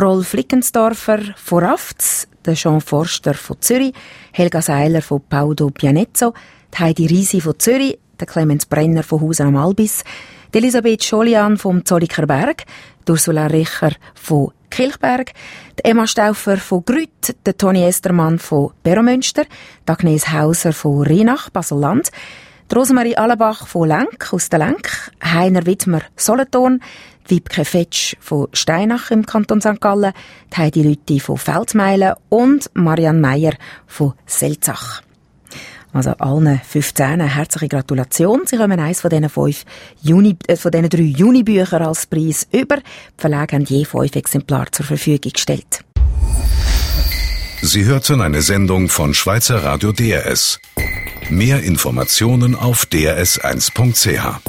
Rolf 0.00 0.32
Lickensdorfer 0.32 1.20
von 1.36 1.62
Rafts, 1.62 2.26
der 2.46 2.54
Jean 2.54 2.80
Forster 2.80 3.34
von 3.34 3.60
Zürich, 3.60 3.92
Helga 4.32 4.62
Seiler 4.62 5.02
von 5.02 5.20
Paudo 5.28 5.68
Pianezzo, 5.68 6.32
Heidi 6.78 7.06
Risi 7.06 7.42
von 7.42 7.58
Zürich, 7.58 7.98
der 8.20 8.26
Clemens 8.26 8.66
Brenner 8.66 9.02
von 9.02 9.20
Hausen 9.20 9.46
am 9.46 9.56
Albis, 9.56 10.04
die 10.52 10.58
Elisabeth 10.58 11.04
Scholian 11.04 11.56
vom 11.56 11.84
Zolliker 11.84 12.26
Berg, 12.26 12.64
Ursula 13.08 13.46
Richer 13.46 13.92
von 14.14 14.52
Kilchberg, 14.70 15.32
die 15.78 15.84
Emma 15.84 16.06
Stauffer 16.06 16.56
von 16.56 16.84
Grüt, 16.84 17.36
der 17.46 17.56
Toni 17.56 17.84
Estermann 17.84 18.38
von 18.38 18.72
Beromünster, 18.82 19.44
die 19.86 19.92
Agnes 19.92 20.32
Hauser 20.32 20.72
von 20.72 21.02
Rhenach, 21.02 21.50
Basel-Land, 21.50 22.10
die 22.70 22.74
Rosemarie 22.74 23.16
Allebach 23.16 23.68
von 23.68 23.88
Lenk, 23.88 24.32
aus 24.32 24.48
der 24.48 24.58
Lenk, 24.58 25.12
Heiner 25.22 25.64
Wittmer, 25.66 26.00
Solothurn, 26.16 26.80
Wiebke 27.28 27.64
Fetsch 27.64 28.16
von 28.20 28.48
Steinach 28.52 29.12
im 29.12 29.24
Kanton 29.24 29.60
St. 29.60 29.80
Gallen, 29.80 30.12
die 30.52 30.56
Heidi 30.56 30.82
Lütti 30.82 31.20
von 31.20 31.38
Feldmeilen 31.38 32.14
und 32.28 32.68
Marianne 32.74 33.20
Meyer 33.20 33.54
von 33.86 34.14
Selzach. 34.26 35.03
Also 35.94 36.10
allen 36.18 36.60
15 36.60 37.20
herzliche 37.20 37.68
Gratulation. 37.68 38.42
Sie 38.46 38.56
kommen 38.56 38.80
eins 38.80 39.00
von 39.00 39.10
diesen 39.10 39.28
fünf 39.28 39.64
Juni, 40.02 40.36
äh, 40.48 40.56
von 40.56 40.72
diesen 40.72 40.88
drei 40.88 41.02
Juni-Büchern 41.02 41.82
als 41.82 42.06
Preis 42.06 42.48
über. 42.50 42.78
Die 42.78 42.82
Verlage 43.16 43.54
haben 43.54 43.64
je 43.64 43.84
fünf 43.84 44.16
Exemplare 44.16 44.72
zur 44.72 44.86
Verfügung 44.86 45.32
gestellt. 45.32 45.84
Sie 47.62 47.84
hörten 47.84 48.20
eine 48.20 48.42
Sendung 48.42 48.88
von 48.88 49.14
Schweizer 49.14 49.62
Radio 49.62 49.92
DRS. 49.92 50.58
Mehr 51.30 51.62
Informationen 51.62 52.56
auf 52.56 52.86
drs1.ch. 52.92 54.40